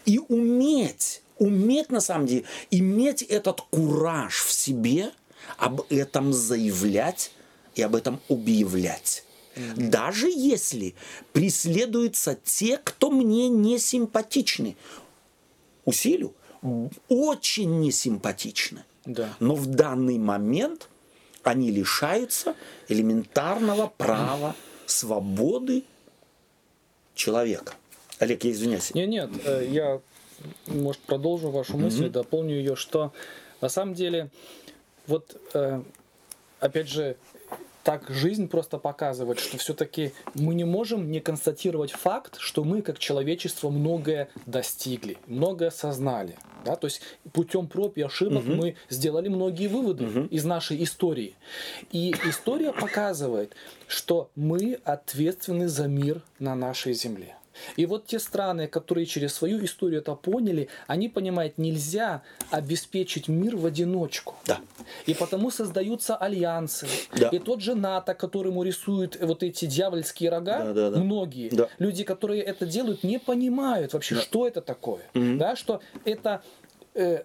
И 0.05 0.19
уметь, 0.27 1.21
уметь 1.37 1.89
на 1.89 2.01
самом 2.01 2.25
деле, 2.25 2.43
иметь 2.71 3.21
этот 3.21 3.61
кураж 3.61 4.43
в 4.43 4.51
себе, 4.51 5.11
об 5.57 5.81
этом 5.89 6.33
заявлять 6.33 7.31
и 7.75 7.81
об 7.81 7.95
этом 7.95 8.19
объявлять. 8.29 9.23
Mm-hmm. 9.55 9.89
Даже 9.89 10.29
если 10.29 10.95
преследуются 11.31 12.37
те, 12.43 12.77
кто 12.77 13.11
мне 13.11 13.49
не 13.49 13.77
симпатичны. 13.77 14.75
Усилю, 15.85 16.33
очень 17.07 17.79
несимпатичны. 17.81 18.83
Да. 19.05 19.35
Но 19.39 19.55
в 19.55 19.67
данный 19.67 20.17
момент 20.17 20.89
они 21.43 21.71
лишаются 21.71 22.55
элементарного 22.87 23.87
права 23.87 24.55
свободы 24.85 25.83
человека. 27.13 27.73
Олег, 28.23 28.43
я 28.43 28.51
извиняюсь. 28.51 28.93
Нет, 28.93 29.09
нет, 29.09 29.29
э, 29.45 29.67
я, 29.69 30.01
может, 30.67 31.01
продолжу 31.01 31.49
вашу 31.49 31.77
мысль, 31.77 32.05
mm-hmm. 32.05 32.09
дополню 32.09 32.55
ее, 32.55 32.75
что 32.75 33.13
на 33.61 33.69
самом 33.69 33.93
деле, 33.93 34.29
вот, 35.07 35.39
э, 35.53 35.81
опять 36.59 36.89
же, 36.89 37.17
так 37.83 38.09
жизнь 38.09 38.47
просто 38.47 38.77
показывает, 38.77 39.39
что 39.39 39.57
все-таки 39.57 40.13
мы 40.33 40.55
не 40.55 40.63
можем 40.63 41.11
не 41.11 41.19
констатировать 41.19 41.91
факт, 41.91 42.37
что 42.39 42.63
мы 42.63 42.81
как 42.81 42.97
человечество 42.97 43.69
многое 43.69 44.29
достигли, 44.45 45.17
многое 45.27 45.67
осознали. 45.67 46.37
Да? 46.65 46.77
То 46.77 46.87
есть 46.87 47.01
путем 47.33 47.67
проб 47.67 47.97
и 47.97 48.01
ошибок 48.01 48.43
угу. 48.43 48.53
мы 48.53 48.75
сделали 48.89 49.27
многие 49.27 49.67
выводы 49.67 50.05
угу. 50.05 50.19
из 50.27 50.45
нашей 50.45 50.81
истории. 50.83 51.35
И 51.91 52.15
история 52.25 52.71
показывает, 52.71 53.53
что 53.87 54.29
мы 54.35 54.79
ответственны 54.85 55.67
за 55.67 55.87
мир 55.87 56.21
на 56.39 56.55
нашей 56.55 56.93
земле. 56.93 57.35
И 57.75 57.85
вот 57.85 58.05
те 58.05 58.19
страны, 58.19 58.67
которые 58.67 59.05
через 59.05 59.33
свою 59.33 59.63
историю 59.63 60.01
это 60.01 60.15
поняли, 60.15 60.69
они 60.87 61.09
понимают, 61.09 61.57
нельзя 61.57 62.21
обеспечить 62.49 63.27
мир 63.27 63.55
в 63.55 63.65
одиночку. 63.65 64.35
Да. 64.45 64.59
И 65.05 65.13
потому 65.13 65.51
создаются 65.51 66.15
альянсы. 66.15 66.87
Да. 67.15 67.29
И 67.29 67.39
тот 67.39 67.61
же 67.61 67.75
НАТО, 67.75 68.13
которому 68.13 68.63
рисуют 68.63 69.17
вот 69.21 69.43
эти 69.43 69.65
дьявольские 69.65 70.29
рога, 70.29 70.59
да, 70.59 70.73
да, 70.73 70.89
да. 70.91 70.99
многие 70.99 71.49
да. 71.49 71.67
люди, 71.79 72.03
которые 72.03 72.41
это 72.41 72.65
делают, 72.65 73.03
не 73.03 73.19
понимают 73.19 73.93
вообще, 73.93 74.15
да. 74.15 74.21
что 74.21 74.47
это 74.47 74.61
такое. 74.61 75.01
Угу. 75.13 75.37
Да, 75.37 75.55
что 75.55 75.81
это 76.05 76.41
э, 76.93 77.23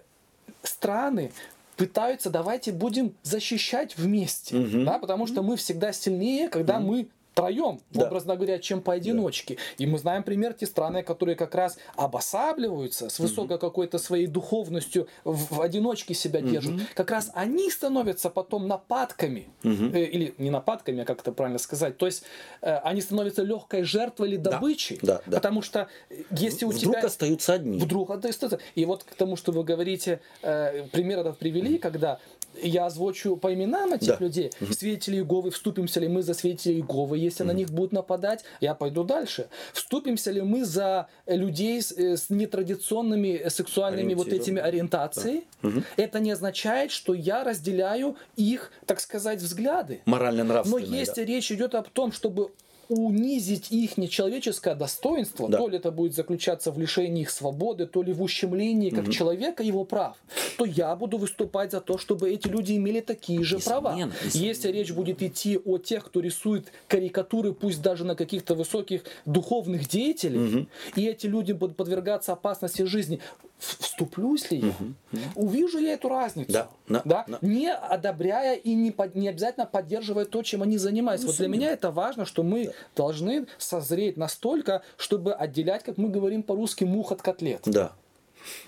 страны, 0.63 1.31
пытаются, 1.79 2.29
давайте 2.29 2.73
будем 2.73 3.13
защищать 3.23 3.97
вместе, 3.97 4.57
угу. 4.57 4.83
да, 4.83 4.99
потому 4.99 5.27
что 5.27 5.41
мы 5.41 5.55
всегда 5.55 5.93
сильнее, 5.93 6.49
когда 6.49 6.77
угу. 6.77 6.87
мы 6.87 7.07
втроем, 7.39 7.79
да. 7.91 8.05
образно 8.05 8.35
говоря, 8.35 8.59
чем 8.59 8.81
поодиночке. 8.81 9.55
Да. 9.55 9.83
И 9.83 9.87
мы 9.87 9.97
знаем 9.97 10.23
пример 10.23 10.53
те 10.53 10.65
страны, 10.65 11.03
которые 11.03 11.35
как 11.35 11.55
раз 11.55 11.77
обосабливаются 11.95 13.09
с 13.09 13.19
высокой 13.19 13.55
угу. 13.57 13.61
какой-то 13.61 13.97
своей 13.97 14.27
духовностью, 14.27 15.07
в, 15.23 15.61
одиночке 15.61 16.13
себя 16.13 16.39
угу. 16.39 16.49
держат. 16.49 16.73
Как 16.93 17.11
раз 17.11 17.31
они 17.33 17.69
становятся 17.69 18.29
потом 18.29 18.67
нападками. 18.67 19.47
Угу. 19.63 19.85
Э, 19.93 20.03
или 20.03 20.33
не 20.37 20.49
нападками, 20.49 21.01
а 21.01 21.05
как 21.05 21.21
это 21.21 21.31
правильно 21.31 21.59
сказать. 21.59 21.97
То 21.97 22.05
есть 22.05 22.23
э, 22.61 22.77
они 22.77 23.01
становятся 23.01 23.43
легкой 23.43 23.83
жертвой 23.83 24.29
или 24.29 24.37
добычей. 24.37 24.99
Да, 25.01 25.15
да, 25.15 25.21
да. 25.25 25.37
Потому 25.37 25.61
что 25.61 25.87
если 26.31 26.65
у 26.65 26.69
вдруг 26.69 26.81
тебя... 26.81 26.89
Вдруг 26.91 27.05
остаются 27.05 27.53
одни. 27.53 27.79
Вдруг 27.79 28.11
остаются. 28.11 28.59
И 28.75 28.85
вот 28.85 29.03
к 29.03 29.15
тому, 29.15 29.35
что 29.35 29.51
вы 29.51 29.63
говорите, 29.63 30.19
э, 30.41 30.83
пример 30.91 31.19
этот 31.19 31.37
привели, 31.37 31.77
когда 31.77 32.19
я 32.61 32.85
озвучу 32.85 33.37
по 33.37 33.53
именам 33.53 33.93
этих 33.93 34.07
да. 34.07 34.17
людей. 34.19 34.51
Угу. 34.61 34.73
Свидетели 34.73 35.17
Иеговы, 35.17 35.51
вступимся 35.51 35.99
ли 35.99 36.07
мы 36.07 36.23
за 36.23 36.33
свидетелей 36.33 36.77
Иеговы, 36.77 37.17
если 37.29 37.43
угу. 37.43 37.51
на 37.51 37.55
них 37.55 37.69
будут 37.69 37.91
нападать, 37.91 38.43
я 38.59 38.73
пойду 38.75 39.03
дальше. 39.03 39.47
Вступимся 39.73 40.31
ли 40.31 40.41
мы 40.41 40.65
за 40.65 41.07
людей 41.25 41.81
с, 41.81 41.91
э, 41.91 42.17
с 42.17 42.29
нетрадиционными 42.29 43.47
сексуальными 43.49 44.13
вот 44.13 44.27
этими 44.27 44.61
ориентациями? 44.61 45.43
Да. 45.61 45.69
Угу. 45.69 45.83
Это 45.97 46.19
не 46.19 46.31
означает, 46.31 46.91
что 46.91 47.13
я 47.13 47.43
разделяю 47.43 48.17
их, 48.35 48.71
так 48.85 48.99
сказать, 48.99 49.41
взгляды. 49.41 50.01
Морально-нравственные. 50.05 50.87
Но 50.87 50.95
если 50.95 51.23
да. 51.23 51.31
речь 51.31 51.51
идет 51.51 51.75
о 51.75 51.83
том, 51.83 52.11
чтобы 52.11 52.51
унизить 52.89 53.71
их 53.71 53.97
нечеловеческое 53.97 54.75
достоинство, 54.75 55.47
да. 55.47 55.59
то 55.59 55.67
ли 55.69 55.77
это 55.77 55.91
будет 55.91 56.15
заключаться 56.15 56.71
в 56.71 56.79
лишении 56.79 57.21
их 57.21 57.29
свободы, 57.29 57.85
то 57.85 58.01
ли 58.01 58.11
в 58.11 58.21
ущемлении 58.21 58.89
как 58.89 59.05
угу. 59.05 59.11
человека 59.11 59.63
его 59.63 59.85
прав, 59.85 60.17
то 60.57 60.65
я 60.65 60.95
буду 60.95 61.17
выступать 61.17 61.71
за 61.71 61.81
то, 61.81 61.97
чтобы 61.99 62.31
эти 62.31 62.47
люди 62.47 62.73
имели 62.73 62.99
такие 62.99 63.43
же 63.43 63.57
несомненно, 63.57 63.81
права. 63.81 63.95
Несомненно. 63.95 64.13
Если 64.33 64.71
речь 64.71 64.91
будет 64.91 65.21
идти 65.21 65.57
о 65.57 65.77
тех, 65.77 66.05
кто 66.05 66.19
рисует 66.19 66.67
карикатуры, 66.87 67.53
пусть 67.53 67.81
даже 67.81 68.05
на 68.05 68.15
каких-то 68.15 68.55
высоких 68.55 69.03
духовных 69.25 69.87
деятелей, 69.87 70.39
угу. 70.39 70.67
и 70.95 71.05
эти 71.05 71.27
люди 71.27 71.51
будут 71.51 71.77
подвергаться 71.77 72.33
опасности 72.33 72.81
жизни, 72.83 73.19
вступлюсь 73.59 74.49
ли 74.51 74.59
я, 74.59 74.67
угу. 74.67 74.93
увижу 75.35 75.79
я 75.79 75.93
эту 75.93 76.09
разницу, 76.09 76.51
да, 76.51 76.69
да, 76.87 77.01
да, 77.05 77.25
да. 77.27 77.37
не 77.41 77.71
одобряя 77.71 78.55
и 78.55 78.73
не, 78.73 78.91
под, 78.91 79.15
не 79.15 79.27
обязательно 79.27 79.65
поддерживая 79.65 80.25
то, 80.25 80.41
чем 80.43 80.63
они 80.63 80.77
занимаются. 80.77 81.27
Ну, 81.27 81.33
вот 81.33 81.37
для 81.37 81.47
меня 81.47 81.71
это 81.71 81.91
важно, 81.91 82.25
что 82.25 82.43
мы 82.43 82.65
да. 82.65 82.71
должны 82.95 83.47
созреть 83.57 84.17
настолько, 84.17 84.81
чтобы 84.97 85.33
отделять, 85.33 85.83
как 85.83 85.97
мы 85.97 86.09
говорим 86.09 86.41
по-русски, 86.41 86.85
мух 86.85 87.11
от 87.11 87.21
котлет. 87.21 87.61
Да. 87.65 87.91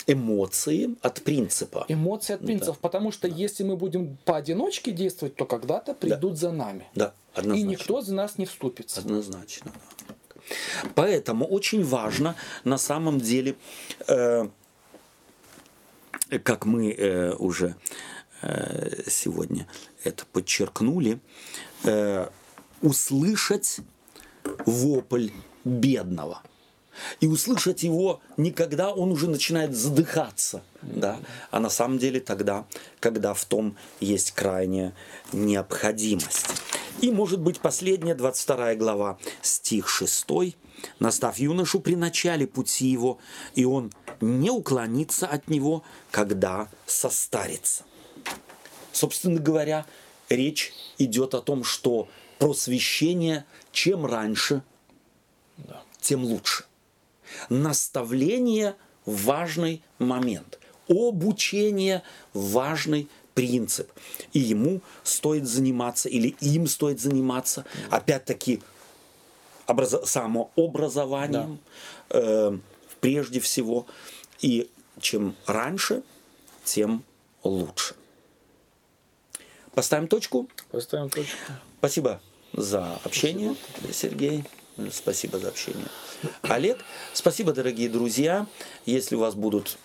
Эмоции 0.06 0.96
от 1.02 1.22
принципа. 1.22 1.86
Эмоции 1.88 2.34
от 2.34 2.42
принципов, 2.42 2.76
да. 2.76 2.82
потому 2.82 3.12
что 3.12 3.30
да. 3.30 3.36
если 3.36 3.64
мы 3.64 3.78
будем 3.78 4.18
поодиночке 4.26 4.92
действовать, 4.92 5.36
то 5.36 5.46
когда-то 5.46 5.94
придут 5.94 6.34
да. 6.34 6.38
за 6.38 6.52
нами. 6.52 6.88
Да, 6.94 7.14
однозначно. 7.34 7.66
И 7.66 7.68
никто 7.68 8.02
за 8.02 8.14
нас 8.14 8.38
не 8.38 8.46
вступится. 8.46 9.00
Однозначно. 9.00 9.72
Да. 10.08 10.16
Поэтому 10.96 11.46
очень 11.46 11.84
важно 11.84 12.36
на 12.64 12.78
самом 12.78 13.20
деле 13.20 13.56
э, 14.08 14.48
как 16.44 16.66
мы 16.66 16.92
э, 16.92 17.34
уже 17.34 17.76
э, 18.42 19.04
сегодня 19.08 19.68
это 20.04 20.26
подчеркнули, 20.26 21.20
э, 21.84 22.28
услышать 22.82 23.80
вопль 24.66 25.30
бедного. 25.64 26.42
И 27.20 27.28
услышать 27.28 27.84
его 27.84 28.22
не 28.38 28.52
когда 28.52 28.92
он 28.92 29.12
уже 29.12 29.30
начинает 29.30 29.76
задыхаться, 29.76 30.64
да, 30.82 31.20
а 31.50 31.60
на 31.60 31.70
самом 31.70 31.98
деле 31.98 32.20
тогда, 32.20 32.66
когда 33.00 33.34
в 33.34 33.46
том 33.46 33.76
есть 34.00 34.32
крайняя 34.32 34.94
необходимость. 35.32 36.48
И 37.02 37.12
может 37.12 37.40
быть 37.40 37.60
последняя, 37.60 38.16
22 38.16 38.76
глава, 38.76 39.18
стих 39.42 39.88
6. 39.88 40.28
«Настав 41.00 41.38
юношу 41.38 41.80
при 41.80 41.96
начале 41.96 42.48
пути 42.48 42.88
его, 42.88 43.20
и 43.54 43.66
он 43.66 43.92
не 44.20 44.50
уклонится 44.50 45.28
от 45.28 45.48
него, 45.48 45.84
когда 46.10 46.70
состарится». 46.88 47.84
Собственно 48.92 49.40
говоря, 49.40 49.86
речь 50.30 50.74
идет 50.98 51.34
о 51.36 51.42
том, 51.42 51.64
что 51.64 52.08
просвещение 52.40 53.46
чем 53.72 54.06
раньше, 54.06 54.64
тем 56.02 56.24
лучше. 56.24 56.66
Наставление– 57.50 58.76
важный 59.06 59.82
момент. 60.00 60.60
Обучение– 60.88 62.04
важный 62.34 63.08
принцип. 63.34 63.92
И 64.34 64.40
ему 64.40 64.82
стоит 65.04 65.48
заниматься, 65.48 66.10
или 66.10 66.36
им 66.42 66.68
стоит 66.68 67.00
заниматься, 67.00 67.66
опять-таки, 67.90 68.62
образ... 69.68 69.96
самообразованием, 70.06 71.60
да. 72.10 72.20
э, 72.20 72.58
прежде 73.00 73.40
всего. 73.40 73.86
И 74.40 74.70
чем 75.00 75.36
раньше, 75.46 76.04
тем 76.64 77.04
лучше. 77.44 77.96
Поставим 79.74 80.08
точку. 80.08 80.50
Поставим 80.70 81.10
точку. 81.10 81.38
Спасибо 81.80 82.22
за 82.54 83.00
общение, 83.04 83.56
Сергей. 83.92 84.44
Спасибо 84.92 85.38
за 85.38 85.50
общение. 85.50 85.86
Олег, 86.44 86.80
спасибо, 87.14 87.54
дорогие 87.54 87.90
друзья. 87.90 88.48
Если 88.86 89.16
у 89.16 89.20
вас 89.20 89.36
будут, 89.36 89.78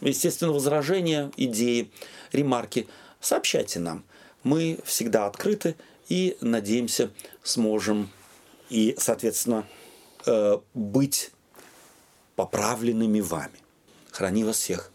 естественно, 0.00 0.52
возражения, 0.52 1.30
идеи, 1.36 1.90
ремарки, 2.32 2.88
сообщайте 3.20 3.78
нам. 3.78 4.04
Мы 4.42 4.78
всегда 4.84 5.26
открыты 5.26 5.76
и, 6.08 6.36
надеемся, 6.40 7.10
сможем 7.42 8.10
и, 8.70 8.94
соответственно, 8.98 9.66
э, 10.26 10.58
быть 10.74 11.30
поправленными 12.36 13.20
вами. 13.20 13.58
Храни 14.10 14.44
вас 14.44 14.56
всех 14.56 14.90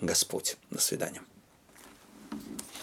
Господь. 0.00 0.56
До 0.70 0.80
свидания. 0.80 1.22